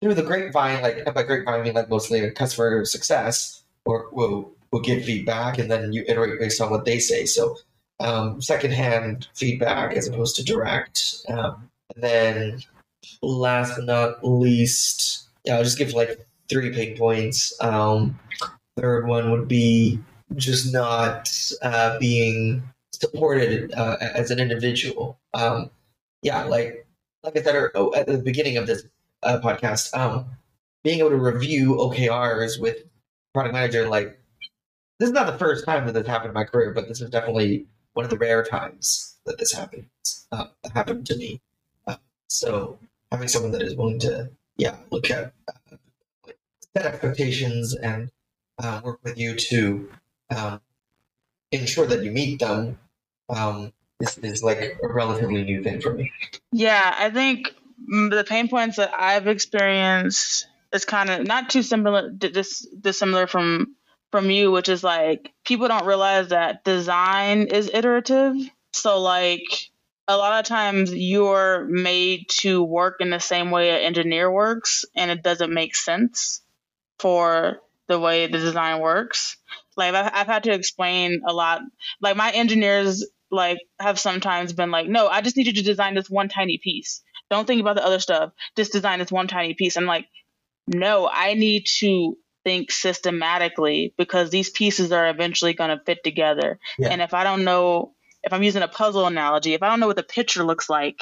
through 0.02 0.16
the 0.16 0.24
grapevine, 0.24 0.82
like 0.82 1.06
by 1.14 1.24
grapevine, 1.24 1.62
I 1.62 1.64
mean 1.64 1.74
like 1.74 1.90
mostly 1.90 2.30
customer 2.32 2.84
success 2.86 3.64
or 3.86 4.08
will 4.12 4.52
will 4.72 4.80
give 4.80 5.04
feedback 5.04 5.58
and 5.58 5.70
then 5.70 5.94
you 5.94 6.04
iterate 6.08 6.40
based 6.40 6.62
on 6.62 6.70
what 6.70 6.86
they 6.86 7.00
say. 7.00 7.26
So 7.26 7.58
um, 8.00 8.42
secondhand 8.42 9.28
feedback 9.36 9.94
as 9.96 10.08
opposed 10.08 10.36
to 10.38 10.44
direct. 10.44 11.16
Um, 11.28 11.70
and 11.96 12.04
then 12.04 12.64
last 13.22 13.76
but 13.76 13.86
not 13.86 14.28
least, 14.28 15.28
yeah, 15.44 15.58
I'll 15.58 15.64
just 15.64 15.78
give 15.78 15.94
like 15.94 16.26
three 16.50 16.72
pain 16.72 16.98
points. 16.98 17.54
Um, 17.62 18.20
third 18.78 19.08
one 19.08 19.32
would 19.32 19.48
be 19.48 20.00
just 20.36 20.72
not 20.72 21.30
uh, 21.62 22.00
being 22.00 22.64
supported 22.94 23.74
uh, 23.74 23.98
as 24.00 24.32
an 24.32 24.40
individual. 24.40 25.20
Um, 25.34 25.70
yeah, 26.22 26.44
like 26.44 26.86
like 27.24 27.38
I 27.38 27.42
said 27.42 27.70
oh, 27.76 27.94
at 27.94 28.08
the 28.08 28.18
beginning 28.18 28.58
of 28.58 28.68
this 28.68 28.84
uh, 29.24 29.40
podcast, 29.44 29.96
um, 29.98 30.26
being 30.84 31.00
able 31.00 31.10
to 31.10 31.18
review 31.18 31.76
OKRs 31.76 32.60
with 32.60 32.78
product 33.34 33.54
manager, 33.54 33.88
like 33.88 34.20
this 35.02 35.10
is 35.10 35.14
not 35.16 35.26
the 35.26 35.38
first 35.40 35.66
time 35.66 35.88
that 35.88 35.94
this 35.94 36.06
happened 36.06 36.30
in 36.30 36.36
my 36.36 36.44
career, 36.44 36.72
but 36.76 36.88
this 36.88 37.02
is 37.02 37.10
definitely 37.10 37.66
one 37.94 38.06
of 38.06 38.12
the 38.12 38.18
rare 38.20 38.44
times 38.44 39.16
that 39.26 39.40
this 39.40 39.52
happens 39.52 40.28
uh, 40.32 40.46
happened 40.76 41.08
to 41.08 41.18
me. 41.18 41.42
Uh, 41.88 41.96
so 42.28 42.78
having 43.12 43.28
someone 43.28 43.52
that 43.52 43.64
is 43.64 43.76
willing 43.76 43.98
to, 43.98 44.30
yeah, 44.58 44.76
look 44.92 45.10
at 45.10 45.34
uh, 45.50 45.76
set 46.78 46.86
expectations 46.86 47.74
and 47.74 48.12
uh, 48.60 48.80
work 48.84 49.00
with 49.04 49.18
you 49.18 49.36
to 49.36 49.90
um, 50.30 50.62
ensure 51.52 51.88
that 51.88 52.04
you 52.04 52.12
meet 52.12 52.40
them 52.40 52.78
um, 53.28 53.74
is, 54.02 54.20
is 54.20 54.44
like 54.44 54.78
a 54.84 54.88
relatively 54.88 55.44
new 55.44 55.64
thing 55.64 55.82
for 55.82 55.96
me. 55.96 56.12
Yeah, 56.52 56.96
I 56.96 57.10
think 57.10 57.56
the 57.88 58.24
pain 58.30 58.50
points 58.50 58.78
that 58.78 58.92
I've 58.96 59.26
experienced 59.26 60.46
is 60.72 60.86
kind 60.86 61.10
of 61.10 61.26
not 61.26 61.50
too 61.50 61.64
similar, 61.64 62.12
dis- 62.12 62.68
dissimilar 62.80 63.26
from 63.26 63.76
from 64.12 64.30
you, 64.30 64.52
which 64.52 64.70
is 64.70 64.84
like 64.84 65.32
people 65.46 65.68
don't 65.68 65.86
realize 65.86 66.30
that 66.30 66.64
design 66.64 67.48
is 67.48 67.70
iterative. 67.74 68.36
So 68.74 69.00
like 69.00 69.44
a 70.08 70.18
lot 70.18 70.40
of 70.40 70.46
times 70.46 70.94
you're 70.94 71.66
made 71.66 72.28
to 72.30 72.64
work 72.64 72.98
in 73.00 73.10
the 73.10 73.20
same 73.20 73.52
way 73.52 73.70
an 73.70 73.82
engineer 73.82 74.30
works, 74.32 74.86
and 74.96 75.10
it 75.10 75.24
doesn't 75.24 75.54
make 75.54 75.76
sense 75.76 76.42
for 77.00 77.62
the 77.88 78.00
way 78.00 78.28
the 78.28 78.38
design 78.38 78.82
works. 78.82 79.38
Like 79.78 79.94
I've, 79.94 80.12
I've 80.14 80.28
had 80.28 80.44
to 80.44 80.54
explain 80.54 81.22
a 81.28 81.34
lot. 81.34 81.62
Like 82.02 82.16
my 82.16 82.32
engineers 82.32 83.06
like 83.32 83.60
have 83.80 84.00
sometimes 84.00 84.54
been 84.54 84.72
like, 84.72 84.88
no, 84.88 85.08
I 85.08 85.22
just 85.22 85.38
need 85.38 85.48
you 85.48 85.54
to 85.54 85.62
design 85.64 85.96
this 85.96 86.10
one 86.10 86.30
tiny 86.30 86.58
piece. 86.58 87.02
Don't 87.30 87.48
think 87.48 87.62
about 87.62 87.78
the 87.78 87.86
other 87.86 88.00
stuff. 88.00 88.34
Just 88.58 88.74
design 88.74 89.00
this 89.00 89.12
one 89.12 89.28
tiny 89.28 89.54
piece. 89.54 89.78
I'm 89.78 89.86
like, 89.86 90.08
no, 90.68 91.10
I 91.12 91.34
need 91.34 91.66
to 91.80 92.18
think 92.44 92.72
systematically 92.72 93.94
because 93.98 94.30
these 94.30 94.50
pieces 94.50 94.92
are 94.92 95.10
eventually 95.10 95.54
going 95.54 95.76
to 95.76 95.84
fit 95.84 96.04
together. 96.04 96.60
Yeah. 96.78 96.90
And 96.90 97.02
if 97.02 97.14
I 97.14 97.24
don't 97.24 97.44
know, 97.44 97.94
if 98.24 98.34
I'm 98.34 98.44
using 98.44 98.62
a 98.62 98.68
puzzle 98.68 99.06
analogy, 99.08 99.54
if 99.54 99.64
I 99.64 99.70
don't 99.70 99.80
know 99.80 99.88
what 99.88 99.96
the 99.96 100.04
picture 100.04 100.44
looks 100.44 100.70
like, 100.70 101.02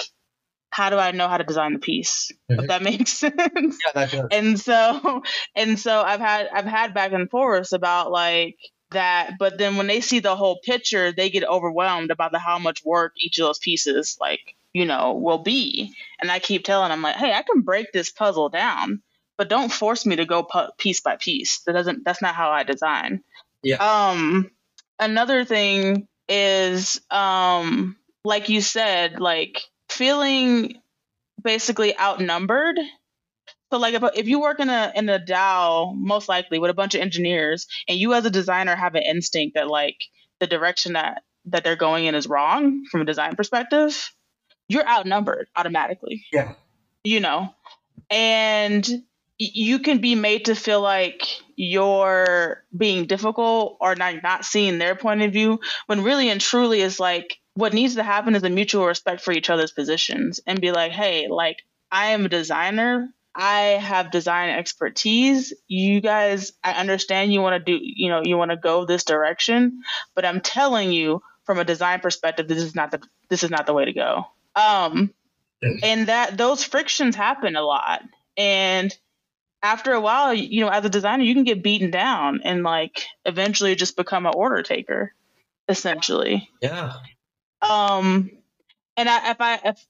how 0.72 0.90
do 0.90 0.98
I 0.98 1.12
know 1.12 1.28
how 1.28 1.38
to 1.38 1.44
design 1.44 1.74
the 1.74 1.80
piece? 1.80 2.32
Mm-hmm. 2.50 2.62
If 2.62 2.68
that 2.68 2.84
makes 2.84 3.14
sense. 3.14 3.38
Yeah, 3.86 3.92
that 3.94 4.12
does. 4.12 4.28
And 4.32 4.60
so, 4.60 5.24
and 5.56 5.80
so 5.80 6.02
I've 6.02 6.20
had 6.20 6.48
I've 6.54 6.66
had 6.66 6.94
back 6.94 7.12
and 7.12 7.30
forth 7.30 7.74
about 7.74 8.12
like 8.12 8.58
that, 8.92 9.34
but 9.40 9.58
then 9.58 9.78
when 9.78 9.88
they 9.88 10.02
see 10.02 10.20
the 10.20 10.36
whole 10.36 10.60
picture, 10.64 11.12
they 11.12 11.30
get 11.30 11.44
overwhelmed 11.44 12.12
about 12.12 12.32
the 12.32 12.40
how 12.40 12.60
much 12.60 12.84
work 12.84 13.14
each 13.18 13.40
of 13.40 13.48
those 13.48 13.60
pieces 13.60 14.18
like 14.20 14.42
you 14.74 14.86
know 14.86 15.14
will 15.14 15.40
be. 15.40 15.94
And 16.22 16.32
I 16.32 16.40
keep 16.40 16.64
telling 16.64 16.90
them 16.90 17.02
like, 17.02 17.16
hey, 17.16 17.34
I 17.34 17.42
can 17.42 17.62
break 17.62 17.92
this 17.92 18.12
puzzle 18.12 18.50
down 18.50 19.02
but 19.40 19.48
don't 19.48 19.72
force 19.72 20.06
me 20.06 20.18
to 20.18 20.26
go 20.26 20.46
piece 20.78 21.00
by 21.00 21.16
piece. 21.16 21.62
That 21.66 21.72
doesn't. 21.72 22.04
That's 22.04 22.22
not 22.22 22.36
how 22.36 22.52
I 22.52 22.64
design. 22.64 23.24
Yeah. 23.64 23.78
Um. 23.78 24.52
Another 25.00 25.46
thing 25.46 26.10
is, 26.28 27.00
um, 27.10 27.96
like 28.26 28.50
you 28.50 28.60
said, 28.60 29.22
like 29.22 29.62
feeling 29.88 30.76
basically 31.42 31.98
outnumbered. 31.98 32.78
So 33.72 33.80
like 33.80 33.94
if, 33.94 34.04
if 34.16 34.28
you 34.28 34.42
work 34.42 34.60
in 34.60 34.70
a 34.70 34.92
in 34.94 35.08
a 35.08 35.20
DAO, 35.20 35.96
most 35.96 36.28
likely 36.28 36.60
with 36.60 36.70
a 36.70 36.74
bunch 36.74 36.94
of 36.94 37.02
engineers, 37.02 37.66
and 37.88 37.98
you 37.98 38.14
as 38.14 38.26
a 38.26 38.30
designer 38.30 38.76
have 38.76 38.96
an 38.96 39.04
instinct 39.04 39.56
that 39.56 39.70
like 39.70 40.04
the 40.42 40.48
direction 40.48 40.94
that 40.94 41.24
that 41.46 41.64
they're 41.64 41.78
going 41.78 42.04
in 42.06 42.14
is 42.14 42.28
wrong 42.28 42.84
from 42.92 43.02
a 43.02 43.06
design 43.06 43.38
perspective, 43.38 44.12
you're 44.68 44.88
outnumbered 44.88 45.48
automatically. 45.56 46.26
Yeah. 46.34 46.56
You 47.06 47.22
know, 47.22 47.54
and 48.10 48.86
you 49.40 49.80
can 49.80 50.00
be 50.00 50.16
made 50.16 50.46
to 50.46 50.56
feel 50.56 50.82
like 50.82 51.24
you're 51.56 52.64
being 52.76 53.06
difficult 53.06 53.78
or 53.80 53.96
not 53.96 54.22
not 54.22 54.46
seeing 54.46 54.78
their 54.78 54.96
point 54.96 55.22
of 55.22 55.32
view 55.32 55.60
when 55.88 56.04
really 56.04 56.30
and 56.30 56.42
truly 56.42 56.82
is 56.82 57.00
like 57.00 57.40
what 57.54 57.74
needs 57.74 57.96
to 57.96 58.04
happen 58.04 58.36
is 58.36 58.44
a 58.44 58.50
mutual 58.50 58.86
respect 58.86 59.22
for 59.22 59.32
each 59.32 59.50
other's 59.50 59.72
positions 59.72 60.40
and 60.46 60.62
be 60.62 60.72
like 60.72 60.92
hey 60.92 61.28
like 61.30 61.58
i 61.92 62.08
am 62.08 62.26
a 62.26 62.30
designer. 62.30 63.10
I 63.36 63.62
have 63.62 64.12
design 64.12 64.50
expertise. 64.50 65.54
You 65.68 66.02
guys 66.02 66.52
i 66.64 66.74
understand 66.74 67.32
you 67.32 67.42
want 67.42 67.66
to 67.66 67.72
do 67.72 67.80
you 67.82 68.10
know 68.10 68.22
you 68.24 68.38
want 68.38 68.52
to 68.52 68.58
go 68.58 68.86
this 68.86 69.06
direction 69.06 69.82
but 70.16 70.26
i'm 70.26 70.42
telling 70.42 70.92
you 70.92 71.22
from 71.46 71.60
a 71.60 71.64
design 71.64 72.00
perspective 72.00 72.48
this 72.48 72.62
is 72.62 72.76
not 72.76 72.92
the 72.92 73.02
this 73.30 73.44
is 73.44 73.50
not 73.50 73.66
the 73.66 73.74
way 73.74 73.86
to 73.86 73.94
go. 73.94 74.26
Um 74.56 75.14
and 75.84 76.08
that 76.08 76.38
those 76.38 76.64
frictions 76.64 77.16
happen 77.16 77.56
a 77.56 77.62
lot. 77.62 78.02
And 78.38 78.96
after 79.62 79.92
a 79.94 80.02
while, 80.02 80.34
you 80.34 80.62
know, 80.62 80.70
as 80.70 80.86
a 80.86 80.90
designer, 80.90 81.24
you 81.24 81.34
can 81.34 81.44
get 81.44 81.64
beaten 81.64 81.92
down 81.92 82.42
and 82.44 82.64
like 82.64 83.06
eventually 83.26 83.76
just 83.76 83.98
become 83.98 84.26
an 84.26 84.34
order 84.36 84.64
taker, 84.64 85.14
essentially. 85.68 86.50
Yeah. 86.62 86.94
Um, 87.62 88.32
and 88.96 89.10
I, 89.10 89.32
if 89.32 89.42
I 89.42 89.60
if 89.66 89.86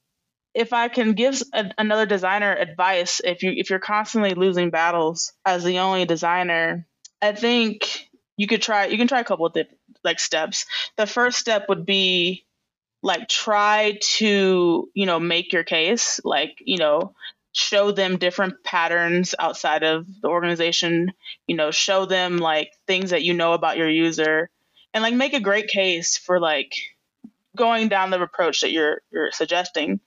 if 0.54 0.72
I 0.72 0.88
can 0.88 1.12
give 1.12 1.40
a, 1.52 1.70
another 1.78 2.06
designer 2.06 2.52
advice, 2.52 3.20
if 3.24 3.42
you 3.42 3.52
if 3.54 3.70
you're 3.70 3.78
constantly 3.78 4.34
losing 4.34 4.70
battles 4.70 5.32
as 5.44 5.64
the 5.64 5.78
only 5.78 6.04
designer, 6.04 6.86
I 7.22 7.32
think 7.32 8.08
you 8.36 8.46
could 8.46 8.62
try 8.62 8.86
you 8.86 8.98
can 8.98 9.08
try 9.08 9.20
a 9.20 9.24
couple 9.24 9.46
of 9.46 9.52
different 9.52 9.78
like 10.02 10.18
steps. 10.18 10.66
The 10.96 11.06
first 11.06 11.38
step 11.38 11.68
would 11.68 11.86
be 11.86 12.44
like 13.02 13.28
try 13.28 13.98
to 14.00 14.88
you 14.94 15.06
know 15.06 15.20
make 15.20 15.52
your 15.52 15.64
case 15.64 16.20
like 16.24 16.56
you 16.60 16.78
know 16.78 17.14
show 17.52 17.90
them 17.90 18.16
different 18.16 18.62
patterns 18.62 19.34
outside 19.38 19.82
of 19.82 20.06
the 20.22 20.28
organization 20.28 21.12
you 21.46 21.56
know 21.56 21.70
show 21.70 22.06
them 22.06 22.38
like 22.38 22.70
things 22.86 23.10
that 23.10 23.22
you 23.22 23.34
know 23.34 23.54
about 23.54 23.76
your 23.76 23.88
user 23.88 24.48
and 24.92 25.02
like 25.02 25.14
make 25.14 25.34
a 25.34 25.40
great 25.40 25.68
case 25.68 26.16
for 26.16 26.40
like 26.40 26.74
going 27.56 27.88
down 27.88 28.10
the 28.10 28.20
approach 28.20 28.60
that 28.60 28.72
you're 28.72 29.02
you're 29.10 29.32
suggesting. 29.32 30.00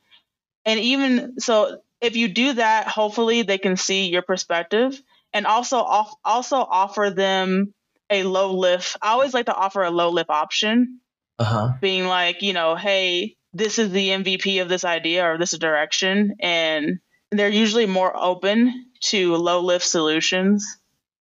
And 0.66 0.80
even 0.80 1.40
so 1.40 1.80
if 2.02 2.16
you 2.16 2.28
do 2.28 2.54
that 2.54 2.88
hopefully 2.88 3.42
they 3.44 3.58
can 3.58 3.78
see 3.78 4.10
your 4.10 4.22
perspective 4.22 5.00
and 5.34 5.46
also 5.46 5.78
off, 5.78 6.14
also 6.24 6.58
offer 6.58 7.10
them 7.10 7.74
a 8.10 8.24
low 8.24 8.54
lift. 8.54 8.98
I 9.02 9.12
always 9.12 9.34
like 9.34 9.48
to 9.48 9.56
offer 9.56 9.84
a 9.84 9.92
low 9.92 10.10
lift 10.10 10.30
option. 10.30 11.00
Uh-huh. 11.40 11.74
being 11.82 12.06
like 12.06 12.44
you 12.44 12.54
know 12.54 12.76
hey 12.76 13.36
this 13.54 13.80
is 13.80 13.90
the 13.90 14.10
mvp 14.10 14.62
of 14.62 14.70
this 14.70 14.86
idea 14.86 15.26
or 15.26 15.40
this 15.40 15.58
direction 15.58 16.36
and 16.40 17.00
they're 17.40 17.50
usually 17.50 17.86
more 17.86 18.16
open 18.16 18.86
to 19.02 19.36
low 19.36 19.62
lift 19.62 19.86
solutions 19.86 20.78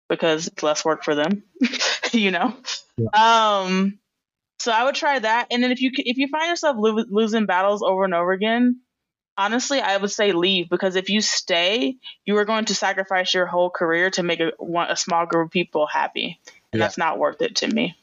because 0.09 0.49
it's 0.49 0.63
less 0.63 0.85
work 0.85 1.05
for 1.05 1.15
them, 1.15 1.45
you 2.13 2.31
know. 2.31 2.55
Yeah. 2.97 3.09
Um, 3.63 3.99
so 4.59 4.73
I 4.73 4.85
would 4.85 4.95
try 4.95 5.19
that, 5.19 5.49
and 5.51 5.63
then 5.63 5.73
if 5.73 5.81
you 5.81 5.91
if 5.95 6.19
you 6.19 6.29
find 6.29 6.49
yourself 6.49 6.77
lo- 6.79 7.05
losing 7.09 7.47
battles 7.47 7.83
over 7.83 8.05
and 8.05 8.13
over 8.13 8.33
again, 8.33 8.81
honestly, 9.39 9.81
I 9.81 9.97
would 9.97 10.11
say 10.11 10.33
leave 10.33 10.69
because 10.69 10.97
if 10.97 11.09
you 11.09 11.23
stay, 11.23 11.97
you 12.27 12.37
are 12.37 12.45
going 12.45 12.67
to 12.67 12.75
sacrifice 12.75 13.33
your 13.33 13.47
whole 13.47 13.71
career 13.71 14.11
to 14.11 14.23
make 14.23 14.41
a 14.41 14.53
a 14.89 14.97
small 14.97 15.25
group 15.25 15.47
of 15.47 15.53
people 15.53 15.87
happy, 15.87 16.39
and 16.73 16.79
yeah. 16.79 16.87
that's 16.87 16.99
not 16.99 17.19
worth 17.19 17.41
it 17.41 17.57
to 17.57 17.69
me. 17.69 17.97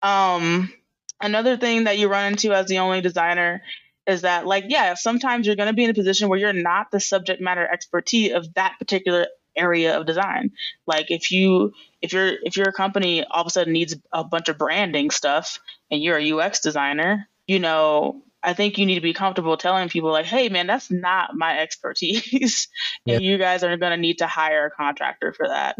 Um, 0.00 0.72
another 1.20 1.56
thing 1.56 1.84
that 1.84 1.98
you 1.98 2.08
run 2.08 2.32
into 2.32 2.52
as 2.52 2.66
the 2.66 2.78
only 2.78 3.00
designer 3.00 3.62
is 4.08 4.22
that 4.22 4.46
like 4.46 4.64
yeah 4.68 4.94
sometimes 4.94 5.46
you're 5.46 5.56
going 5.56 5.68
to 5.68 5.74
be 5.74 5.84
in 5.84 5.90
a 5.90 5.94
position 5.94 6.28
where 6.28 6.38
you're 6.38 6.52
not 6.52 6.90
the 6.90 6.98
subject 6.98 7.40
matter 7.40 7.66
expertise 7.66 8.32
of 8.32 8.52
that 8.54 8.74
particular 8.78 9.26
area 9.58 9.98
of 9.98 10.06
design. 10.06 10.52
Like 10.86 11.10
if 11.10 11.30
you 11.30 11.72
if 12.00 12.12
you're 12.12 12.32
if 12.42 12.56
your 12.56 12.72
company 12.72 13.24
all 13.24 13.42
of 13.42 13.46
a 13.46 13.50
sudden 13.50 13.72
needs 13.72 13.96
a 14.12 14.24
bunch 14.24 14.48
of 14.48 14.56
branding 14.56 15.10
stuff 15.10 15.58
and 15.90 16.02
you're 16.02 16.18
a 16.18 16.32
ux 16.32 16.60
designer 16.60 17.28
you 17.46 17.58
know 17.58 18.22
i 18.42 18.52
think 18.52 18.78
you 18.78 18.86
need 18.86 18.94
to 18.94 19.00
be 19.00 19.12
comfortable 19.12 19.56
telling 19.56 19.88
people 19.88 20.12
like 20.12 20.26
hey 20.26 20.48
man 20.48 20.66
that's 20.66 20.90
not 20.90 21.34
my 21.34 21.58
expertise. 21.58 22.68
And 23.06 23.22
you 23.22 23.38
guys 23.38 23.64
are 23.64 23.76
going 23.76 23.90
to 23.90 23.96
need 23.96 24.18
to 24.18 24.26
hire 24.26 24.66
a 24.66 24.70
contractor 24.70 25.32
for 25.32 25.48
that. 25.48 25.76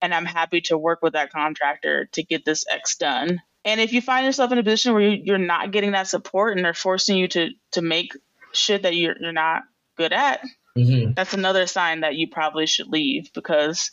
And 0.00 0.12
i'm 0.12 0.26
happy 0.26 0.60
to 0.62 0.76
work 0.76 1.00
with 1.02 1.12
that 1.12 1.30
contractor 1.30 2.08
to 2.12 2.22
get 2.24 2.44
this 2.44 2.64
x 2.68 2.96
done 2.96 3.40
and 3.64 3.80
if 3.80 3.92
you 3.92 4.00
find 4.00 4.26
yourself 4.26 4.50
in 4.52 4.58
a 4.58 4.62
position 4.62 4.92
where 4.92 5.02
you're 5.02 5.38
not 5.38 5.70
getting 5.70 5.92
that 5.92 6.08
support 6.08 6.56
and 6.56 6.64
they're 6.64 6.74
forcing 6.74 7.16
you 7.16 7.28
to 7.28 7.50
to 7.72 7.82
make 7.82 8.16
shit 8.52 8.82
that 8.82 8.94
you're 8.94 9.16
you're 9.20 9.32
not 9.32 9.62
good 9.96 10.12
at, 10.12 10.42
mm-hmm. 10.76 11.12
that's 11.12 11.34
another 11.34 11.66
sign 11.66 12.00
that 12.00 12.16
you 12.16 12.28
probably 12.28 12.66
should 12.66 12.88
leave 12.88 13.32
because 13.32 13.90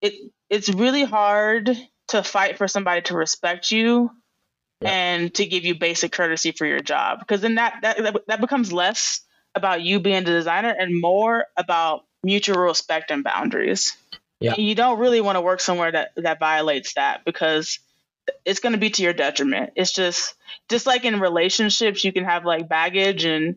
it 0.00 0.14
it's 0.48 0.68
really 0.68 1.04
hard 1.04 1.70
to 2.08 2.22
fight 2.22 2.58
for 2.58 2.68
somebody 2.68 3.02
to 3.02 3.16
respect 3.16 3.70
you 3.70 4.10
Yeah. 4.80 4.90
and 4.90 5.34
to 5.34 5.46
give 5.46 5.64
you 5.64 5.74
basic 5.74 6.12
courtesy 6.12 6.52
for 6.52 6.66
your 6.66 6.80
job. 6.80 7.20
Because 7.20 7.40
then 7.40 7.56
that, 7.56 7.78
that 7.82 7.98
that 7.98 8.16
that 8.26 8.40
becomes 8.40 8.72
less 8.72 9.20
about 9.54 9.82
you 9.82 10.00
being 10.00 10.24
the 10.24 10.30
designer 10.30 10.74
and 10.76 11.00
more 11.00 11.44
about 11.56 12.04
mutual 12.22 12.58
respect 12.58 13.10
and 13.10 13.22
boundaries. 13.22 13.96
Yeah. 14.40 14.54
And 14.54 14.66
you 14.66 14.74
don't 14.74 14.98
really 14.98 15.20
want 15.20 15.36
to 15.36 15.40
work 15.40 15.60
somewhere 15.60 15.92
that 15.92 16.12
that 16.16 16.40
violates 16.40 16.94
that 16.94 17.24
because 17.24 17.78
it's 18.44 18.60
going 18.60 18.72
to 18.72 18.78
be 18.78 18.90
to 18.90 19.02
your 19.02 19.12
detriment. 19.12 19.72
It's 19.76 19.92
just 19.92 20.34
just 20.68 20.86
like 20.86 21.04
in 21.04 21.20
relationships, 21.20 22.04
you 22.04 22.12
can 22.12 22.24
have 22.24 22.44
like 22.44 22.68
baggage 22.68 23.24
and 23.24 23.56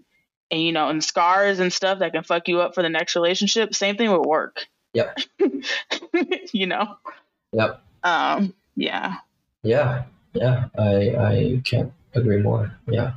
and 0.52 0.62
you 0.62 0.72
know 0.72 0.90
and 0.90 1.04
scars 1.04 1.60
and 1.60 1.72
stuff 1.72 2.00
that 2.00 2.14
can 2.14 2.24
fuck 2.24 2.48
you 2.48 2.62
up 2.62 2.76
for 2.76 2.82
the 2.82 2.90
next 2.90 3.16
relationship. 3.16 3.76
Same 3.76 3.98
thing 3.98 4.12
with 4.12 4.26
work. 4.26 4.66
Yep. 4.94 5.20
you 6.54 6.68
know. 6.68 6.96
Yep. 7.52 7.82
Um. 8.04 8.54
Yeah. 8.76 9.18
Yeah, 9.66 10.04
yeah, 10.34 10.66
I 10.78 11.16
I 11.18 11.62
can't 11.64 11.92
agree 12.14 12.38
more. 12.38 12.72
Yeah, 12.88 13.14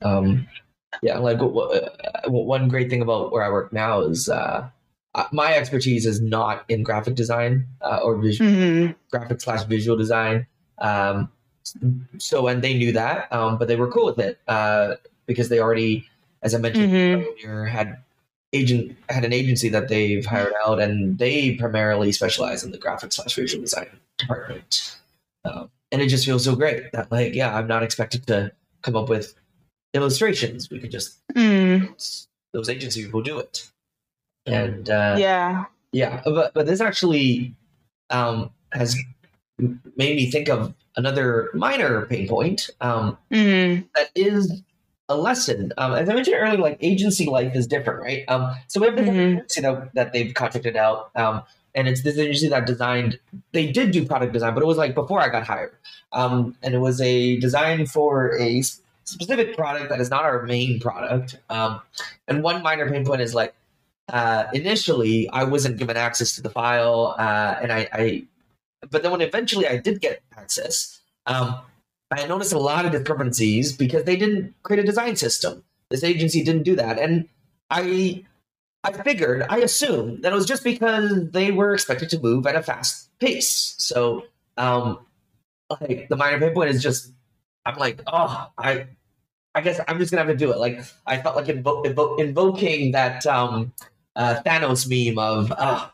um, 0.00 0.48
yeah. 1.02 1.18
Like 1.18 1.38
w- 1.38 1.80
w- 2.24 2.44
one 2.46 2.68
great 2.68 2.88
thing 2.88 3.02
about 3.02 3.30
where 3.30 3.44
I 3.44 3.50
work 3.50 3.74
now 3.74 4.00
is 4.00 4.28
uh, 4.30 4.68
my 5.32 5.54
expertise 5.54 6.06
is 6.06 6.22
not 6.22 6.64
in 6.70 6.82
graphic 6.82 7.14
design 7.14 7.66
uh, 7.82 8.00
or 8.02 8.16
visual 8.16 8.50
hmm 8.50 8.86
graphic 9.10 9.42
slash 9.42 9.64
visual 9.64 9.98
design. 9.98 10.46
Um, 10.82 11.30
so 12.18 12.48
and 12.48 12.60
they 12.62 12.74
knew 12.74 12.92
that, 12.92 13.32
um, 13.32 13.56
but 13.56 13.68
they 13.68 13.76
were 13.76 13.90
cool 13.90 14.06
with 14.06 14.18
it 14.18 14.38
uh, 14.48 14.96
because 15.26 15.48
they 15.48 15.60
already, 15.60 16.06
as 16.42 16.54
I 16.54 16.58
mentioned 16.58 16.92
Mhm. 16.92 17.24
earlier, 17.26 17.64
had 17.66 17.98
agent 18.52 18.96
had 19.08 19.24
an 19.24 19.32
agency 19.32 19.68
that 19.70 19.88
they've 19.88 20.26
hired 20.26 20.52
out, 20.66 20.80
and 20.80 21.18
they 21.18 21.54
primarily 21.54 22.12
specialize 22.12 22.64
in 22.64 22.72
the 22.72 22.78
graphic 22.78 23.12
slash 23.12 23.34
visual 23.34 23.62
design 23.62 23.86
department. 24.18 24.98
Um, 25.44 25.70
and 25.92 26.02
it 26.02 26.08
just 26.08 26.24
feels 26.26 26.44
so 26.44 26.54
great 26.56 26.90
that 26.92 27.10
like 27.12 27.32
yeah, 27.34 27.56
I'm 27.56 27.68
not 27.68 27.82
expected 27.84 28.26
to 28.26 28.52
come 28.82 28.96
up 28.96 29.08
with 29.08 29.34
illustrations. 29.94 30.68
We 30.68 30.80
could 30.80 30.90
just 30.90 31.18
mm 31.34 31.88
those 32.52 32.68
agency 32.68 33.04
people 33.04 33.22
do 33.22 33.38
it, 33.38 33.70
and 34.46 34.90
uh, 34.90 35.16
Yeah. 35.18 35.64
yeah, 35.92 36.20
but 36.24 36.52
but 36.52 36.66
this 36.66 36.80
actually 36.82 37.54
um, 38.10 38.50
has 38.72 38.96
made 39.96 40.16
me 40.16 40.30
think 40.30 40.48
of 40.48 40.74
another 40.96 41.50
minor 41.54 42.06
pain 42.06 42.28
point 42.28 42.70
um, 42.80 43.16
hmm 43.30 43.80
that 43.94 44.10
is 44.14 44.62
a 45.08 45.16
lesson. 45.16 45.72
Um, 45.76 45.94
as 45.94 46.08
I 46.08 46.14
mentioned 46.14 46.36
earlier, 46.38 46.58
like 46.58 46.78
agency 46.80 47.26
life 47.26 47.54
is 47.54 47.66
different, 47.66 48.00
right? 48.00 48.24
Um, 48.28 48.54
so 48.68 48.80
we 48.80 48.86
have 48.86 48.96
this 48.96 49.08
Mhm. 49.08 49.36
agency 49.36 49.60
that, 49.60 49.94
that 49.94 50.12
they've 50.12 50.32
contracted 50.32 50.76
out, 50.76 51.10
um, 51.16 51.42
and 51.74 51.88
it's 51.88 52.02
this 52.02 52.16
agency 52.18 52.48
that 52.48 52.66
designed. 52.66 53.18
They 53.52 53.70
did 53.70 53.90
do 53.90 54.06
product 54.06 54.32
design, 54.32 54.54
but 54.54 54.62
it 54.62 54.66
was 54.66 54.78
like 54.78 54.94
before 54.94 55.20
I 55.20 55.28
got 55.28 55.44
hired, 55.44 55.72
um, 56.12 56.56
and 56.62 56.74
it 56.74 56.78
was 56.78 57.00
a 57.00 57.36
design 57.40 57.86
for 57.86 58.38
a 58.38 58.62
specific 59.04 59.56
product 59.56 59.90
that 59.90 60.00
is 60.00 60.08
not 60.08 60.24
our 60.24 60.42
main 60.42 60.80
product. 60.80 61.38
Um, 61.50 61.80
and 62.28 62.42
one 62.42 62.62
minor 62.62 62.88
pain 62.90 63.04
point 63.04 63.20
is 63.20 63.34
like 63.34 63.54
uh, 64.08 64.44
initially 64.52 65.28
I 65.30 65.44
wasn't 65.44 65.76
given 65.76 65.96
access 65.96 66.34
to 66.36 66.42
the 66.42 66.50
file, 66.50 67.14
uh, 67.18 67.56
and 67.62 67.72
I, 67.72 67.88
I, 67.92 68.24
but 68.90 69.02
then 69.02 69.12
when 69.12 69.20
eventually 69.20 69.66
I 69.66 69.76
did 69.78 70.00
get 70.00 70.22
access, 70.36 71.00
um, 71.26 71.60
I 72.10 72.26
noticed 72.26 72.52
a 72.52 72.58
lot 72.58 72.84
of 72.84 72.92
discrepancies 72.92 73.72
because 73.72 74.04
they 74.04 74.16
didn't 74.16 74.54
create 74.62 74.82
a 74.82 74.86
design 74.86 75.16
system. 75.16 75.64
This 75.90 76.04
agency 76.04 76.42
didn't 76.42 76.64
do 76.64 76.76
that, 76.76 76.98
and 76.98 77.28
I, 77.70 78.24
I 78.84 78.92
figured, 78.92 79.46
I 79.48 79.58
assumed 79.58 80.22
that 80.22 80.32
it 80.32 80.34
was 80.34 80.46
just 80.46 80.64
because 80.64 81.30
they 81.30 81.50
were 81.52 81.74
expected 81.74 82.10
to 82.10 82.20
move 82.20 82.46
at 82.46 82.56
a 82.56 82.62
fast 82.62 83.08
pace. 83.18 83.74
So, 83.78 84.24
um, 84.56 84.98
like 85.70 86.08
the 86.08 86.16
minor 86.16 86.40
pain 86.40 86.54
point 86.54 86.70
is 86.70 86.82
just, 86.82 87.12
I'm 87.64 87.76
like, 87.76 88.02
oh, 88.06 88.50
I, 88.58 88.86
I 89.54 89.60
guess 89.60 89.80
I'm 89.86 89.98
just 89.98 90.10
gonna 90.10 90.22
have 90.24 90.32
to 90.32 90.36
do 90.36 90.50
it. 90.50 90.58
Like 90.58 90.80
I 91.06 91.18
felt 91.18 91.36
like 91.36 91.46
invo- 91.46 91.84
invo- 91.84 92.18
invoking 92.18 92.92
that 92.92 93.26
um, 93.26 93.72
uh, 94.16 94.40
Thanos 94.44 94.88
meme 94.88 95.18
of, 95.18 95.52
oh, 95.56 95.91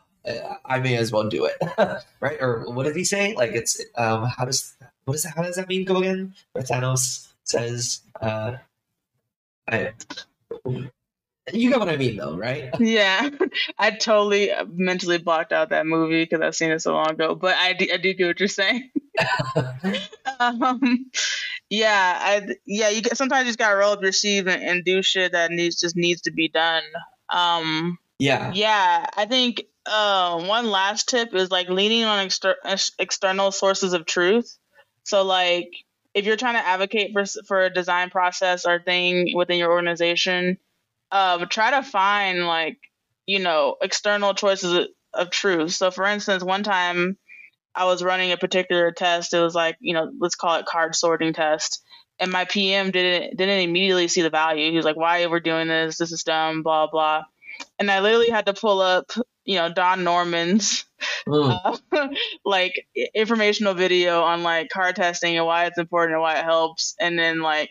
I 0.65 0.79
may 0.79 0.97
as 0.97 1.11
well 1.11 1.27
do 1.29 1.45
it, 1.45 1.55
right? 2.19 2.37
Or 2.41 2.65
what 2.71 2.83
did 2.83 2.95
he 2.95 3.03
say? 3.03 3.33
Like 3.35 3.51
it's 3.51 3.81
um, 3.95 4.25
how 4.25 4.45
does 4.45 4.75
what 5.05 5.15
is 5.15 5.23
that? 5.23 5.35
How 5.35 5.43
does 5.43 5.55
that 5.55 5.69
meme 5.69 5.85
go 5.85 5.97
again? 5.97 6.35
Where 6.53 6.63
Thanos 6.63 7.27
says, 7.43 8.01
uh, 8.21 8.57
I, 9.67 9.93
you 11.53 11.69
get 11.69 11.79
what 11.79 11.89
I 11.89 11.97
mean, 11.97 12.17
though, 12.17 12.35
right? 12.37 12.69
Yeah. 12.79 13.29
I 13.77 13.91
totally 13.91 14.51
mentally 14.71 15.17
blocked 15.17 15.51
out 15.51 15.69
that 15.69 15.85
movie 15.85 16.23
because 16.23 16.41
I've 16.41 16.55
seen 16.55 16.71
it 16.71 16.81
so 16.81 16.93
long 16.93 17.11
ago. 17.11 17.35
But 17.35 17.55
I 17.55 17.73
do, 17.73 17.87
I 17.93 17.97
do 17.97 18.13
get 18.13 18.27
what 18.27 18.39
you're 18.39 18.49
saying. 18.49 18.91
um, 20.39 21.09
yeah, 21.69 22.19
I 22.21 22.55
yeah. 22.65 22.89
You 22.89 23.01
get 23.01 23.17
sometimes 23.17 23.45
you 23.45 23.49
just 23.49 23.59
gotta 23.59 23.75
roll 23.75 23.91
up 23.91 24.01
your 24.01 24.11
sleeve 24.11 24.47
and, 24.47 24.63
and 24.63 24.85
do 24.85 25.01
shit 25.01 25.33
that 25.33 25.51
needs 25.51 25.79
just 25.79 25.95
needs 25.95 26.21
to 26.21 26.31
be 26.31 26.47
done. 26.47 26.83
Um, 27.33 27.97
yeah, 28.17 28.51
yeah, 28.53 29.07
I 29.17 29.25
think 29.25 29.65
uh, 29.85 30.43
one 30.43 30.69
last 30.69 31.09
tip 31.09 31.33
is 31.33 31.51
like 31.51 31.69
leaning 31.69 32.03
on 32.03 32.19
exter- 32.19 32.57
external 32.99 33.51
sources 33.51 33.93
of 33.93 34.05
truth. 34.05 34.57
So 35.03 35.23
like 35.23 35.69
if 36.13 36.25
you're 36.25 36.37
trying 36.37 36.55
to 36.55 36.65
advocate 36.65 37.11
for 37.13 37.25
for 37.47 37.63
a 37.63 37.73
design 37.73 38.09
process 38.09 38.65
or 38.65 38.79
thing 38.81 39.35
within 39.35 39.57
your 39.57 39.71
organization, 39.71 40.57
um, 41.11 41.47
try 41.49 41.71
to 41.71 41.83
find 41.83 42.45
like 42.45 42.77
you 43.25 43.39
know 43.39 43.77
external 43.81 44.33
choices 44.33 44.73
of, 44.73 44.87
of 45.13 45.29
truth. 45.31 45.71
So 45.73 45.91
for 45.91 46.05
instance, 46.05 46.43
one 46.43 46.63
time 46.63 47.17
I 47.75 47.85
was 47.85 48.03
running 48.03 48.31
a 48.31 48.37
particular 48.37 48.91
test. 48.91 49.33
It 49.33 49.39
was 49.41 49.55
like 49.55 49.77
you 49.79 49.93
know 49.93 50.11
let's 50.19 50.35
call 50.35 50.55
it 50.59 50.65
card 50.65 50.95
sorting 50.95 51.33
test. 51.33 51.83
And 52.19 52.31
my 52.31 52.45
PM 52.45 52.91
didn't 52.91 53.37
didn't 53.37 53.61
immediately 53.61 54.09
see 54.09 54.21
the 54.21 54.29
value. 54.29 54.69
He 54.69 54.75
was 54.75 54.85
like, 54.85 54.97
"Why 54.97 55.23
are 55.23 55.29
we 55.29 55.39
doing 55.39 55.67
this? 55.69 55.97
This 55.97 56.11
is 56.11 56.23
dumb." 56.23 56.63
Blah 56.63 56.87
blah 56.91 57.23
and 57.77 57.89
I 57.89 57.99
literally 57.99 58.29
had 58.29 58.45
to 58.47 58.53
pull 58.53 58.81
up, 58.81 59.11
you 59.49 59.55
know, 59.55 59.67
Don 59.67 60.03
Norman's 60.03 60.85
Mm, 61.27 61.79
uh, 61.91 62.07
like 62.45 62.87
informational 63.15 63.73
video 63.73 64.21
on 64.21 64.43
like 64.43 64.69
card 64.69 64.95
testing 64.95 65.37
and 65.37 65.45
why 65.45 65.65
it's 65.65 65.77
important 65.77 66.13
and 66.13 66.21
why 66.21 66.37
it 66.37 66.43
helps, 66.43 66.95
and 66.99 67.17
then 67.17 67.41
like 67.41 67.69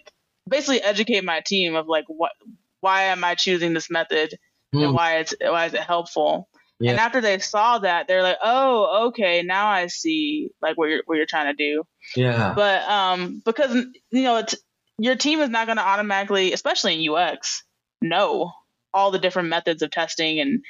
basically 0.48 0.80
educate 0.80 1.24
my 1.24 1.40
team 1.40 1.74
of 1.74 1.86
like 1.86 2.04
what 2.08 2.32
why 2.80 3.04
am 3.04 3.22
I 3.24 3.34
choosing 3.34 3.74
this 3.74 3.90
method 3.90 4.34
and 4.72 4.82
mm, 4.82 4.94
why 4.94 5.18
it's 5.18 5.34
why 5.40 5.66
is 5.66 5.74
it 5.74 5.80
helpful. 5.80 6.48
Yeah. 6.80 6.92
And 6.92 7.00
after 7.00 7.20
they 7.20 7.38
saw 7.38 7.78
that, 7.78 8.06
they're 8.06 8.22
like, 8.22 8.38
"Oh, 8.42 9.08
okay, 9.08 9.42
now 9.42 9.68
I 9.68 9.88
see 9.88 10.50
like 10.62 10.78
what 10.78 10.88
you're 10.88 11.02
what 11.06 11.16
you're 11.16 11.26
trying 11.26 11.54
to 11.54 11.64
do." 11.64 11.84
yeah, 12.16 12.54
But 12.54 12.88
um, 12.88 13.42
because 13.44 13.74
you 14.10 14.22
know, 14.22 14.36
it's 14.36 14.56
your 14.98 15.16
team 15.16 15.40
is 15.40 15.50
not 15.50 15.66
going 15.66 15.76
to 15.76 15.86
automatically, 15.86 16.52
especially 16.52 17.04
in 17.04 17.12
UX, 17.12 17.62
know 18.00 18.52
all 18.94 19.10
the 19.10 19.18
different 19.18 19.48
methods 19.48 19.82
of 19.82 19.90
testing 19.90 20.40
and 20.40 20.64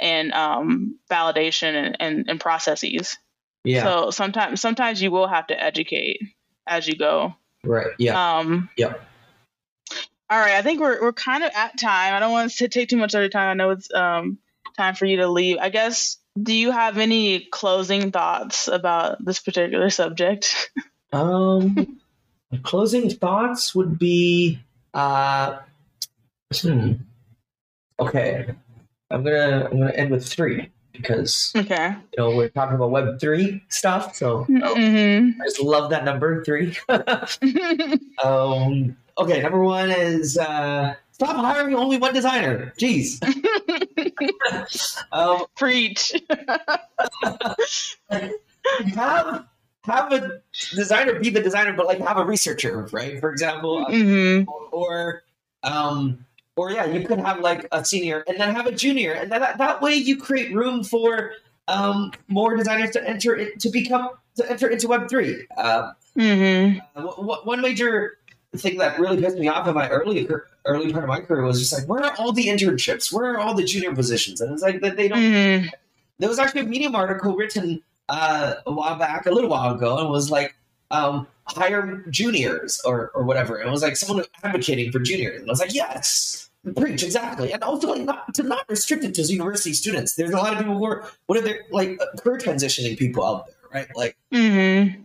and 0.00 0.32
um, 0.32 0.98
validation 1.10 1.74
and, 1.74 1.96
and, 2.00 2.24
and 2.28 2.40
processes. 2.40 3.16
yeah, 3.64 3.84
So 3.84 4.10
sometimes 4.10 4.60
sometimes 4.60 5.00
you 5.02 5.10
will 5.10 5.28
have 5.28 5.46
to 5.48 5.60
educate 5.60 6.20
as 6.66 6.86
you 6.86 6.96
go. 6.96 7.34
right, 7.64 7.88
yeah, 7.98 8.38
Um, 8.38 8.68
yeah. 8.76 8.94
All 10.30 10.38
right, 10.38 10.54
I 10.54 10.62
think 10.62 10.80
we're 10.80 11.00
we're 11.00 11.12
kind 11.14 11.42
of 11.42 11.50
at 11.54 11.78
time. 11.78 12.12
I 12.14 12.20
don't 12.20 12.32
want 12.32 12.50
to 12.52 12.68
take 12.68 12.90
too 12.90 12.98
much 12.98 13.14
of 13.14 13.20
your 13.20 13.30
time. 13.30 13.48
I 13.50 13.54
know 13.54 13.70
it's 13.70 13.92
um, 13.94 14.38
time 14.76 14.94
for 14.94 15.06
you 15.06 15.18
to 15.18 15.28
leave. 15.28 15.56
I 15.58 15.70
guess. 15.70 16.18
Do 16.40 16.52
you 16.54 16.70
have 16.70 16.98
any 16.98 17.40
closing 17.40 18.12
thoughts 18.12 18.68
about 18.68 19.24
this 19.24 19.40
particular 19.40 19.90
subject? 19.90 20.70
Um, 21.10 21.98
my 22.52 22.58
closing 22.62 23.08
thoughts 23.08 23.74
would 23.74 23.98
be, 23.98 24.60
uh, 24.92 25.58
hmm. 26.54 26.92
Okay, 27.98 28.54
I'm 29.10 29.24
gonna 29.24 29.68
I'm 29.70 29.78
gonna 29.78 29.92
end 29.92 30.10
with 30.10 30.26
three 30.26 30.70
because 30.92 31.52
okay. 31.56 31.94
you 32.12 32.18
know 32.18 32.36
we're 32.36 32.48
talking 32.48 32.74
about 32.74 32.90
Web 32.90 33.20
three 33.20 33.62
stuff, 33.68 34.14
so 34.14 34.44
hmm 34.44 35.30
I 35.40 35.44
just 35.44 35.60
love 35.62 35.90
that 35.90 36.04
number 36.04 36.44
three. 36.44 36.76
um, 38.22 38.96
okay, 39.16 39.42
number 39.42 39.62
one 39.62 39.90
is 39.90 40.36
uh, 40.36 40.94
stop 41.12 41.36
hiring 41.36 41.74
only 41.74 41.96
one 41.96 42.12
designer. 42.12 42.72
Jeez. 42.78 43.22
um, 45.12 45.44
Preach. 45.56 46.14
have 48.94 49.46
have 49.84 50.12
a 50.12 50.42
designer 50.74 51.18
be 51.18 51.30
the 51.30 51.40
designer, 51.40 51.72
but 51.72 51.86
like 51.86 51.98
have 52.00 52.18
a 52.18 52.24
researcher, 52.24 52.86
right? 52.92 53.18
For 53.20 53.30
example, 53.30 53.86
hmm 53.86 54.42
or 54.70 55.22
um 55.62 56.24
or 56.58 56.70
yeah 56.70 56.84
you 56.84 57.06
could 57.06 57.18
have 57.18 57.40
like 57.40 57.66
a 57.72 57.84
senior 57.84 58.24
and 58.28 58.38
then 58.40 58.54
have 58.54 58.66
a 58.66 58.72
junior. 58.72 59.12
And 59.12 59.30
then 59.30 59.40
that, 59.40 59.58
that 59.58 59.80
way 59.80 59.94
you 59.94 60.16
create 60.16 60.54
room 60.54 60.84
for 60.84 61.32
um 61.68 62.12
more 62.28 62.56
designers 62.56 62.90
to 62.90 63.08
enter 63.08 63.36
it 63.36 63.60
to 63.60 63.68
become 63.70 64.10
to 64.36 64.50
enter 64.50 64.68
into 64.68 64.88
web3 64.88 65.44
um 65.56 65.92
hmm 66.14 66.78
uh, 66.96 67.00
w- 67.00 67.16
w- 67.16 67.42
one 67.44 67.60
major 67.60 68.18
thing 68.56 68.78
that 68.78 68.98
really 68.98 69.20
pissed 69.20 69.36
me 69.36 69.48
off 69.48 69.68
in 69.68 69.74
my 69.74 69.88
early 69.88 70.26
early 70.64 70.92
part 70.92 71.04
of 71.04 71.08
my 71.08 71.20
career 71.20 71.42
was 71.42 71.58
just 71.60 71.72
like 71.72 71.86
where 71.88 72.02
are 72.04 72.14
all 72.18 72.32
the 72.32 72.46
internships? 72.46 73.12
Where 73.12 73.32
are 73.32 73.38
all 73.38 73.54
the 73.54 73.64
junior 73.64 73.94
positions? 73.94 74.40
And 74.40 74.52
it's 74.52 74.62
like 74.62 74.80
that 74.80 74.96
they 74.96 75.08
don't 75.08 75.20
hmm 75.20 75.66
there 76.18 76.28
was 76.28 76.38
actually 76.38 76.62
a 76.62 76.64
medium 76.64 76.94
article 76.96 77.36
written 77.36 77.82
uh, 78.08 78.54
a 78.66 78.72
while 78.72 78.96
back, 78.96 79.26
a 79.26 79.30
little 79.30 79.50
while 79.50 79.74
ago, 79.74 79.98
and 79.98 80.06
it 80.08 80.10
was 80.10 80.30
like, 80.30 80.56
um, 80.90 81.26
hire 81.44 82.04
juniors 82.10 82.80
or 82.84 83.10
or 83.14 83.22
whatever. 83.24 83.60
It 83.60 83.70
was 83.70 83.82
like 83.82 83.96
someone 83.96 84.24
advocating 84.42 84.90
for 84.90 84.98
juniors. 84.98 85.40
And 85.40 85.48
I 85.48 85.52
was 85.52 85.60
like, 85.60 85.74
yes, 85.74 86.47
preach 86.76 87.02
exactly. 87.02 87.52
And 87.52 87.62
also 87.62 87.88
like 87.88 88.02
not 88.02 88.34
to 88.34 88.42
not 88.42 88.64
restrict 88.68 89.04
it 89.04 89.14
to 89.14 89.22
university 89.22 89.72
students. 89.72 90.14
There's 90.14 90.30
a 90.30 90.36
lot 90.36 90.52
of 90.52 90.58
people 90.58 90.76
who 90.76 90.84
are 90.86 91.04
what 91.26 91.38
are 91.38 91.42
they 91.42 91.60
like 91.70 91.98
career 92.20 92.38
transitioning 92.38 92.96
people 92.98 93.24
out 93.24 93.46
there, 93.46 93.54
right? 93.72 93.96
Like 93.96 94.16
Mm-hmm. 94.32 95.02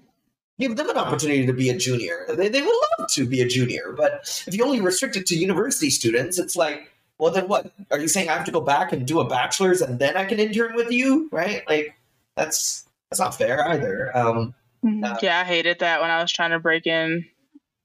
give 0.60 0.76
them 0.76 0.90
an 0.90 0.98
opportunity 0.98 1.46
to 1.46 1.54
be 1.54 1.70
a 1.70 1.78
junior. 1.78 2.26
They, 2.28 2.50
they 2.50 2.62
would 2.62 2.76
love 3.00 3.08
to 3.12 3.26
be 3.26 3.42
a 3.42 3.48
junior, 3.48 3.94
but 3.96 4.44
if 4.48 4.54
you 4.56 4.64
only 4.64 4.82
restrict 4.82 5.16
it 5.16 5.26
to 5.28 5.36
university 5.36 5.90
students, 5.90 6.38
it's 6.40 6.56
like, 6.56 6.92
well, 7.20 7.32
then 7.32 7.48
what? 7.48 7.72
Are 7.92 8.00
you 8.00 8.08
saying 8.08 8.30
I 8.30 8.34
have 8.34 8.46
to 8.46 8.52
go 8.52 8.62
back 8.62 8.92
and 8.92 9.06
do 9.08 9.20
a 9.20 9.26
bachelor's 9.28 9.82
and 9.82 10.00
then 10.00 10.18
I 10.18 10.26
can 10.26 10.40
intern 10.40 10.76
with 10.76 10.92
you, 10.92 11.30
right? 11.32 11.64
Like 11.70 11.96
that's 12.36 12.86
that's 13.10 13.20
not 13.20 13.36
fair 13.36 13.68
either. 13.70 14.16
Um, 14.18 14.56
Uh, 14.86 15.16
Yeah, 15.22 15.40
I 15.40 15.44
hated 15.46 15.80
that 15.80 16.02
when 16.02 16.10
I 16.12 16.22
was 16.22 16.32
trying 16.32 16.50
to 16.52 16.60
break 16.60 16.86
in 16.88 17.26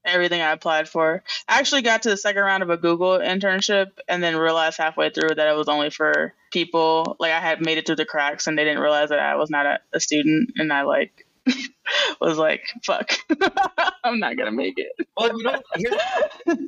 everything 0.09 0.41
I 0.41 0.53
applied 0.53 0.89
for. 0.89 1.23
I 1.49 1.59
actually 1.59 1.83
got 1.83 2.03
to 2.03 2.11
the 2.11 2.17
second 2.17 2.43
round 2.43 2.63
of 2.63 2.71
a 2.71 2.77
Google 2.77 3.19
internship 3.19 3.93
and 4.09 4.23
then 4.23 4.37
realized 4.37 4.79
halfway 4.79 5.11
through 5.11 5.35
that 5.37 5.49
it 5.49 5.57
was 5.57 5.69
only 5.69 5.91
for 5.91 6.35
people 6.51 7.17
like 7.19 7.33
I 7.33 7.41
had 7.41 7.61
made 7.61 7.79
it 7.79 7.87
through 7.87 7.97
the 7.97 8.05
cracks 8.05 8.47
and 8.47 8.59
they 8.59 8.65
didn't 8.65 8.83
realize 8.83 9.11
that 9.11 9.19
I 9.19 9.37
was 9.37 9.51
not 9.51 9.67
a, 9.67 9.79
a 9.93 10.01
student 10.01 10.53
and 10.57 10.73
I 10.73 10.83
like 10.83 11.27
was 12.21 12.39
like, 12.39 12.63
fuck, 12.85 13.13
I'm 14.05 14.19
not 14.19 14.37
gonna 14.37 14.53
make 14.53 14.75
it. 14.79 14.93
well, 15.17 15.37
you 15.37 15.43
know, 15.45 15.63
here's, 15.77 16.59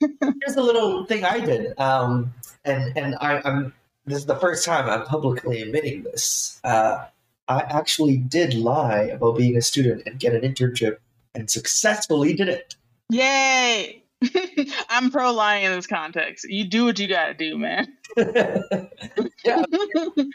here's 0.20 0.56
a 0.56 0.62
little 0.62 1.04
thing 1.06 1.24
I 1.24 1.40
did, 1.40 1.78
um, 1.78 2.34
and 2.64 2.96
and 2.96 3.16
I, 3.20 3.40
I'm 3.44 3.72
this 4.04 4.18
is 4.18 4.26
the 4.26 4.36
first 4.36 4.64
time 4.64 4.88
I'm 4.88 5.04
publicly 5.04 5.62
admitting 5.62 6.02
this. 6.02 6.60
Uh, 6.64 7.06
I 7.48 7.60
actually 7.60 8.16
did 8.16 8.54
lie 8.54 9.02
about 9.02 9.36
being 9.36 9.56
a 9.56 9.62
student 9.62 10.02
and 10.06 10.18
get 10.18 10.34
an 10.34 10.42
internship, 10.42 10.98
and 11.36 11.50
successfully 11.50 12.32
did 12.32 12.48
it. 12.48 12.74
Yay! 13.10 14.02
I'm 14.88 15.10
pro 15.10 15.32
lying 15.32 15.64
in 15.64 15.72
this 15.72 15.86
context. 15.86 16.48
You 16.48 16.64
do 16.64 16.86
what 16.86 16.98
you 16.98 17.06
gotta 17.06 17.34
do, 17.34 17.58
man. 17.58 17.96
yeah. 18.16 19.64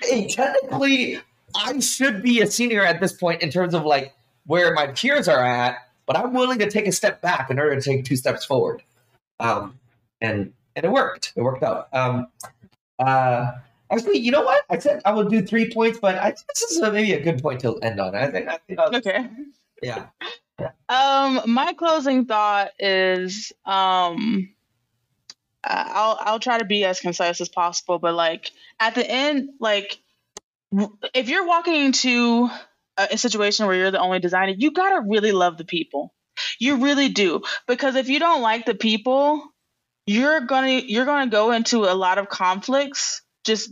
Hey, 0.01 0.27
technically, 0.27 1.19
I 1.55 1.79
should 1.79 2.21
be 2.21 2.41
a 2.41 2.47
senior 2.47 2.85
at 2.85 3.01
this 3.01 3.13
point 3.13 3.41
in 3.41 3.49
terms 3.49 3.73
of 3.73 3.83
like 3.83 4.13
where 4.45 4.73
my 4.73 4.87
peers 4.87 5.27
are 5.27 5.43
at, 5.43 5.77
but 6.05 6.17
I'm 6.17 6.33
willing 6.33 6.59
to 6.59 6.69
take 6.69 6.87
a 6.87 6.91
step 6.91 7.21
back 7.21 7.49
in 7.49 7.59
order 7.59 7.75
to 7.75 7.81
take 7.81 8.05
two 8.05 8.15
steps 8.15 8.45
forward. 8.45 8.83
Um, 9.39 9.79
and 10.21 10.53
and 10.75 10.85
it 10.85 10.91
worked. 10.91 11.33
It 11.35 11.41
worked 11.41 11.63
out. 11.63 11.87
Um, 11.91 12.27
uh, 12.99 13.51
actually, 13.91 14.19
you 14.19 14.31
know 14.31 14.43
what? 14.43 14.63
I 14.69 14.77
said 14.77 15.01
I 15.03 15.11
would 15.11 15.29
do 15.29 15.41
three 15.41 15.71
points, 15.73 15.97
but 15.99 16.15
I 16.15 16.31
think 16.31 16.47
this 16.47 16.61
is 16.61 16.77
a, 16.79 16.91
maybe 16.91 17.13
a 17.13 17.21
good 17.21 17.41
point 17.41 17.61
to 17.61 17.77
end 17.79 17.99
on. 17.99 18.15
I 18.15 18.27
think. 18.27 18.47
I 18.47 18.59
think. 18.67 18.79
I'll, 18.79 18.95
okay. 18.95 19.27
yeah. 19.81 20.05
Um, 20.89 21.41
my 21.47 21.73
closing 21.73 22.25
thought 22.25 22.71
is, 22.79 23.51
um, 23.65 24.49
I'll 25.63 26.17
I'll 26.19 26.39
try 26.39 26.57
to 26.57 26.65
be 26.65 26.85
as 26.85 26.99
concise 26.99 27.39
as 27.39 27.49
possible, 27.49 27.99
but 27.99 28.13
like 28.13 28.51
at 28.79 28.95
the 28.95 29.09
end, 29.09 29.49
like 29.59 29.99
if 31.13 31.29
you're 31.29 31.45
walking 31.45 31.75
into 31.85 32.49
a, 32.97 33.09
a 33.11 33.17
situation 33.17 33.67
where 33.67 33.75
you're 33.75 33.91
the 33.91 33.99
only 33.99 34.19
designer, 34.19 34.53
you 34.57 34.71
gotta 34.71 35.01
really 35.07 35.31
love 35.31 35.57
the 35.57 35.65
people. 35.65 36.13
You 36.59 36.77
really 36.77 37.09
do, 37.09 37.41
because 37.67 37.95
if 37.95 38.09
you 38.09 38.19
don't 38.19 38.41
like 38.41 38.65
the 38.65 38.73
people, 38.73 39.43
you're 40.07 40.41
gonna 40.41 40.69
you're 40.71 41.05
gonna 41.05 41.29
go 41.29 41.51
into 41.51 41.83
a 41.83 41.93
lot 41.93 42.17
of 42.17 42.29
conflicts 42.29 43.21
just 43.45 43.71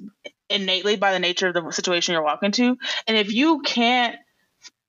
innately 0.49 0.95
by 0.95 1.11
the 1.13 1.19
nature 1.19 1.47
of 1.47 1.53
the 1.53 1.71
situation 1.71 2.13
you're 2.13 2.23
walking 2.23 2.51
to, 2.51 2.77
and 3.07 3.17
if 3.17 3.33
you 3.33 3.61
can't 3.61 4.15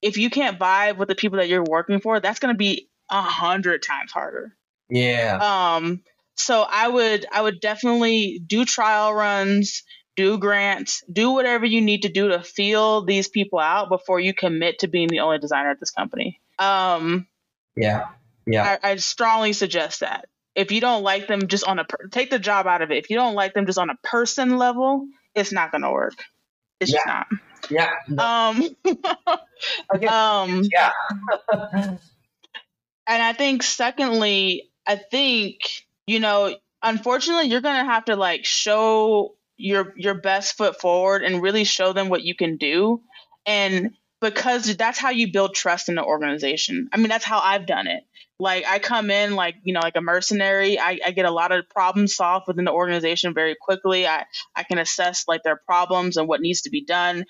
if 0.03 0.17
you 0.17 0.31
can't 0.31 0.59
vibe 0.59 0.97
with 0.97 1.09
the 1.09 1.15
people 1.15 1.39
that 1.39 1.49
you're 1.49 1.65
working 1.65 2.01
for, 2.01 2.21
that's 2.21 2.39
going 2.39 2.55
to 2.55 2.59
be 2.59 2.89
a 3.11 3.23
hundred 3.23 3.83
times 3.83 4.13
harder. 4.13 4.57
Yeah. 4.89 5.39
Um, 5.77 6.03
so 6.37 6.65
I 6.69 6.89
would 6.89 7.27
I 7.31 7.43
would 7.43 7.61
definitely 7.61 8.41
do 8.45 8.65
trial 8.65 9.13
runs, 9.13 9.83
do 10.17 10.39
grants, 10.39 11.05
do 11.13 11.33
whatever 11.33 11.67
you 11.67 11.81
need 11.81 12.03
to 12.03 12.09
do 12.09 12.29
to 12.29 12.43
feel 12.43 13.05
these 13.05 13.29
people 13.29 13.59
out 13.59 13.89
before 13.89 14.21
you 14.21 14.33
commit 14.35 14.81
to 14.81 14.89
being 14.89 15.09
the 15.09 15.21
only 15.21 15.39
designer 15.39 15.71
at 15.71 15.81
this 15.81 15.91
company. 15.91 16.41
Um, 16.59 17.27
Yeah. 17.77 18.09
Yeah. 18.47 18.79
I, 18.83 18.93
I 18.93 18.97
strongly 18.97 19.53
suggest 19.53 20.01
that. 20.01 20.27
If 20.55 20.73
you 20.73 20.81
don't 20.81 21.03
like 21.03 21.29
them 21.29 21.47
just 21.47 21.65
on 21.65 21.79
a 21.79 21.85
per- 21.85 22.09
take 22.09 22.31
the 22.31 22.39
job 22.39 22.67
out 22.67 22.83
of 22.83 22.91
it. 22.91 22.99
If 22.99 23.11
you 23.11 23.17
don't 23.17 23.35
like 23.35 23.55
them 23.55 23.67
just 23.67 23.79
on 23.79 23.91
a 23.91 23.97
person 24.03 24.59
level, 24.59 25.07
it's 25.35 25.53
not 25.53 25.71
going 25.71 25.83
to 25.83 25.91
work. 25.91 26.15
It's 26.81 26.91
just 26.91 27.07
not. 27.07 27.27
Yeah. 27.71 27.91
Um, 28.19 28.77
okay. 29.95 30.07
um, 30.07 30.63
yeah. 30.73 30.91
and 33.07 33.23
I 33.23 33.33
think 33.33 33.63
secondly, 33.63 34.71
I 34.87 34.97
think 34.97 35.59
you 36.07 36.21
know, 36.21 36.57
unfortunately, 36.83 37.47
you're 37.47 37.61
gonna 37.61 37.85
have 37.85 38.07
to 38.07 38.17
like 38.17 38.45
show 38.45 39.35
your 39.57 39.95
your 39.97 40.15
best 40.15 40.57
foot 40.57 40.81
forward 40.81 41.23
and 41.23 41.43
really 41.43 41.65
show 41.65 41.93
them 41.93 42.09
what 42.09 42.23
you 42.23 42.35
can 42.35 42.57
do, 42.57 43.03
and 43.47 43.91
because 44.21 44.77
that's 44.77 44.99
how 44.99 45.11
you 45.11 45.33
build 45.33 45.55
trust 45.55 45.89
in 45.89 45.95
the 45.95 46.05
organization. 46.05 46.89
I 46.93 46.99
mean, 46.99 47.09
that's 47.09 47.25
how 47.25 47.41
I've 47.41 47.67
done 47.67 47.87
it. 47.87 48.03
Like 48.41 48.65
I 48.67 48.79
come 48.79 49.11
in 49.11 49.37
like 49.37 49.57
you 49.65 49.75
know 49.75 49.81
like 49.81 49.97
a 49.97 50.01
mercenary. 50.01 50.79
I, 50.79 50.99
I 51.07 51.11
get 51.11 51.27
a 51.27 51.31
lot 51.31 51.53
of 51.53 51.69
problems 51.69 52.17
solved 52.17 52.47
within 52.49 52.65
the 52.65 52.73
organization 52.73 53.35
very 53.35 53.55
quickly. 53.61 54.07
I 54.07 54.25
I 54.57 54.63
can 54.63 54.79
assess 54.79 55.25
like 55.29 55.43
their 55.43 55.61
problems 55.67 56.17
and 56.17 56.27
what 56.27 56.41
needs 56.41 56.63
to 56.63 56.71
be 56.71 56.83
done, 56.85 57.25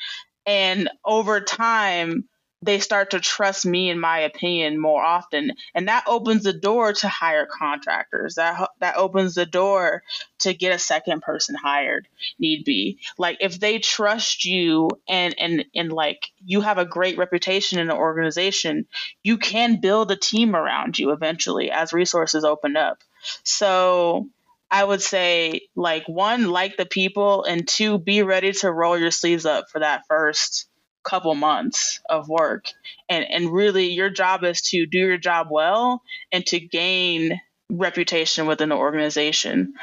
and 0.47 0.88
over 1.05 1.41
time 1.41 2.28
they 2.62 2.78
start 2.78 3.11
to 3.11 3.20
trust 3.20 3.64
me 3.64 3.88
in 3.88 3.99
my 3.99 4.20
opinion 4.20 4.78
more 4.78 5.03
often. 5.03 5.53
And 5.74 5.88
that 5.88 6.05
opens 6.07 6.43
the 6.43 6.53
door 6.53 6.93
to 6.93 7.09
hire 7.09 7.47
contractors. 7.47 8.34
That 8.34 8.68
that 8.80 8.97
opens 8.97 9.34
the 9.34 9.47
door 9.47 10.03
to 10.41 10.53
get 10.53 10.74
a 10.74 10.78
second 10.78 11.22
person 11.22 11.55
hired 11.55 12.07
need 12.38 12.64
be. 12.64 12.99
Like 13.16 13.38
if 13.41 13.59
they 13.59 13.78
trust 13.78 14.45
you 14.45 14.91
and 15.09 15.34
and 15.38 15.64
and 15.74 15.93
like 15.93 16.30
you 16.45 16.61
have 16.61 16.78
a 16.78 16.84
great 16.84 17.16
reputation 17.16 17.78
in 17.78 17.86
the 17.86 17.97
organization 17.97 18.86
you 19.22 19.38
can 19.38 19.80
build 19.80 20.11
a 20.11 20.16
team 20.16 20.55
around 20.55 20.99
you 20.99 21.12
eventually 21.12 21.70
as 21.70 21.93
resources 21.93 22.45
open 22.45 22.76
up. 22.76 22.99
So 23.43 24.28
I 24.70 24.84
would 24.84 25.02
say 25.02 25.62
like 25.74 26.06
one 26.06 26.50
like 26.50 26.76
the 26.76 26.86
people 26.86 27.44
and 27.44 27.66
two 27.66 27.98
be 27.98 28.22
ready 28.22 28.52
to 28.52 28.70
roll 28.70 28.96
your 28.96 29.10
sleeves 29.10 29.44
up 29.44 29.66
for 29.70 29.80
that 29.80 30.06
first 30.08 30.66
couple 31.02 31.34
months 31.34 32.00
of 32.08 32.28
work. 32.28 32.66
And 33.08 33.24
and 33.28 33.52
really 33.52 33.86
your 33.90 34.10
job 34.10 34.44
is 34.44 34.62
to 34.70 34.86
do 34.86 34.98
your 34.98 35.18
job 35.18 35.48
well 35.50 36.02
and 36.30 36.46
to 36.46 36.60
gain 36.60 37.40
reputation 37.70 38.46
within 38.46 38.68
the 38.68 38.76
organization. 38.76 39.74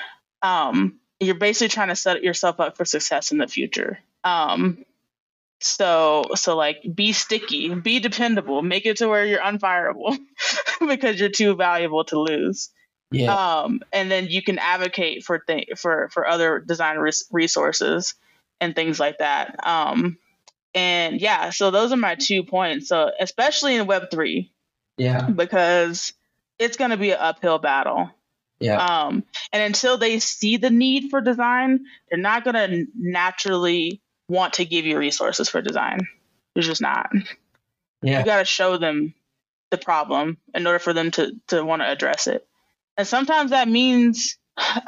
Um 0.41 0.99
you're 1.19 1.35
basically 1.35 1.69
trying 1.69 1.87
to 1.89 1.95
set 1.95 2.23
yourself 2.23 2.59
up 2.59 2.77
for 2.77 2.85
success 2.85 3.31
in 3.31 3.39
the 3.39 3.47
future. 3.47 3.99
Um 4.23 4.85
so 5.59 6.23
so 6.35 6.55
like 6.55 6.83
be 6.93 7.13
sticky 7.13 7.73
be 7.73 7.99
dependable 7.99 8.61
make 8.61 8.85
it 8.85 8.97
to 8.97 9.07
where 9.07 9.25
you're 9.25 9.39
unfireable 9.41 10.15
because 10.87 11.19
you're 11.19 11.29
too 11.29 11.55
valuable 11.55 12.03
to 12.03 12.19
lose 12.19 12.69
Yeah. 13.11 13.33
um, 13.61 13.81
and 13.93 14.11
then 14.11 14.27
you 14.27 14.41
can 14.41 14.59
advocate 14.59 15.23
for 15.23 15.39
th- 15.39 15.69
for 15.77 16.09
for 16.11 16.27
other 16.27 16.59
design 16.59 16.97
res- 16.97 17.25
resources 17.31 18.15
and 18.59 18.75
things 18.75 18.99
like 18.99 19.19
that. 19.19 19.65
Um, 19.65 20.17
and 20.75 21.21
yeah, 21.21 21.51
so 21.51 21.71
those 21.71 21.91
are 21.93 21.97
my 21.97 22.15
two 22.15 22.43
points. 22.43 22.89
So 22.89 23.11
especially 23.19 23.75
in 23.75 23.87
Web 23.87 24.11
three, 24.11 24.51
Yeah. 24.97 25.29
because 25.29 26.11
it's 26.59 26.75
going 26.77 26.91
to 26.91 26.97
be 26.97 27.11
an 27.11 27.17
uphill 27.19 27.59
battle. 27.59 28.09
Yeah. 28.59 28.83
Um, 28.83 29.23
and 29.53 29.61
until 29.63 29.97
they 29.97 30.19
see 30.19 30.57
the 30.57 30.71
need 30.71 31.09
for 31.11 31.21
design, 31.21 31.85
they're 32.09 32.19
not 32.19 32.43
going 32.43 32.55
to 32.55 32.85
naturally 32.95 34.01
want 34.27 34.53
to 34.53 34.65
give 34.65 34.85
you 34.85 34.97
resources 34.97 35.47
for 35.47 35.61
design. 35.61 35.99
They're 36.53 36.63
just 36.63 36.81
not. 36.81 37.09
Yeah. 38.01 38.19
You 38.19 38.25
got 38.25 38.39
to 38.39 38.45
show 38.45 38.77
them 38.77 39.13
the 39.69 39.77
problem 39.77 40.37
in 40.53 40.65
order 40.65 40.79
for 40.79 40.93
them 40.93 41.11
to 41.11 41.33
to 41.47 41.63
want 41.63 41.81
to 41.83 41.87
address 41.89 42.27
it. 42.27 42.45
And 42.97 43.07
sometimes 43.07 43.51
that 43.51 43.67
means, 43.67 44.37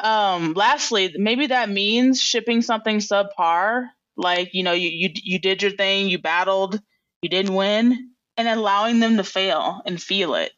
um, 0.04 0.54
lastly, 0.54 1.14
maybe 1.18 1.48
that 1.48 1.70
means 1.70 2.22
shipping 2.22 2.62
something 2.62 2.98
subpar. 2.98 3.90
Like 4.18 4.50
you 4.54 4.64
know, 4.64 4.74
you 4.74 4.90
you 4.90 5.10
you 5.16 5.40
did 5.40 5.62
your 5.62 5.72
thing, 5.72 6.10
you 6.10 6.20
battled, 6.20 6.80
you 7.22 7.30
didn't 7.30 7.54
win, 7.56 8.12
and 8.36 8.48
allowing 8.48 9.00
them 9.00 9.18
to 9.18 9.24
fail 9.24 9.82
and 9.86 10.02
feel 10.02 10.36
it, 10.36 10.52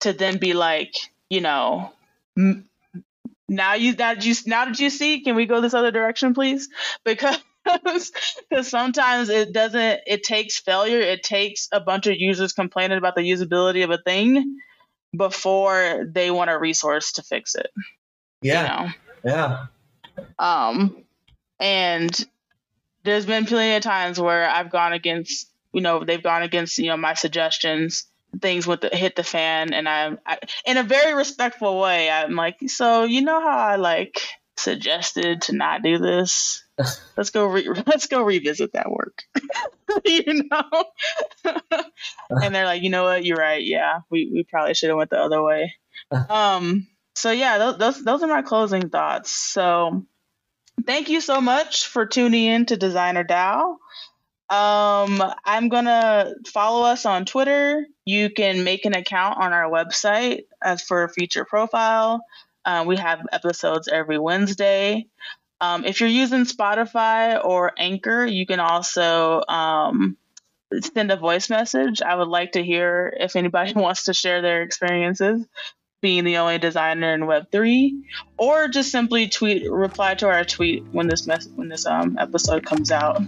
to 0.00 0.12
then 0.12 0.38
be 0.38 0.54
like, 0.54 0.94
you 1.30 1.40
know, 1.40 1.92
"M- 2.38 2.68
now 3.48 3.74
you 3.74 3.94
that 3.94 4.24
you 4.24 4.34
now 4.46 4.64
did 4.66 4.78
you 4.80 4.90
see? 4.90 5.22
Can 5.22 5.36
we 5.36 5.46
go 5.46 5.60
this 5.60 5.74
other 5.74 5.90
direction, 5.90 6.34
please? 6.34 6.68
Because 7.04 7.38
because 8.48 8.68
sometimes 8.68 9.28
it 9.28 9.52
doesn't. 9.52 10.00
It 10.06 10.22
takes 10.22 10.58
failure. 10.58 10.98
It 11.00 11.22
takes 11.22 11.68
a 11.72 11.80
bunch 11.80 12.06
of 12.06 12.16
users 12.18 12.52
complaining 12.54 12.98
about 12.98 13.14
the 13.16 13.22
usability 13.22 13.84
of 13.84 13.90
a 13.90 13.98
thing 13.98 14.56
before 15.16 16.06
they 16.08 16.30
want 16.30 16.50
a 16.50 16.58
resource 16.58 17.12
to 17.12 17.22
fix 17.22 17.54
it. 17.54 17.70
Yeah. 18.42 18.62
You 18.62 18.86
know? 18.86 18.92
Yeah. 19.24 19.66
Um, 20.38 21.04
and 21.58 22.26
there's 23.04 23.26
been 23.26 23.46
plenty 23.46 23.76
of 23.76 23.82
times 23.82 24.20
where 24.20 24.48
I've 24.48 24.70
gone 24.70 24.92
against, 24.92 25.50
you 25.72 25.80
know, 25.80 26.04
they've 26.04 26.22
gone 26.22 26.42
against, 26.42 26.78
you 26.78 26.86
know, 26.86 26.96
my 26.96 27.14
suggestions 27.14 28.06
things 28.40 28.66
with 28.66 28.80
the 28.80 28.90
hit 28.92 29.16
the 29.16 29.24
fan, 29.24 29.72
and 29.72 29.88
I'm 29.88 30.18
I, 30.24 30.38
in 30.64 30.76
a 30.76 30.82
very 30.82 31.14
respectful 31.14 31.80
way. 31.80 32.10
I'm 32.10 32.36
like, 32.36 32.58
so 32.66 33.04
you 33.04 33.22
know 33.22 33.40
how 33.40 33.58
I 33.58 33.76
like 33.76 34.20
suggested 34.56 35.42
to 35.42 35.56
not 35.56 35.82
do 35.82 35.98
this. 35.98 36.62
let's 37.16 37.30
go. 37.30 37.46
Re- 37.46 37.68
let's 37.86 38.06
go 38.06 38.22
revisit 38.22 38.72
that 38.74 38.90
work. 38.90 39.24
you 40.04 40.44
know. 40.50 40.84
and 42.30 42.54
they're 42.54 42.64
like, 42.66 42.82
you 42.82 42.90
know 42.90 43.04
what? 43.04 43.24
You're 43.24 43.38
right. 43.38 43.62
Yeah, 43.64 44.00
we 44.10 44.30
we 44.32 44.44
probably 44.44 44.74
should 44.74 44.90
have 44.90 44.98
went 44.98 45.10
the 45.10 45.18
other 45.20 45.42
way. 45.42 45.74
Um. 46.28 46.86
So 47.16 47.30
yeah, 47.32 47.58
those, 47.58 47.78
those 47.78 48.04
those 48.04 48.22
are 48.22 48.28
my 48.28 48.42
closing 48.42 48.88
thoughts. 48.90 49.32
So 49.32 50.06
thank 50.86 51.08
you 51.08 51.20
so 51.20 51.40
much 51.40 51.86
for 51.86 52.06
tuning 52.06 52.44
in 52.46 52.66
to 52.66 52.76
Designer 52.76 53.24
DAO 53.24 53.76
Um, 54.50 55.22
I'm 55.44 55.68
gonna 55.68 56.34
follow 56.48 56.84
us 56.86 57.06
on 57.06 57.24
Twitter. 57.24 57.86
You 58.04 58.30
can 58.30 58.64
make 58.64 58.84
an 58.86 58.94
account 58.94 59.38
on 59.38 59.52
our 59.52 59.70
website 59.70 60.44
as 60.62 60.82
for 60.82 61.04
a 61.04 61.08
feature 61.08 61.44
profile. 61.44 62.22
Uh, 62.64 62.84
we 62.86 62.96
have 62.96 63.20
episodes 63.32 63.88
every 63.88 64.18
Wednesday. 64.18 65.06
Um, 65.60 65.84
if 65.84 66.00
you're 66.00 66.08
using 66.08 66.44
Spotify 66.44 67.42
or 67.44 67.72
Anchor, 67.76 68.24
you 68.24 68.46
can 68.46 68.60
also 68.60 69.42
um, 69.46 70.16
send 70.94 71.10
a 71.10 71.16
voice 71.16 71.50
message. 71.50 72.00
I 72.02 72.14
would 72.14 72.28
like 72.28 72.52
to 72.52 72.64
hear 72.64 73.14
if 73.18 73.36
anybody 73.36 73.72
wants 73.76 74.04
to 74.04 74.14
share 74.14 74.42
their 74.42 74.62
experiences 74.62 75.46
being 76.00 76.24
the 76.24 76.38
only 76.38 76.58
designer 76.58 77.12
in 77.12 77.22
Web3, 77.22 78.02
or 78.38 78.68
just 78.68 78.90
simply 78.90 79.28
tweet 79.28 79.70
reply 79.70 80.14
to 80.14 80.28
our 80.28 80.44
tweet 80.44 80.84
when 80.92 81.08
this 81.08 81.26
mess 81.26 81.46
when 81.54 81.68
this 81.68 81.84
um 81.84 82.16
episode 82.18 82.64
comes 82.64 82.90
out. 82.90 83.20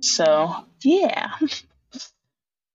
So 0.00 0.54
yeah. 0.82 1.30